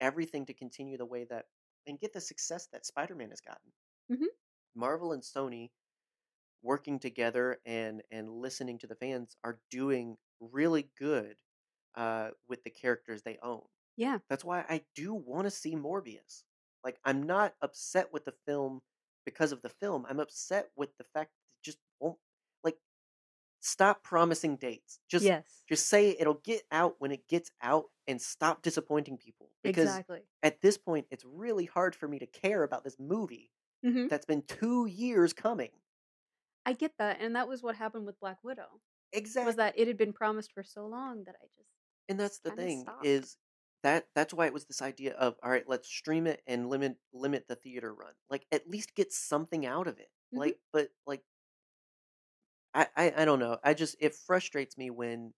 everything 0.00 0.46
to 0.46 0.54
continue 0.54 0.96
the 0.98 1.06
way 1.06 1.24
that 1.24 1.46
and 1.86 2.00
get 2.00 2.12
the 2.12 2.20
success 2.20 2.66
that 2.72 2.84
Spider-Man 2.86 3.30
has 3.30 3.40
gotten. 3.40 3.72
Mhm. 4.10 4.26
Marvel 4.74 5.12
and 5.12 5.22
Sony 5.22 5.70
working 6.62 6.98
together 6.98 7.58
and 7.64 8.02
and 8.10 8.28
listening 8.28 8.78
to 8.78 8.86
the 8.86 8.96
fans 8.96 9.36
are 9.44 9.60
doing 9.70 10.16
really 10.40 10.90
good 10.98 11.36
uh, 11.94 12.30
with 12.48 12.62
the 12.64 12.70
characters 12.70 13.22
they 13.22 13.38
own. 13.42 13.62
Yeah. 13.96 14.18
That's 14.28 14.44
why 14.44 14.64
I 14.68 14.84
do 14.94 15.14
want 15.14 15.46
to 15.46 15.50
see 15.50 15.74
Morbius. 15.74 16.44
Like 16.84 16.98
I'm 17.04 17.22
not 17.22 17.54
upset 17.62 18.12
with 18.12 18.24
the 18.24 18.34
film 18.46 18.82
because 19.26 19.52
of 19.52 19.62
the 19.62 19.70
film. 19.70 20.06
I'm 20.08 20.20
upset 20.20 20.70
with 20.76 20.96
the 20.98 21.04
fact 21.04 21.32
that 21.34 21.42
it 21.60 21.64
just 21.64 21.78
won't 22.00 22.18
like 22.64 22.78
stop 23.60 24.02
promising 24.02 24.56
dates. 24.56 25.00
Just 25.08 25.32
yes. 25.32 25.64
just 25.68 25.88
say 25.88 26.16
it'll 26.18 26.34
get 26.34 26.62
out 26.70 26.96
when 27.00 27.12
it 27.12 27.28
gets 27.28 27.50
out 27.62 27.86
and 28.06 28.20
stop 28.22 28.62
disappointing 28.62 29.18
people 29.18 29.50
because 29.62 30.00
exactly. 30.00 30.28
at 30.42 30.60
this 30.60 30.78
point 30.78 31.06
it's 31.10 31.24
really 31.24 31.64
hard 31.64 31.94
for 31.96 32.08
me 32.08 32.18
to 32.20 32.26
care 32.26 32.62
about 32.62 32.84
this 32.84 32.98
movie 33.00 33.52
hmm 33.82 34.08
that's 34.08 34.26
been 34.26 34.42
2 34.42 34.86
years 34.86 35.32
coming. 35.32 35.70
I 36.66 36.74
get 36.74 36.98
that, 36.98 37.18
and 37.20 37.34
that 37.34 37.48
was 37.48 37.62
what 37.62 37.76
happened 37.76 38.04
with 38.04 38.20
Black 38.20 38.44
Widow. 38.44 38.82
Exactly. 39.12 39.46
Was 39.46 39.56
that 39.56 39.78
it 39.78 39.88
had 39.88 39.96
been 39.96 40.12
promised 40.12 40.52
for 40.52 40.62
so 40.62 40.86
long 40.86 41.24
that 41.24 41.36
I 41.42 41.46
just 41.56 41.70
And 42.08 42.18
that's 42.18 42.38
the 42.40 42.50
thing 42.50 42.80
stopped. 42.80 43.00
is 43.00 43.36
that 43.86 44.08
that's 44.14 44.34
why 44.34 44.46
it 44.46 44.52
was 44.52 44.66
this 44.66 44.82
idea 44.82 45.14
of 45.14 45.36
all 45.42 45.50
right, 45.50 45.68
let's 45.68 45.88
stream 45.88 46.26
it 46.26 46.42
and 46.46 46.68
limit 46.70 46.98
limit 47.12 47.48
the 47.48 47.56
theater 47.56 47.94
run. 47.94 48.14
Like 48.30 48.46
at 48.52 48.68
least 48.68 48.94
get 48.94 49.12
something 49.12 49.66
out 49.66 49.86
of 49.88 49.98
it. 50.00 50.10
Mhm. 50.32 50.40
Like 50.40 50.58
but 50.72 50.90
like 51.06 51.24
I, 52.74 52.88
I 52.96 53.22
I 53.22 53.24
don't 53.24 53.38
know. 53.38 53.58
I 53.62 53.74
just 53.74 53.96
it 54.00 54.14
frustrates 54.14 54.76
me 54.76 54.90
when 54.90 55.34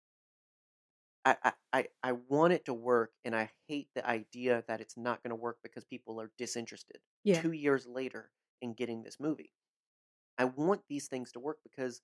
I, 1.25 1.53
I 1.73 1.87
I 2.01 2.11
want 2.13 2.53
it 2.53 2.65
to 2.65 2.73
work 2.73 3.13
and 3.25 3.35
I 3.35 3.51
hate 3.67 3.89
the 3.93 4.07
idea 4.07 4.63
that 4.67 4.81
it's 4.81 4.97
not 4.97 5.21
going 5.21 5.29
to 5.29 5.35
work 5.35 5.59
because 5.61 5.83
people 5.83 6.19
are 6.21 6.31
disinterested 6.37 7.01
yeah. 7.23 7.43
2 7.43 7.51
years 7.51 7.85
later 7.85 8.31
in 8.61 8.73
getting 8.73 9.03
this 9.03 9.19
movie. 9.19 9.53
I 10.37 10.45
want 10.45 10.83
these 10.89 11.07
things 11.09 11.31
to 11.33 11.39
work 11.41 11.59
because 11.63 12.01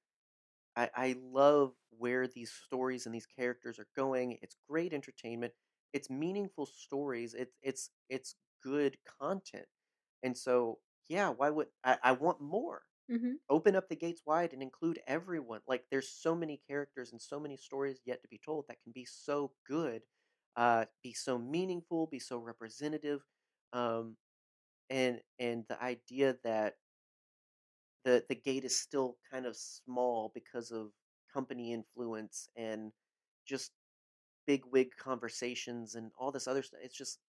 I, 0.75 0.91
I 0.95 1.13
love 1.19 1.75
where 1.91 2.27
these 2.27 2.51
stories 2.51 3.05
and 3.05 3.15
these 3.15 3.27
characters 3.27 3.79
are 3.79 3.89
going. 3.95 4.39
It's 4.41 4.57
great 4.69 4.93
entertainment. 4.93 5.53
It's 5.95 6.11
meaningful 6.11 6.67
stories. 6.67 7.35
It's 7.35 7.57
it's 7.63 7.91
it's 8.09 8.35
good 8.63 8.97
content. 9.21 9.67
And 10.23 10.37
so 10.37 10.79
yeah, 11.09 11.29
why 11.31 11.51
would 11.51 11.69
I, 11.85 11.97
I 12.03 12.13
want 12.13 12.41
more? 12.41 12.83
hmm 13.09 13.35
Open 13.49 13.75
up 13.75 13.89
the 13.89 13.95
gates 13.95 14.23
wide 14.25 14.53
and 14.53 14.63
include 14.63 14.99
everyone. 15.07 15.61
Like 15.67 15.85
there's 15.91 16.09
so 16.09 16.35
many 16.35 16.61
characters 16.67 17.11
and 17.11 17.21
so 17.21 17.39
many 17.39 17.57
stories 17.57 17.99
yet 18.05 18.21
to 18.23 18.27
be 18.29 18.39
told 18.43 18.65
that 18.67 18.81
can 18.83 18.91
be 18.93 19.05
so 19.05 19.51
good, 19.67 20.01
uh, 20.57 20.85
be 21.03 21.13
so 21.13 21.37
meaningful, 21.37 22.07
be 22.07 22.19
so 22.19 22.39
representative. 22.39 23.21
Um, 23.73 24.17
and 24.89 25.21
and 25.39 25.65
the 25.69 25.81
idea 25.83 26.37
that 26.43 26.75
the 28.03 28.23
the 28.29 28.35
gate 28.35 28.63
is 28.65 28.79
still 28.79 29.17
kind 29.31 29.45
of 29.45 29.55
small 29.55 30.31
because 30.33 30.71
of 30.71 30.91
company 31.33 31.73
influence 31.73 32.49
and 32.55 32.91
just 33.47 33.71
big 34.47 34.63
wig 34.71 34.89
conversations 34.97 35.95
and 35.95 36.11
all 36.17 36.31
this 36.31 36.47
other 36.47 36.63
stuff. 36.63 36.79
It's 36.83 36.97
just 36.97 37.19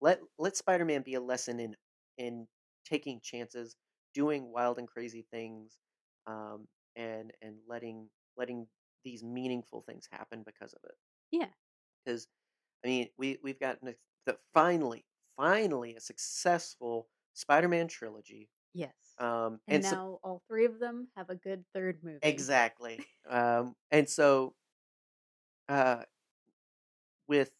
let 0.00 0.20
let 0.38 0.56
Spider-Man 0.56 1.02
be 1.02 1.14
a 1.14 1.20
lesson 1.20 1.60
in 1.60 1.74
in 2.18 2.46
taking 2.84 3.20
chances, 3.22 3.76
doing 4.14 4.52
wild 4.52 4.78
and 4.78 4.88
crazy 4.88 5.26
things, 5.30 5.78
um, 6.26 6.66
and 6.96 7.32
and 7.42 7.56
letting 7.68 8.08
letting 8.36 8.66
these 9.04 9.22
meaningful 9.22 9.82
things 9.88 10.08
happen 10.10 10.42
because 10.44 10.72
of 10.72 10.80
it. 10.84 10.96
Yeah. 11.30 11.48
Because 12.04 12.26
I 12.84 12.88
mean, 12.88 13.08
we 13.18 13.38
we've 13.42 13.60
gotten 13.60 13.94
the 14.26 14.36
finally 14.52 15.04
finally 15.36 15.94
a 15.94 16.00
successful 16.00 17.08
Spider-Man 17.34 17.88
trilogy. 17.88 18.48
Yes. 18.74 18.92
Um, 19.18 19.60
and 19.68 19.84
so- 19.84 19.90
now 19.90 20.18
all 20.22 20.42
three 20.48 20.66
of 20.66 20.78
them 20.78 21.08
have 21.16 21.30
a 21.30 21.34
good 21.34 21.64
third 21.74 22.00
movie. 22.02 22.18
Exactly. 22.22 23.00
um, 23.28 23.74
and 23.90 24.08
so, 24.08 24.54
uh, 25.68 26.02
with 27.28 27.52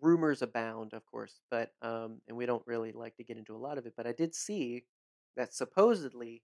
rumors 0.00 0.42
abound, 0.42 0.92
of 0.94 1.04
course, 1.06 1.40
but 1.50 1.72
um, 1.82 2.20
and 2.28 2.36
we 2.36 2.46
don't 2.46 2.66
really 2.66 2.92
like 2.92 3.16
to 3.16 3.24
get 3.24 3.36
into 3.36 3.54
a 3.56 3.58
lot 3.58 3.78
of 3.78 3.86
it. 3.86 3.94
But 3.96 4.06
I 4.06 4.12
did 4.12 4.34
see 4.34 4.84
that 5.36 5.52
supposedly, 5.54 6.42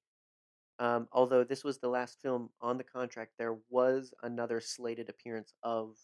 um, 0.78 1.08
although 1.12 1.44
this 1.44 1.64
was 1.64 1.78
the 1.78 1.88
last 1.88 2.20
film 2.22 2.50
on 2.60 2.78
the 2.78 2.84
contract, 2.84 3.34
there 3.38 3.58
was 3.70 4.14
another 4.22 4.60
slated 4.60 5.08
appearance 5.08 5.54
of 5.62 5.98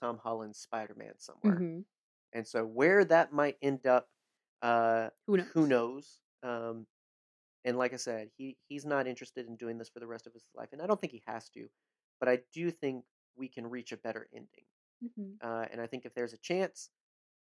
Tom 0.00 0.18
Holland's 0.18 0.58
Spider-Man 0.60 1.14
somewhere. 1.18 1.58
Mhm. 1.58 1.84
And 2.32 2.46
so, 2.46 2.66
where 2.66 3.04
that 3.06 3.32
might 3.32 3.58
end 3.62 3.86
up, 3.86 4.10
uh, 4.62 5.10
Who 5.26 5.36
knows? 5.36 5.52
who 5.54 5.66
knows? 5.66 6.20
Um, 6.42 6.86
and 7.64 7.78
like 7.78 7.92
I 7.94 7.96
said, 7.96 8.30
he 8.36 8.58
he's 8.68 8.86
not 8.86 9.06
interested 9.08 9.46
in 9.46 9.56
doing 9.56 9.78
this 9.78 9.88
for 9.90 10.00
the 10.00 10.06
rest 10.08 10.26
of 10.26 10.34
his 10.34 10.46
life, 10.54 10.70
and 10.72 10.82
I 10.82 10.86
don't 10.86 11.00
think 11.00 11.12
he 11.12 11.24
has 11.26 11.48
to. 11.50 11.68
But 12.20 12.28
I 12.30 12.42
do 12.52 12.70
think 12.70 13.04
we 13.36 13.48
can 13.48 13.66
reach 13.68 13.92
a 13.92 13.96
better 13.98 14.28
ending. 14.34 14.66
Hmm 15.00 15.36
Uh, 15.40 15.66
and 15.70 15.80
I 15.80 15.86
think 15.86 16.06
if 16.06 16.14
there's 16.14 16.32
a 16.32 16.38
chance, 16.38 16.90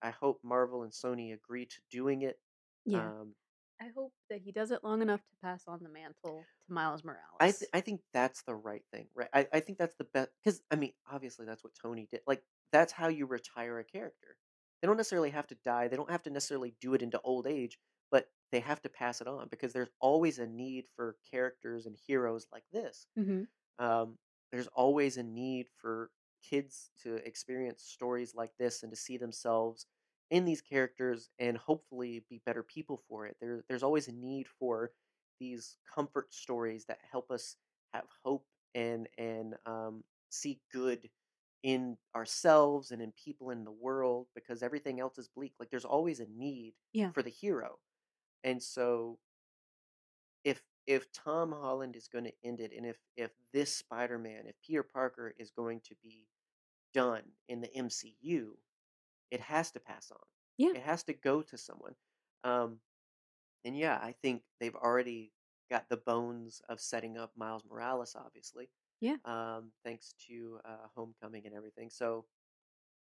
I 0.02 0.12
hope 0.12 0.42
Marvel 0.44 0.84
and 0.84 0.94
Sony 0.94 1.34
agree 1.34 1.66
to 1.68 1.82
doing 1.92 2.24
it. 2.24 2.40
Yeah. 2.86 3.12
Um, 3.12 3.36
I 3.82 3.90
hope 3.90 4.14
that 4.30 4.42
he 4.42 4.52
does 4.52 4.72
it 4.72 4.84
long 4.84 5.02
enough 5.02 5.22
to 5.22 5.36
pass 5.42 5.68
on 5.68 5.84
the 5.84 5.90
mantle 5.90 6.50
to 6.68 6.74
Miles 6.74 7.04
Morales. 7.04 7.40
I 7.40 7.52
th- 7.52 7.70
I 7.74 7.82
think 7.82 8.02
that's 8.14 8.44
the 8.44 8.56
right 8.56 8.86
thing, 8.92 9.10
right? 9.14 9.30
I, 9.34 9.48
I 9.52 9.60
think 9.60 9.78
that's 9.78 9.96
the 9.96 10.04
best 10.06 10.32
because 10.44 10.62
I 10.72 10.76
mean, 10.76 10.94
obviously 11.10 11.46
that's 11.46 11.64
what 11.64 11.74
Tony 11.74 12.08
did. 12.12 12.22
Like 12.28 12.44
that's 12.72 12.94
how 12.94 13.08
you 13.08 13.26
retire 13.26 13.80
a 13.80 13.84
character. 13.84 14.38
They 14.82 14.88
don't 14.88 14.98
necessarily 14.98 15.32
have 15.32 15.48
to 15.48 15.56
die. 15.56 15.88
They 15.88 15.96
don't 15.98 16.10
have 16.12 16.24
to 16.24 16.30
necessarily 16.30 16.76
do 16.80 16.94
it 16.94 17.02
into 17.02 17.20
old 17.22 17.48
age, 17.48 17.80
but 18.12 18.30
they 18.52 18.60
have 18.60 18.82
to 18.84 18.90
pass 18.90 19.22
it 19.22 19.28
on 19.28 19.48
because 19.50 19.74
there's 19.74 19.90
always 20.00 20.40
a 20.40 20.48
need 20.48 20.86
for 20.96 21.18
characters 21.30 21.86
and 21.86 21.98
heroes 21.98 22.48
like 22.52 22.66
this. 22.72 23.08
hmm 23.16 23.44
um, 23.80 24.18
there's 24.52 24.68
always 24.68 25.18
a 25.18 25.24
need 25.24 25.70
for 25.78 26.12
kids 26.48 26.92
to 27.04 27.16
experience 27.28 27.84
stories 27.84 28.36
like 28.36 28.52
this 28.60 28.84
and 28.84 28.92
to 28.92 28.96
see 28.98 29.18
themselves 29.18 29.88
in 30.32 30.46
these 30.46 30.62
characters 30.62 31.30
and 31.40 31.58
hopefully 31.58 32.24
be 32.30 32.42
better 32.46 32.64
people 32.64 33.02
for 33.08 33.26
it. 33.28 33.38
There, 33.40 33.64
there's 33.68 33.84
always 33.84 34.08
a 34.08 34.14
need 34.14 34.48
for 34.60 34.92
these 35.40 35.78
comfort 35.94 36.34
stories 36.34 36.86
that 36.86 37.00
help 37.12 37.32
us 37.32 37.58
have 37.94 38.06
hope 38.24 38.46
and 38.76 39.08
and 39.18 39.56
um, 39.66 40.04
see 40.30 40.60
good 40.72 41.10
in 41.64 41.98
ourselves 42.16 42.92
and 42.92 43.02
in 43.02 43.12
people 43.14 43.50
in 43.52 43.64
the 43.64 43.72
world 43.72 44.28
because 44.36 44.64
everything 44.64 45.00
else 45.00 45.18
is 45.18 45.30
bleak. 45.30 45.54
Like 45.60 45.70
there's 45.70 45.86
always 45.86 46.20
a 46.20 46.28
need 46.28 46.74
Yeah. 46.94 47.12
for 47.12 47.22
the 47.24 47.30
hero, 47.30 47.80
and 48.44 48.62
so 48.62 49.20
if 50.44 50.62
if 50.86 51.12
Tom 51.14 51.52
Holland 51.52 51.96
is 51.96 52.08
going 52.08 52.26
to 52.26 52.34
end 52.44 52.60
it, 52.60 52.72
and 52.76 52.86
if 52.86 52.98
if 53.16 53.32
this 53.54 53.74
Spider 53.76 54.18
Man, 54.18 54.44
if 54.48 54.56
Peter 54.62 54.84
Parker 54.84 55.34
is 55.40 55.52
going 55.52 55.82
to 55.86 55.96
be 56.04 56.28
done 56.94 57.24
in 57.48 57.62
the 57.62 57.74
MCU, 57.76 58.60
it 59.32 59.42
has 59.42 59.72
to 59.72 59.80
pass 59.80 60.12
on. 60.12 60.20
Yeah. 60.58 60.74
It 60.74 60.84
has 60.84 61.04
to 61.06 61.14
go 61.14 61.42
to 61.44 61.58
someone. 61.58 61.96
Um, 62.44 62.82
and 63.66 63.78
yeah, 63.78 64.00
I 64.02 64.14
think 64.14 64.44
they've 64.60 64.76
already 64.76 65.34
got 65.70 65.90
the 65.90 65.98
bones 65.98 66.62
of 66.70 66.80
setting 66.82 67.18
up 67.18 67.34
Miles 67.38 67.66
Morales, 67.66 68.16
obviously. 68.16 68.70
Yeah. 69.00 69.18
Um, 69.26 69.72
thanks 69.86 70.14
to 70.28 70.60
uh, 70.66 70.88
Homecoming 70.96 71.46
and 71.48 71.56
everything. 71.56 71.90
So, 71.90 72.28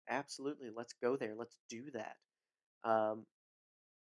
absolutely, 0.09 0.69
let's 0.69 0.93
go 0.93 1.15
there. 1.17 1.35
Let's 1.35 1.57
do 1.69 1.91
that. 1.91 2.17
Um, 2.83 3.25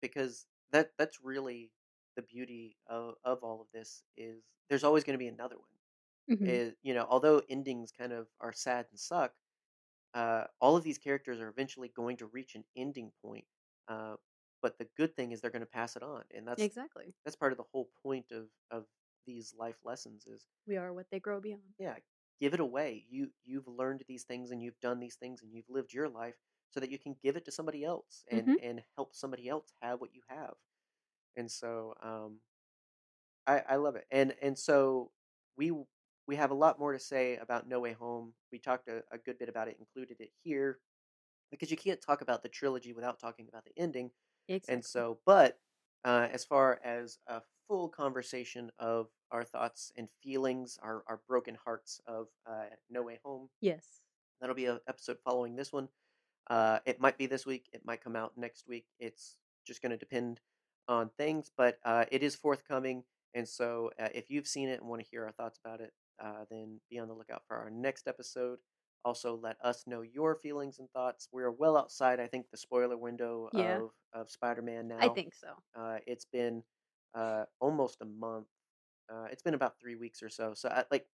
because 0.01 0.47
that 0.71 0.91
that's 0.97 1.21
really 1.23 1.71
the 2.15 2.21
beauty 2.23 2.77
of, 2.87 3.15
of 3.23 3.43
all 3.43 3.61
of 3.61 3.67
this 3.73 4.03
is 4.17 4.43
there's 4.69 4.83
always 4.83 5.03
going 5.03 5.15
to 5.15 5.19
be 5.23 5.27
another 5.27 5.57
one 5.57 5.67
Mhm. 6.27 6.57
is 6.57 6.75
you 6.83 6.93
know 6.93 7.05
although 7.09 7.41
endings 7.49 7.91
kind 7.91 8.13
of 8.13 8.27
are 8.41 8.53
sad 8.53 8.87
and 8.91 8.99
suck 8.99 9.33
uh, 10.13 10.45
all 10.61 10.75
of 10.75 10.83
these 10.83 10.97
characters 10.97 11.39
are 11.39 11.49
eventually 11.49 11.89
going 11.89 12.17
to 12.17 12.27
reach 12.27 12.55
an 12.55 12.63
ending 12.75 13.11
point 13.23 13.45
uh, 13.87 14.15
but 14.61 14.77
the 14.77 14.87
good 14.97 15.15
thing 15.15 15.31
is 15.31 15.41
they're 15.41 15.51
going 15.51 15.61
to 15.61 15.65
pass 15.65 15.95
it 15.95 16.03
on 16.03 16.23
and 16.33 16.47
that's 16.47 16.69
Exactly. 16.69 17.15
that's 17.25 17.35
part 17.35 17.51
of 17.53 17.57
the 17.57 17.63
whole 17.71 17.89
point 18.03 18.31
of 18.31 18.49
of 18.71 18.85
these 19.25 19.53
life 19.57 19.77
lessons 19.83 20.25
is 20.27 20.47
We 20.67 20.75
are 20.75 20.93
what 20.93 21.09
they 21.09 21.21
grow 21.21 21.39
beyond. 21.39 21.73
yeah 21.79 21.95
give 22.39 22.53
it 22.53 22.59
away 22.59 23.05
you 23.09 23.29
you've 23.43 23.67
learned 23.67 24.03
these 24.07 24.23
things 24.23 24.51
and 24.51 24.61
you've 24.61 24.79
done 24.79 24.99
these 24.99 25.15
things 25.15 25.41
and 25.41 25.53
you've 25.53 25.69
lived 25.69 25.93
your 25.93 26.09
life 26.09 26.35
so 26.71 26.79
that 26.79 26.89
you 26.89 26.97
can 26.99 27.15
give 27.21 27.35
it 27.35 27.45
to 27.45 27.51
somebody 27.51 27.83
else 27.83 28.23
and 28.29 28.51
Mhm. 28.51 28.57
and 28.61 28.83
help 28.95 29.13
somebody 29.15 29.47
else 29.47 29.71
have 29.81 30.01
what 30.01 30.13
you 30.13 30.21
have 30.27 30.53
and 31.37 31.51
so 31.51 31.95
um 32.03 32.39
i 33.47 33.59
i 33.69 33.75
love 33.75 33.95
it 33.95 34.05
and 34.11 34.33
and 34.41 34.57
so 34.57 35.11
we 35.57 35.71
we 36.27 36.35
have 36.35 36.51
a 36.51 36.55
lot 36.55 36.79
more 36.79 36.93
to 36.93 36.99
say 36.99 37.37
about 37.37 37.67
no 37.67 37.79
way 37.79 37.93
home 37.93 38.33
we 38.51 38.59
talked 38.59 38.87
a, 38.87 39.03
a 39.11 39.17
good 39.17 39.37
bit 39.37 39.49
about 39.49 39.67
it 39.67 39.77
included 39.79 40.17
it 40.19 40.31
here 40.43 40.79
because 41.51 41.69
you 41.69 41.77
can't 41.77 42.01
talk 42.01 42.21
about 42.21 42.41
the 42.41 42.49
trilogy 42.49 42.93
without 42.93 43.19
talking 43.19 43.47
about 43.47 43.63
the 43.65 43.81
ending 43.81 44.09
Exactly. 44.47 44.73
and 44.73 44.85
so, 44.85 45.19
but 45.25 45.59
uh, 46.03 46.27
as 46.31 46.43
far 46.43 46.79
as 46.83 47.17
a 47.27 47.41
full 47.67 47.87
conversation 47.87 48.71
of 48.77 49.07
our 49.31 49.43
thoughts 49.43 49.91
and 49.97 50.09
feelings, 50.21 50.77
our, 50.81 51.03
our 51.07 51.21
broken 51.27 51.57
hearts 51.63 52.01
of 52.07 52.27
uh, 52.45 52.65
No 52.89 53.03
Way 53.03 53.19
Home, 53.23 53.49
yes. 53.61 53.85
that'll 54.39 54.55
be 54.55 54.65
an 54.65 54.79
episode 54.87 55.17
following 55.23 55.55
this 55.55 55.71
one. 55.71 55.87
Uh, 56.49 56.79
it 56.85 56.99
might 56.99 57.17
be 57.17 57.25
this 57.25 57.45
week, 57.45 57.69
it 57.71 57.85
might 57.85 58.03
come 58.03 58.17
out 58.17 58.33
next 58.35 58.67
week. 58.67 58.85
It's 58.99 59.37
just 59.65 59.81
going 59.81 59.91
to 59.91 59.97
depend 59.97 60.41
on 60.89 61.09
things, 61.17 61.49
but 61.55 61.79
uh, 61.85 62.05
it 62.11 62.21
is 62.21 62.35
forthcoming. 62.35 63.03
And 63.33 63.47
so, 63.47 63.91
uh, 63.99 64.09
if 64.13 64.29
you've 64.29 64.45
seen 64.45 64.67
it 64.67 64.81
and 64.81 64.89
want 64.89 65.01
to 65.01 65.07
hear 65.09 65.23
our 65.23 65.31
thoughts 65.31 65.57
about 65.63 65.79
it, 65.79 65.93
uh, 66.19 66.45
then 66.49 66.79
be 66.89 66.99
on 66.99 67.07
the 67.07 67.13
lookout 67.13 67.43
for 67.47 67.57
our 67.57 67.69
next 67.69 68.07
episode. 68.07 68.59
Also, 69.05 69.35
let 69.35 69.57
us 69.63 69.85
know 69.87 70.01
your 70.01 70.35
feelings 70.35 70.79
and 70.79 70.89
thoughts. 70.91 71.27
We're 71.31 71.51
well 71.51 71.77
outside, 71.77 72.19
I 72.19 72.27
think, 72.27 72.49
the 72.51 72.57
spoiler 72.57 72.97
window 72.97 73.49
Yeah. 73.51 73.83
of, 73.83 73.91
of 74.13 74.29
Spider 74.31 74.61
Man 74.61 74.87
now. 74.87 74.97
I 74.97 75.09
think 75.09 75.33
so. 75.33 75.63
Uh, 75.75 75.99
it's 76.07 76.25
been 76.25 76.63
uh, 77.15 77.45
almost 77.59 78.01
a 78.01 78.05
month. 78.05 78.47
Uh, 79.11 79.25
it's 79.31 79.43
been 79.43 79.55
about 79.55 79.79
three 79.79 79.95
weeks 79.95 80.23
or 80.23 80.29
so. 80.29 80.53
So 80.53 80.69
I, 80.69 80.85
like, 80.91 81.07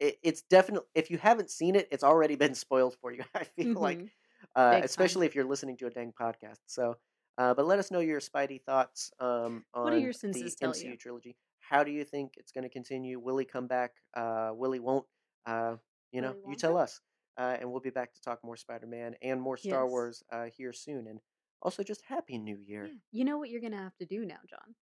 it, 0.00 0.18
it's 0.22 0.42
definitely 0.42 0.88
if 0.94 1.10
you 1.10 1.18
haven't 1.18 1.50
seen 1.50 1.76
it, 1.76 1.88
it's 1.90 2.04
already 2.04 2.36
been 2.36 2.54
spoiled 2.54 2.96
for 3.00 3.12
you. 3.12 3.24
I 3.34 3.44
feel 3.44 3.80
like, 3.80 4.04
Mhm. 4.04 4.10
uh, 4.56 4.78
Big 4.78 4.90
time. 4.92 5.16
especially 5.16 5.26
if 5.26 5.34
you're 5.34 5.44
listening 5.44 5.76
to 5.78 5.86
a 5.86 5.90
dang 5.90 6.12
podcast. 6.18 6.58
So, 6.66 6.96
uh, 7.38 7.54
but 7.54 7.66
let 7.66 7.78
us 7.78 7.90
know 7.90 8.00
your 8.00 8.20
Spidey 8.20 8.62
thoughts 8.62 9.12
um, 9.20 9.64
What 9.82 9.92
do 9.92 9.98
on 9.98 10.00
your 10.00 10.12
the 10.32 10.52
senses 10.52 10.56
tell 10.56 10.74
MCU 10.74 10.96
you? 10.96 10.96
trilogy. 10.96 11.36
How 11.68 11.82
do 11.84 11.90
you 11.90 12.04
think 12.04 12.34
it's 12.36 12.52
going 12.52 12.64
to 12.64 12.68
continue? 12.70 13.18
Will 13.18 13.38
he 13.38 13.44
come 13.44 13.66
back? 13.66 13.92
Uh, 14.14 14.50
will 14.54 14.72
he 14.72 14.80
won't? 14.80 15.06
Uh, 15.46 15.76
you 16.12 16.20
know, 16.20 16.34
you 16.48 16.54
tell 16.56 16.76
us, 16.76 17.00
uh, 17.38 17.56
and 17.60 17.70
we'll 17.70 17.80
be 17.80 17.90
back 17.90 18.14
to 18.14 18.20
talk 18.22 18.44
more 18.44 18.56
Spider-Man 18.56 19.16
and 19.22 19.40
more 19.40 19.56
Star 19.56 19.84
Yes. 19.84 19.90
Wars 19.90 20.22
uh, 20.30 20.44
here 20.56 20.72
soon. 20.72 21.06
And 21.08 21.20
also, 21.62 21.82
just 21.82 22.02
Happy 22.06 22.38
New 22.38 22.56
Year. 22.56 22.86
Yeah. 22.86 22.92
You 23.12 23.24
know 23.24 23.38
what 23.38 23.48
you're 23.50 23.60
gonna 23.60 23.78
have 23.82 23.96
to 23.96 24.06
do 24.06 24.24
now, 24.24 24.38
John? 24.48 24.74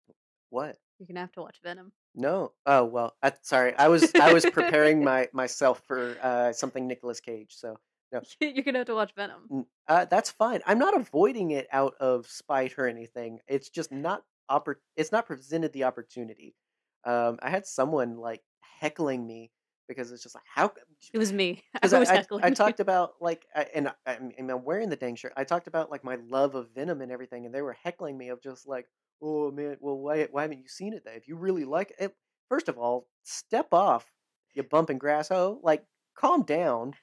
What? 0.51 0.77
You're 0.99 1.07
gonna 1.07 1.21
have 1.21 1.33
to 1.33 1.41
watch 1.41 1.61
Venom. 1.63 1.93
No. 2.15 2.53
Oh 2.67 2.85
well. 2.85 3.15
I, 3.23 3.33
sorry. 3.43 3.75
I 3.77 3.89
was 3.89 4.13
I 4.15 4.33
was 4.33 4.45
preparing 4.45 5.03
my 5.11 5.29
myself 5.33 5.83
for 5.87 6.17
uh, 6.23 6.53
something 6.53 6.87
Nicolas 6.87 7.21
Cage. 7.21 7.55
So 7.57 7.79
no. 8.13 8.21
you're 8.41 8.65
gonna 8.65 8.79
have 8.79 8.87
to 8.89 8.95
watch 8.95 9.15
Venom. 9.15 9.67
Uh, 9.89 10.05
that's 10.05 10.31
fine. 10.31 10.61
I'm 10.67 10.79
not 10.79 10.95
avoiding 10.95 11.53
it 11.53 11.69
out 11.73 11.95
of 12.01 12.27
spite 12.27 12.79
or 12.79 12.87
anything. 12.87 13.39
It's 13.49 13.71
just 13.71 13.91
not 13.91 14.25
oppor- 14.51 14.77
It's 14.97 15.13
not 15.13 15.27
presented 15.27 15.73
the 15.73 15.85
opportunity. 15.85 16.55
Um, 17.05 17.39
I 17.43 17.51
had 17.51 17.67
someone 17.67 18.17
like 18.17 18.43
heckling 18.81 19.27
me 19.27 19.51
because 19.89 20.11
it's 20.13 20.23
just 20.23 20.35
like 20.35 20.45
how 20.47 20.73
It 21.13 21.19
was 21.19 21.33
me. 21.33 21.63
I 21.83 21.87
was 21.87 21.93
I, 21.93 22.01
I, 22.01 22.17
heckling 22.17 22.45
I 22.45 22.49
you. 22.49 22.55
talked 22.55 22.81
about 22.81 23.15
like 23.21 23.47
I, 23.55 23.67
and 23.75 23.89
I, 23.89 23.93
I'm, 24.07 24.33
and 24.39 24.51
I'm 24.51 24.65
wearing 24.65 24.89
the 24.89 24.97
dang 24.97 25.17
shirt. 25.17 25.33
I 25.37 25.45
talked 25.45 25.67
about 25.67 25.91
like 25.91 26.05
my 26.05 26.17
love 26.29 26.55
of 26.55 26.71
Venom 26.75 27.01
and 27.01 27.13
everything, 27.13 27.47
and 27.47 27.55
they 27.55 27.63
were 27.63 27.77
heckling 27.83 28.17
me 28.17 28.29
of 28.29 28.43
just 28.43 28.67
like, 28.67 28.87
oh 29.23 29.51
man, 29.51 29.77
well 29.81 29.99
why 29.99 30.27
why 30.31 30.43
haven't 30.43 30.59
you 30.59 30.69
seen 30.69 30.93
it? 30.95 31.03
Then 31.05 31.15
if 31.15 31.29
you 31.29 31.37
really 31.37 31.65
like 31.65 31.93
it, 31.99 32.15
first 32.49 32.69
of 32.69 32.79
all, 32.79 33.07
step 33.25 33.69
off, 33.73 34.11
you 34.55 34.63
bumping 34.63 34.99
grass 34.99 35.29
hoe. 35.29 35.61
Like 35.63 35.85
calm 36.17 36.43
down. 36.43 36.95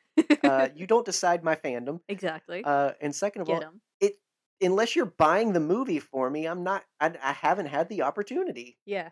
Uh, 0.43 0.69
you 0.75 0.87
don't 0.87 1.05
decide 1.05 1.43
my 1.43 1.55
fandom. 1.55 1.99
exactly. 2.07 2.63
Uh, 2.63 2.91
and 3.01 3.13
second 3.15 3.41
of 3.43 3.47
Get 3.47 3.55
all, 3.55 3.61
him. 3.61 3.81
it 4.01 4.15
unless 4.61 4.95
you're 4.95 5.05
buying 5.05 5.53
the 5.53 5.59
movie 5.59 5.99
for 5.99 6.29
me, 6.29 6.45
I'm 6.45 6.63
not. 6.63 6.83
I, 6.99 7.13
I 7.23 7.33
haven't 7.33 7.67
had 7.67 7.89
the 7.89 8.01
opportunity. 8.03 8.77
Yeah. 8.85 9.09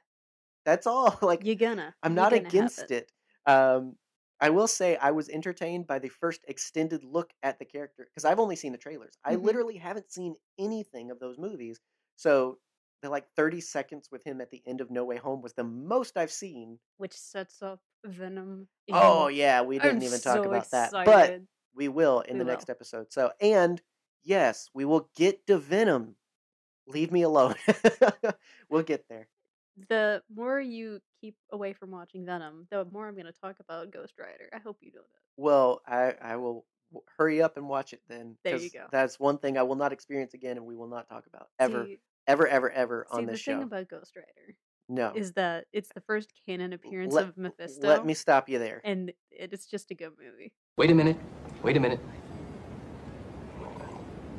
That's 0.67 0.85
all. 0.85 1.17
Like 1.21 1.45
you're 1.45 1.55
gonna. 1.55 1.95
I'm 2.03 2.13
not 2.13 2.31
gonna 2.31 2.47
against 2.49 2.91
it. 2.91 3.09
Um, 3.45 3.95
I 4.41 4.49
will 4.49 4.67
say 4.67 4.97
I 4.97 5.11
was 5.11 5.29
entertained 5.29 5.87
by 5.87 5.97
the 5.99 6.09
first 6.09 6.41
extended 6.47 7.05
look 7.05 7.31
at 7.41 7.57
the 7.57 7.63
character 7.65 8.03
because 8.05 8.25
I've 8.25 8.39
only 8.39 8.57
seen 8.57 8.73
the 8.73 8.77
trailers. 8.77 9.13
I 9.23 9.35
Mhm. 9.35 9.43
literally 9.43 9.77
haven't 9.77 10.11
seen 10.11 10.35
anything 10.59 11.09
of 11.09 11.19
those 11.19 11.37
movies. 11.39 11.79
So 12.17 12.59
the 13.01 13.09
like 13.09 13.29
30 13.37 13.61
seconds 13.61 14.09
with 14.11 14.25
him 14.25 14.41
at 14.41 14.51
the 14.51 14.61
end 14.67 14.81
of 14.81 14.91
No 14.91 15.05
Way 15.05 15.15
Home 15.15 15.41
was 15.41 15.53
the 15.53 15.63
most 15.63 16.17
I've 16.17 16.31
seen. 16.31 16.79
Which 16.97 17.13
sets 17.13 17.61
up 17.61 17.79
Venom. 18.03 18.67
Oh 18.91 19.27
yeah, 19.29 19.61
we 19.61 19.79
didn't 19.79 19.97
I'm 19.99 20.03
even 20.03 20.19
talk 20.19 20.37
so 20.37 20.43
about 20.43 20.69
that, 20.71 20.91
but 20.91 21.41
we 21.73 21.87
will 21.87 22.19
in 22.21 22.33
We 22.33 22.39
the 22.39 22.45
will. 22.45 22.51
next 22.51 22.69
episode. 22.69 23.13
So 23.13 23.31
and 23.39 23.81
yes, 24.23 24.69
we 24.73 24.83
will 24.83 25.09
get 25.15 25.47
to 25.47 25.57
Venom. 25.57 26.17
Leave 26.87 27.11
me 27.11 27.21
alone. 27.21 27.55
we'll 28.69 28.83
get 28.83 29.07
there. 29.09 29.29
The 29.89 30.21
more 30.33 30.59
you 30.59 30.99
keep 31.21 31.35
away 31.51 31.73
from 31.73 31.91
watching 31.91 32.25
Venom, 32.25 32.67
the 32.71 32.85
more 32.85 33.07
I'm 33.07 33.13
going 33.15 33.25
to 33.25 33.31
talk 33.31 33.57
about 33.59 33.91
Ghost 33.91 34.13
Rider. 34.19 34.49
I 34.53 34.57
hope 34.59 34.77
you 34.81 34.91
know 34.93 35.01
that. 35.01 35.21
Well, 35.41 35.81
I 35.87 36.13
I 36.21 36.35
will 36.37 36.65
hurry 37.17 37.41
up 37.41 37.57
and 37.57 37.67
watch 37.67 37.93
it 37.93 38.01
then. 38.07 38.37
There 38.43 38.53
you 38.55 38.69
'cause 38.71 38.73
go. 38.73 38.87
That's 38.91 39.19
one 39.19 39.37
thing 39.37 39.57
I 39.57 39.63
will 39.63 39.75
not 39.75 39.91
experience 39.93 40.33
again, 40.33 40.57
and 40.57 40.65
we 40.65 40.75
will 40.75 40.87
not 40.87 41.07
talk 41.09 41.25
about 41.27 41.49
ever, 41.59 41.85
See, 41.85 41.99
ever, 42.27 42.47
ever, 42.47 42.71
ever 42.71 43.05
see 43.11 43.17
on 43.17 43.25
the 43.25 43.33
this 43.33 43.43
thing 43.43 43.59
show. 43.59 43.63
about 43.63 43.87
Ghost 43.89 44.15
Rider 44.15 44.55
no, 44.89 45.11
is 45.13 45.33
that 45.33 45.65
it's 45.73 45.89
the 45.93 45.99
first 46.01 46.31
canon 46.45 46.71
appearance 46.73 47.13
let 47.13 47.25
of 47.25 47.37
Mephisto, 47.37 47.87
let 47.87 48.05
me 48.05 48.13
stop 48.13 48.47
you 48.47 48.57
there. 48.57 48.79
and 48.85 49.11
it 49.31 49.51
is 49.53 49.65
just 49.65 49.91
a 49.91 49.95
good 49.95 50.13
movie. 50.17 50.53
Wait 50.77 50.89
a 50.89 50.95
minute. 50.95 51.17
Wait 51.61 51.75
a 51.75 51.79
minute. 51.79 51.99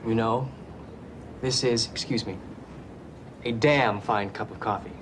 You 0.06 0.14
know, 0.14 0.48
this 1.42 1.62
is, 1.64 1.86
excuse 1.90 2.24
me, 2.26 2.38
a 3.44 3.52
damn 3.52 4.00
fine 4.00 4.30
cup 4.30 4.50
of 4.50 4.58
coffee. 4.58 4.92